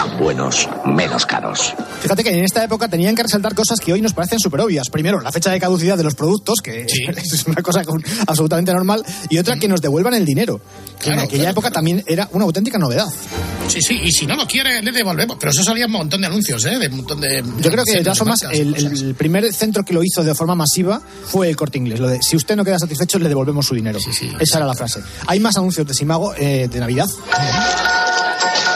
Tan 0.01 0.17
buenos, 0.17 0.67
menos 0.83 1.27
caros. 1.27 1.75
Fíjate 1.99 2.23
que 2.23 2.31
en 2.31 2.43
esta 2.43 2.63
época 2.63 2.87
tenían 2.87 3.15
que 3.15 3.21
resaltar 3.21 3.53
cosas 3.53 3.79
que 3.79 3.93
hoy 3.93 4.01
nos 4.01 4.13
parecen 4.13 4.39
súper 4.39 4.61
obvias. 4.61 4.89
Primero, 4.89 5.21
la 5.21 5.31
fecha 5.31 5.51
de 5.51 5.59
caducidad 5.59 5.95
de 5.95 6.03
los 6.03 6.15
productos, 6.15 6.59
que 6.59 6.87
es 7.15 7.45
una 7.45 7.61
cosa 7.61 7.83
absolutamente 8.25 8.73
normal, 8.73 9.05
y 9.29 9.37
otra, 9.37 9.57
que 9.57 9.67
nos 9.67 9.79
devuelvan 9.79 10.15
el 10.15 10.25
dinero. 10.25 10.59
que 10.99 11.09
en 11.09 11.13
Claro, 11.13 11.21
aquella 11.21 11.43
claro, 11.43 11.51
época 11.51 11.69
también 11.69 12.03
era 12.07 12.27
una 12.31 12.45
auténtica 12.45 12.79
novedad. 12.79 13.05
Sí, 13.67 13.79
sí, 13.79 13.99
y 14.03 14.11
si 14.11 14.25
no 14.25 14.35
lo 14.35 14.47
quiere, 14.47 14.81
le 14.81 14.91
devolvemos. 14.91 15.37
Pero 15.39 15.51
eso 15.51 15.63
salía 15.63 15.85
un 15.85 15.91
montón 15.91 16.21
de 16.21 16.25
anuncios, 16.25 16.65
¿eh? 16.65 16.79
De 16.79 16.87
un 16.87 16.97
montón 16.97 17.21
de. 17.21 17.43
Yo 17.59 17.69
creo 17.69 17.83
que 17.85 17.97
de 17.97 18.03
todas 18.03 18.17
formas 18.17 18.41
el, 18.51 18.73
el 18.75 19.13
primer 19.13 19.53
centro 19.53 19.83
que 19.83 19.93
lo 19.93 20.01
hizo 20.03 20.23
de 20.23 20.33
forma 20.33 20.55
masiva 20.55 20.99
fue 21.25 21.47
el 21.47 21.55
Corte 21.55 21.77
Inglés. 21.77 21.99
Lo 21.99 22.07
de 22.07 22.23
si 22.23 22.35
usted 22.35 22.55
no 22.55 22.65
queda 22.65 22.79
satisfecho 22.79 23.19
le 23.19 23.29
devolvemos 23.29 23.67
su 23.67 23.75
dinero. 23.75 23.99
Esa 24.39 24.57
era 24.57 24.65
la 24.65 24.73
frase. 24.73 24.99
Hay 25.27 25.39
más 25.39 25.57
anuncios 25.57 25.85
de 25.85 25.93
Simago 25.93 26.33
eh, 26.35 26.67
de 26.71 26.79
Navidad. 26.79 27.07
Jefe 27.07 28.70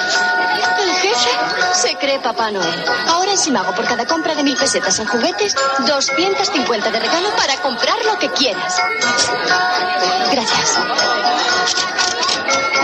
Papá 2.19 2.51
Noel. 2.51 2.85
Ahora 3.07 3.31
en 3.31 3.37
Simago, 3.37 3.73
por 3.73 3.85
cada 3.85 4.05
compra 4.05 4.35
de 4.35 4.43
mil 4.43 4.55
pesetas 4.57 4.99
en 4.99 5.07
juguetes, 5.07 5.55
250 5.85 6.91
de 6.91 6.99
regalo 6.99 7.29
para 7.35 7.57
comprar 7.61 7.97
lo 8.05 8.17
que 8.19 8.29
quieras. 8.29 8.81
Gracias. 10.31 10.79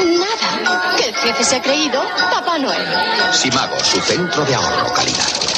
Nada. 0.05 0.95
Que 0.97 1.09
el 1.09 1.15
jefe 1.15 1.43
se 1.43 1.55
ha 1.57 1.61
creído 1.61 2.01
Papá 2.31 2.57
Noel. 2.57 2.85
Simago, 3.31 3.79
su 3.83 3.99
centro 4.01 4.43
de 4.45 4.55
ahorro 4.55 4.93
calidad. 4.93 5.50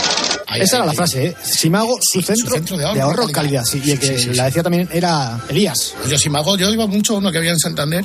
Ahí, 0.54 0.62
Esa 0.62 0.76
ahí, 0.76 0.80
era 0.80 0.86
la 0.86 0.92
ahí. 0.92 0.98
frase, 0.98 1.26
¿eh? 1.28 1.36
Simago, 1.44 1.98
su 2.02 2.22
centro, 2.22 2.52
centro 2.54 2.78
de 2.78 2.84
de 2.84 2.90
ahorro, 2.90 3.02
ahorro, 3.04 3.28
calidad. 3.32 3.64
calidad. 3.64 3.66
Sí, 3.66 3.82
y 3.84 3.92
el 3.92 4.00
que 4.00 4.08
Sí, 4.08 4.14
sí, 4.18 4.24
sí. 4.30 4.34
la 4.36 4.46
decía 4.46 4.64
también 4.64 4.88
era 4.92 5.40
Elías. 5.50 5.96
Yo 6.10 6.18
sí 6.18 6.30
me 6.30 6.40
hago, 6.40 6.58
yo 6.58 6.70
iba 6.72 6.88
mucho 6.88 7.16
a 7.16 7.18
uno 7.18 7.32
que 7.32 7.38
había 7.40 7.52
en 7.52 7.60
Santander. 7.60 8.04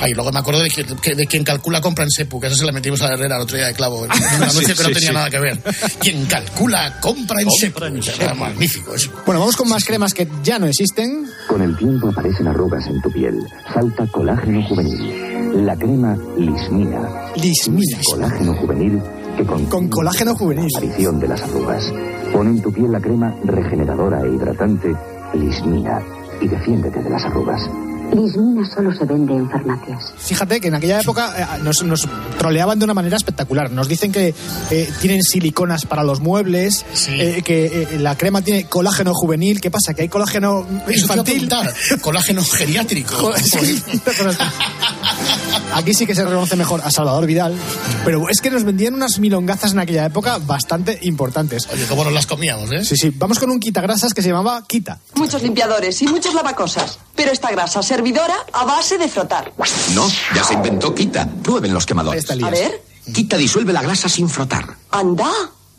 Ay, 0.00 0.12
luego 0.14 0.32
me 0.32 0.38
acuerdo 0.38 0.60
de, 0.62 0.70
que- 0.70 0.84
que- 0.84 1.14
de 1.14 1.26
quien 1.26 1.44
calcula 1.44 1.80
compra 1.80 2.04
en 2.04 2.10
Sepu, 2.10 2.40
que 2.40 2.46
eso 2.48 2.56
se 2.56 2.64
la 2.64 2.72
metimos 2.72 3.00
a 3.02 3.12
Herrera 3.12 3.36
el 3.36 3.42
otro 3.42 3.56
día 3.56 3.66
de 3.66 3.74
clavo. 3.74 4.02
Un 4.02 4.10
anuncio 4.10 4.60
Sí, 4.60 4.74
que 4.74 4.82
no 4.82 4.88
tenía 4.90 5.08
sí. 5.08 5.14
nada 5.14 5.30
que 5.30 5.38
ver. 5.38 5.60
Quien 6.00 6.24
calcula 6.26 6.98
compra 7.00 7.40
en 7.40 7.50
Sepu. 7.50 7.84
Era 7.84 8.34
magnífico 8.34 8.94
eso. 8.94 9.10
Bueno, 9.26 9.40
vamos 9.40 9.56
con 9.56 9.68
más 9.68 9.84
cremas 9.84 10.14
que 10.14 10.28
ya 10.42 10.58
no 10.58 10.66
existen. 10.66 11.26
Con 11.48 11.60
el 11.62 11.76
tiempo 11.76 12.08
aparecen 12.08 12.48
arrugas 12.48 12.86
en 12.86 13.00
tu 13.02 13.10
piel. 13.12 13.38
Falta 13.72 14.06
colágeno 14.06 14.62
juvenil. 14.66 15.64
La 15.66 15.76
crema 15.76 16.16
Lismina. 16.36 17.32
Lismina. 17.36 17.98
Colágeno 18.04 18.54
juvenil 18.54 19.00
que 19.36 19.44
con, 19.44 19.88
colágeno 19.88 20.34
juvenil. 20.34 20.68
aparición 20.76 21.20
de 21.20 21.28
las 21.28 21.42
arrugas. 21.42 21.92
Pon 22.32 22.48
en 22.48 22.62
tu 22.62 22.72
piel 22.72 22.92
la 22.92 23.00
crema 23.00 23.34
regeneradora 23.44 24.22
e 24.22 24.28
hidratante 24.28 24.94
Lismina 25.34 26.00
y 26.40 26.48
defiéndete 26.48 27.02
de 27.02 27.10
las 27.10 27.24
arrugas. 27.24 27.60
Lismina 28.12 28.68
solo 28.68 28.94
se 28.94 29.04
vende 29.04 29.34
en 29.34 29.50
farmacias. 29.50 30.12
Fíjate 30.18 30.60
que 30.60 30.68
en 30.68 30.74
aquella 30.74 31.00
época 31.00 31.34
eh, 31.36 31.62
nos, 31.62 31.82
nos 31.82 32.06
troleaban 32.38 32.78
de 32.78 32.84
una 32.84 32.94
manera 32.94 33.16
espectacular. 33.16 33.70
Nos 33.70 33.88
dicen 33.88 34.12
que 34.12 34.34
eh, 34.70 34.92
tienen 35.00 35.22
siliconas 35.22 35.84
para 35.86 36.04
los 36.04 36.20
muebles, 36.20 36.84
eh, 37.08 37.42
que 37.44 37.66
eh, 37.66 37.98
la 37.98 38.16
crema 38.16 38.42
tiene 38.42 38.64
colágeno 38.68 39.14
juvenil. 39.14 39.60
¿Qué 39.60 39.70
pasa? 39.70 39.94
Que 39.94 40.02
hay 40.02 40.08
colágeno 40.08 40.66
infantil. 40.88 41.48
Colágeno 42.00 42.44
geriátrico. 42.52 43.36
Sí. 43.36 43.82
Aquí 45.74 45.92
sí 45.92 46.06
que 46.06 46.14
se 46.14 46.24
reconoce 46.24 46.54
mejor 46.56 46.82
a 46.84 46.90
Salvador 46.90 47.26
Vidal. 47.26 47.54
Pero 48.04 48.28
es 48.28 48.40
que 48.40 48.50
nos 48.50 48.64
vendían 48.64 48.94
unas 48.94 49.18
milongazas 49.18 49.72
en 49.72 49.80
aquella 49.80 50.04
época 50.04 50.38
bastante 50.38 50.98
importantes. 51.02 51.68
Oye, 51.72 51.84
cómo 51.86 52.04
nos 52.04 52.12
las 52.12 52.26
comíamos, 52.26 52.70
¿eh? 52.70 52.84
Sí, 52.84 52.96
sí. 52.96 53.12
Vamos 53.16 53.38
con 53.40 53.50
un 53.50 53.58
quitagrasas 53.58 54.14
que 54.14 54.22
se 54.22 54.28
llamaba 54.28 54.62
Quita. 54.66 55.00
Muchos 55.14 55.42
limpiadores 55.42 56.00
y 56.02 56.06
muchos 56.06 56.34
lavacosas. 56.34 56.98
Pero 57.16 57.32
esta 57.32 57.50
grasa 57.50 57.82
servidora 57.82 58.34
a 58.52 58.64
base 58.64 58.98
de 58.98 59.08
frotar. 59.08 59.52
No, 59.94 60.08
ya 60.34 60.44
se 60.44 60.54
inventó 60.54 60.94
Quita. 60.94 61.28
Prueben 61.42 61.72
los 61.72 61.86
quemadores. 61.86 62.28
A 62.30 62.50
ver. 62.50 62.82
Quita 63.12 63.36
disuelve 63.36 63.72
la 63.72 63.82
grasa 63.82 64.08
sin 64.08 64.28
frotar. 64.28 64.76
Anda. 64.90 65.30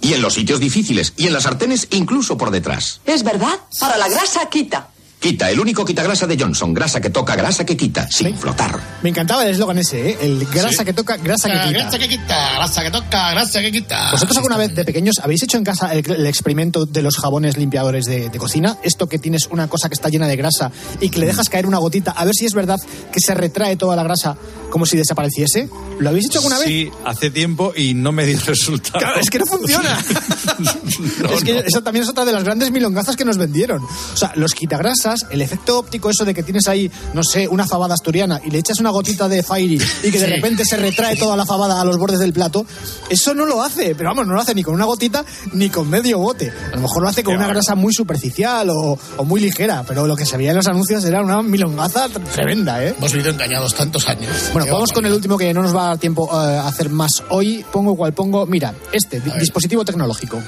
Y 0.02 0.14
en 0.14 0.22
los 0.22 0.34
sitios 0.34 0.60
difíciles, 0.60 1.14
y 1.18 1.28
en 1.28 1.34
las 1.34 1.44
sartenes, 1.44 1.88
incluso 1.92 2.38
por 2.38 2.52
detrás. 2.52 3.02
Es 3.06 3.24
verdad. 3.24 3.60
Para 3.80 3.98
la 3.98 4.08
grasa 4.08 4.48
quita. 4.50 4.90
Quita, 5.26 5.50
el 5.50 5.60
único 5.60 5.84
quitagrasa 5.84 6.28
de 6.28 6.38
Johnson. 6.40 6.72
Grasa 6.72 7.02
que 7.02 7.10
toca, 7.10 7.36
grasa 7.36 7.66
que 7.66 7.76
quita, 7.76 8.08
sin 8.12 8.38
flotar. 8.38 8.80
Me 9.02 9.10
encantaba 9.10 9.44
el 9.44 9.50
eslogan 9.50 9.80
ese, 9.80 10.12
¿eh? 10.12 10.18
El 10.22 10.46
grasa 10.46 10.78
Sí. 10.78 10.86
que 10.86 10.94
toca, 10.94 11.18
grasa 11.18 11.50
que 11.50 11.56
quita. 11.68 11.80
Grasa 11.80 11.98
que 11.98 12.08
quita, 12.08 12.54
grasa 12.54 12.84
que 12.84 12.92
toca, 12.92 13.32
grasa 13.32 13.62
que 13.62 13.72
quita. 13.72 14.12
¿Vosotros 14.12 14.38
alguna 14.38 14.58
vez 14.58 14.76
de 14.76 14.86
pequeños 14.86 15.16
habéis 15.24 15.42
hecho 15.42 15.58
en 15.58 15.64
casa 15.64 15.92
el, 15.94 16.08
el 16.12 16.28
experimento 16.28 16.86
de 16.86 17.02
los 17.02 17.18
jabones 17.18 17.58
limpiadores 17.58 18.06
de, 18.06 18.30
de 18.30 18.38
cocina? 18.38 18.78
Esto 18.84 19.08
que 19.10 19.18
tienes 19.18 19.48
una 19.50 19.68
cosa 19.68 19.90
que 19.90 19.96
está 19.96 20.10
llena 20.10 20.28
de 20.28 20.36
grasa 20.36 20.72
y 21.02 21.10
que 21.10 21.18
le 21.18 21.26
dejas 21.26 21.50
caer 21.50 21.66
una 21.66 21.80
gotita, 21.80 22.12
a 22.12 22.24
ver 22.24 22.36
si 22.38 22.46
es 22.46 22.54
verdad 22.54 22.80
que 23.12 23.20
se 23.20 23.34
retrae 23.34 23.78
toda 23.78 23.96
la 23.96 24.04
grasa 24.04 24.38
como 24.70 24.86
si 24.86 24.96
desapareciese. 24.96 25.70
¿Lo 26.00 26.10
habéis 26.10 26.26
hecho 26.28 26.38
alguna 26.40 26.60
vez? 26.60 26.68
Sí, 26.68 26.92
hace 27.06 27.32
tiempo 27.32 27.74
y 27.76 27.96
no 27.96 28.12
me 28.12 28.26
dio 28.28 28.38
resultado. 28.46 29.00
Claro, 29.00 29.20
es 29.20 29.30
que 29.32 29.40
no 29.40 29.46
funciona. 29.48 29.98
es 31.36 31.44
que 31.44 31.60
eso 31.66 31.82
también 31.82 32.04
es 32.04 32.10
otra 32.10 32.26
de 32.26 32.34
las 32.34 32.44
grandes 32.44 32.70
milongazas 32.72 33.16
que 33.16 33.26
nos 33.26 33.38
vendieron. 33.38 33.82
O 33.84 34.18
sea, 34.18 34.34
los 34.36 34.54
quitagrasas, 34.54 35.15
el 35.30 35.42
efecto 35.42 35.78
óptico, 35.80 36.10
eso 36.10 36.26
de 36.26 36.34
que 36.34 36.44
tienes 36.44 36.68
ahí, 36.68 36.92
no 37.14 37.24
sé, 37.24 37.48
una 37.48 37.66
fabada 37.68 37.94
asturiana 37.94 38.40
y 38.44 38.50
le 38.52 38.60
echas 38.60 38.80
una 38.80 38.90
gotita 38.90 39.28
de 39.28 39.44
Fairy 39.44 39.76
y 40.04 40.12
que 40.12 40.20
de 40.20 40.26
Sí. 40.26 40.32
repente 40.32 40.66
se 40.66 40.78
retrae 40.78 41.16
toda 41.16 41.36
la 41.38 41.46
fabada 41.46 41.80
a 41.82 41.86
los 41.86 41.98
bordes 41.98 42.20
del 42.20 42.34
plato, 42.34 42.66
eso 43.10 43.34
no 43.34 43.46
lo 43.46 43.62
hace. 43.64 43.96
Pero 43.96 44.10
vamos, 44.10 44.28
no 44.28 44.34
lo 44.34 44.42
hace 44.42 44.54
ni 44.56 44.64
con 44.64 44.74
una 44.74 44.86
gotita 44.86 45.24
ni 45.54 45.70
con 45.70 45.90
medio 45.90 46.20
bote. 46.20 46.52
A 46.72 46.76
lo 46.76 46.82
mejor 46.82 47.04
lo 47.04 47.10
hace 47.10 47.24
con 47.24 47.36
una 47.36 47.48
grasa 47.48 47.76
muy 47.76 47.94
superficial 47.94 48.70
o, 48.70 48.98
o 49.18 49.24
muy 49.24 49.40
ligera, 49.42 49.84
pero 49.88 50.08
lo 50.08 50.16
que 50.16 50.26
se 50.26 50.38
veía 50.38 50.52
en 50.52 50.58
los 50.58 50.68
anuncios 50.68 51.04
era 51.06 51.22
una 51.22 51.42
milongaza 51.42 52.08
tremenda, 52.10 52.84
¿eh? 52.84 52.96
Hemos 52.98 53.12
vivido 53.12 53.32
engañados 53.32 53.74
tantos 53.76 54.08
años. 54.08 54.32
Bueno, 54.54 54.72
vamos 54.72 54.92
con 54.92 55.06
el 55.06 55.14
último 55.14 55.38
que 55.38 55.54
no 55.54 55.62
nos 55.62 55.76
va 55.76 55.86
a 55.86 55.88
dar 55.90 55.98
tiempo 55.98 56.30
eh, 56.32 56.58
a 56.58 56.68
hacer 56.68 56.90
más 56.90 57.24
hoy. 57.30 57.66
Pongo 57.72 57.96
cual 57.96 58.14
pongo. 58.14 58.46
Mira, 58.46 58.74
este, 58.92 59.20
di- 59.20 59.32
dispositivo 59.40 59.84
tecnológico. 59.86 60.42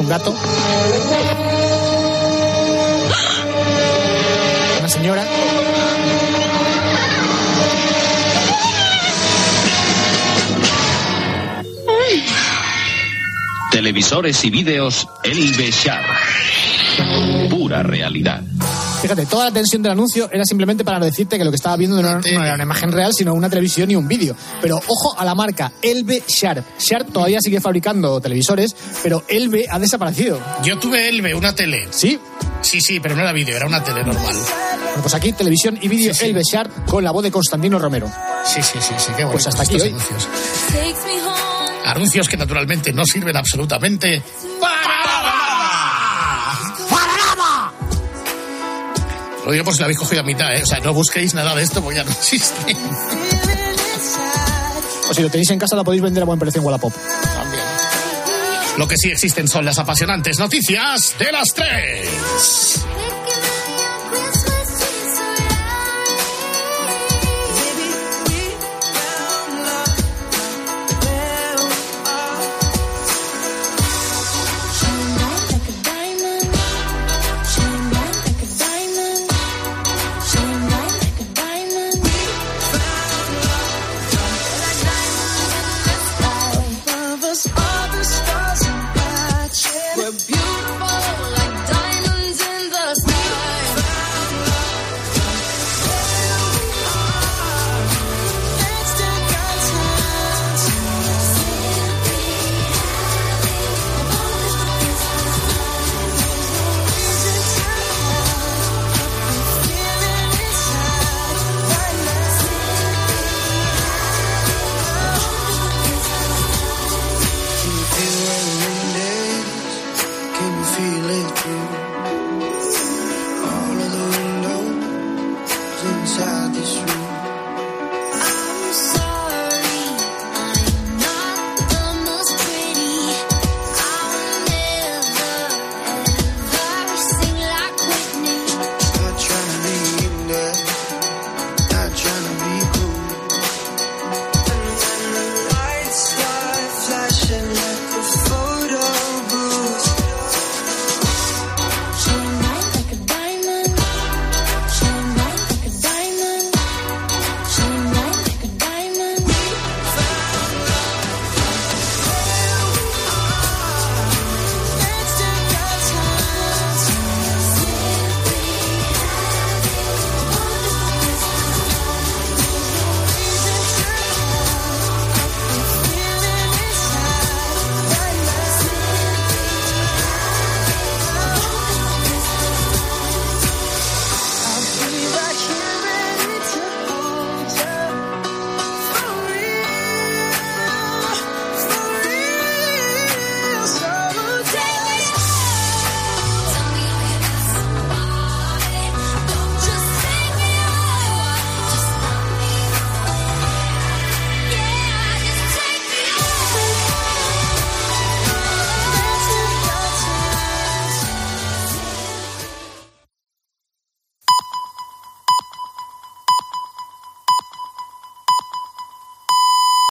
Un 0.00 0.08
gato. 0.08 0.34
Una 4.78 4.88
señora. 4.88 5.26
Televisores 13.70 14.42
y 14.42 14.48
vídeos 14.48 15.06
Elbe 15.22 15.70
Sharp. 15.70 16.06
Pura 17.50 17.82
realidad. 17.82 18.42
Fíjate, 19.00 19.24
toda 19.26 19.46
la 19.46 19.50
tensión 19.50 19.82
del 19.82 19.92
anuncio 19.92 20.28
era 20.30 20.44
simplemente 20.44 20.84
para 20.84 21.00
decirte 21.00 21.38
que 21.38 21.44
lo 21.44 21.50
que 21.50 21.56
estaba 21.56 21.76
viendo 21.76 22.00
no 22.00 22.08
era, 22.08 22.20
no 22.20 22.44
era 22.44 22.54
una 22.54 22.64
imagen 22.64 22.92
real, 22.92 23.12
sino 23.14 23.32
una 23.32 23.48
televisión 23.48 23.90
y 23.90 23.96
un 23.96 24.06
vídeo. 24.06 24.36
Pero 24.60 24.76
ojo 24.76 25.18
a 25.18 25.24
la 25.24 25.34
marca 25.34 25.72
Elbe 25.80 26.22
Sharp. 26.28 26.64
Sharp 26.78 27.12
todavía 27.12 27.38
sigue 27.40 27.60
fabricando 27.60 28.20
televisores, 28.20 28.76
pero 29.02 29.24
Elbe 29.28 29.66
ha 29.70 29.78
desaparecido. 29.78 30.40
Yo 30.62 30.78
tuve 30.78 31.08
Elbe, 31.08 31.34
una 31.34 31.54
tele. 31.54 31.88
¿Sí? 31.90 32.18
Sí, 32.60 32.80
sí, 32.80 33.00
pero 33.00 33.16
no 33.16 33.22
era 33.22 33.32
vídeo, 33.32 33.56
era 33.56 33.66
una 33.66 33.82
tele 33.82 34.04
normal. 34.04 34.34
Bueno, 34.34 35.02
pues 35.02 35.14
aquí 35.14 35.32
televisión 35.32 35.78
y 35.80 35.88
vídeo 35.88 36.12
Elbe 36.20 36.42
Sharp 36.42 36.84
con 36.86 37.02
la 37.02 37.10
voz 37.10 37.22
de 37.22 37.30
Constantino 37.30 37.78
Romero. 37.78 38.10
Sí, 38.44 38.62
sí, 38.62 38.78
sí, 38.80 38.94
sí, 38.98 39.12
qué 39.16 39.24
Pues 39.26 39.46
hasta 39.46 39.62
aquí 39.62 39.80
hoy. 39.80 39.88
Anuncios. 39.88 40.28
Anuncios 41.86 42.28
que 42.28 42.36
naturalmente 42.36 42.92
no 42.92 43.04
sirven 43.04 43.36
absolutamente 43.36 44.22
Lo 49.50 49.54
digo 49.54 49.64
por 49.64 49.74
si 49.74 49.80
lo 49.80 49.86
habéis 49.86 49.98
cogido 49.98 50.20
a 50.20 50.22
mitad, 50.22 50.54
¿eh? 50.54 50.62
O 50.62 50.66
sea, 50.66 50.78
no 50.78 50.94
busquéis 50.94 51.34
nada 51.34 51.56
de 51.56 51.64
esto 51.64 51.82
porque 51.82 51.96
ya 51.96 52.04
no 52.04 52.12
existe. 52.12 52.76
O 55.08 55.12
si 55.12 55.22
lo 55.22 55.28
tenéis 55.28 55.50
en 55.50 55.58
casa, 55.58 55.74
lo 55.74 55.82
podéis 55.82 56.04
vender 56.04 56.22
a 56.22 56.26
buen 56.26 56.38
precio 56.38 56.60
en 56.60 56.66
Wallapop. 56.66 56.92
También. 57.34 57.64
Lo 58.78 58.86
que 58.86 58.94
sí 58.96 59.10
existen 59.10 59.48
son 59.48 59.64
las 59.64 59.76
apasionantes 59.80 60.38
noticias 60.38 61.16
de 61.18 61.32
las 61.32 61.48
tres. 61.52 62.80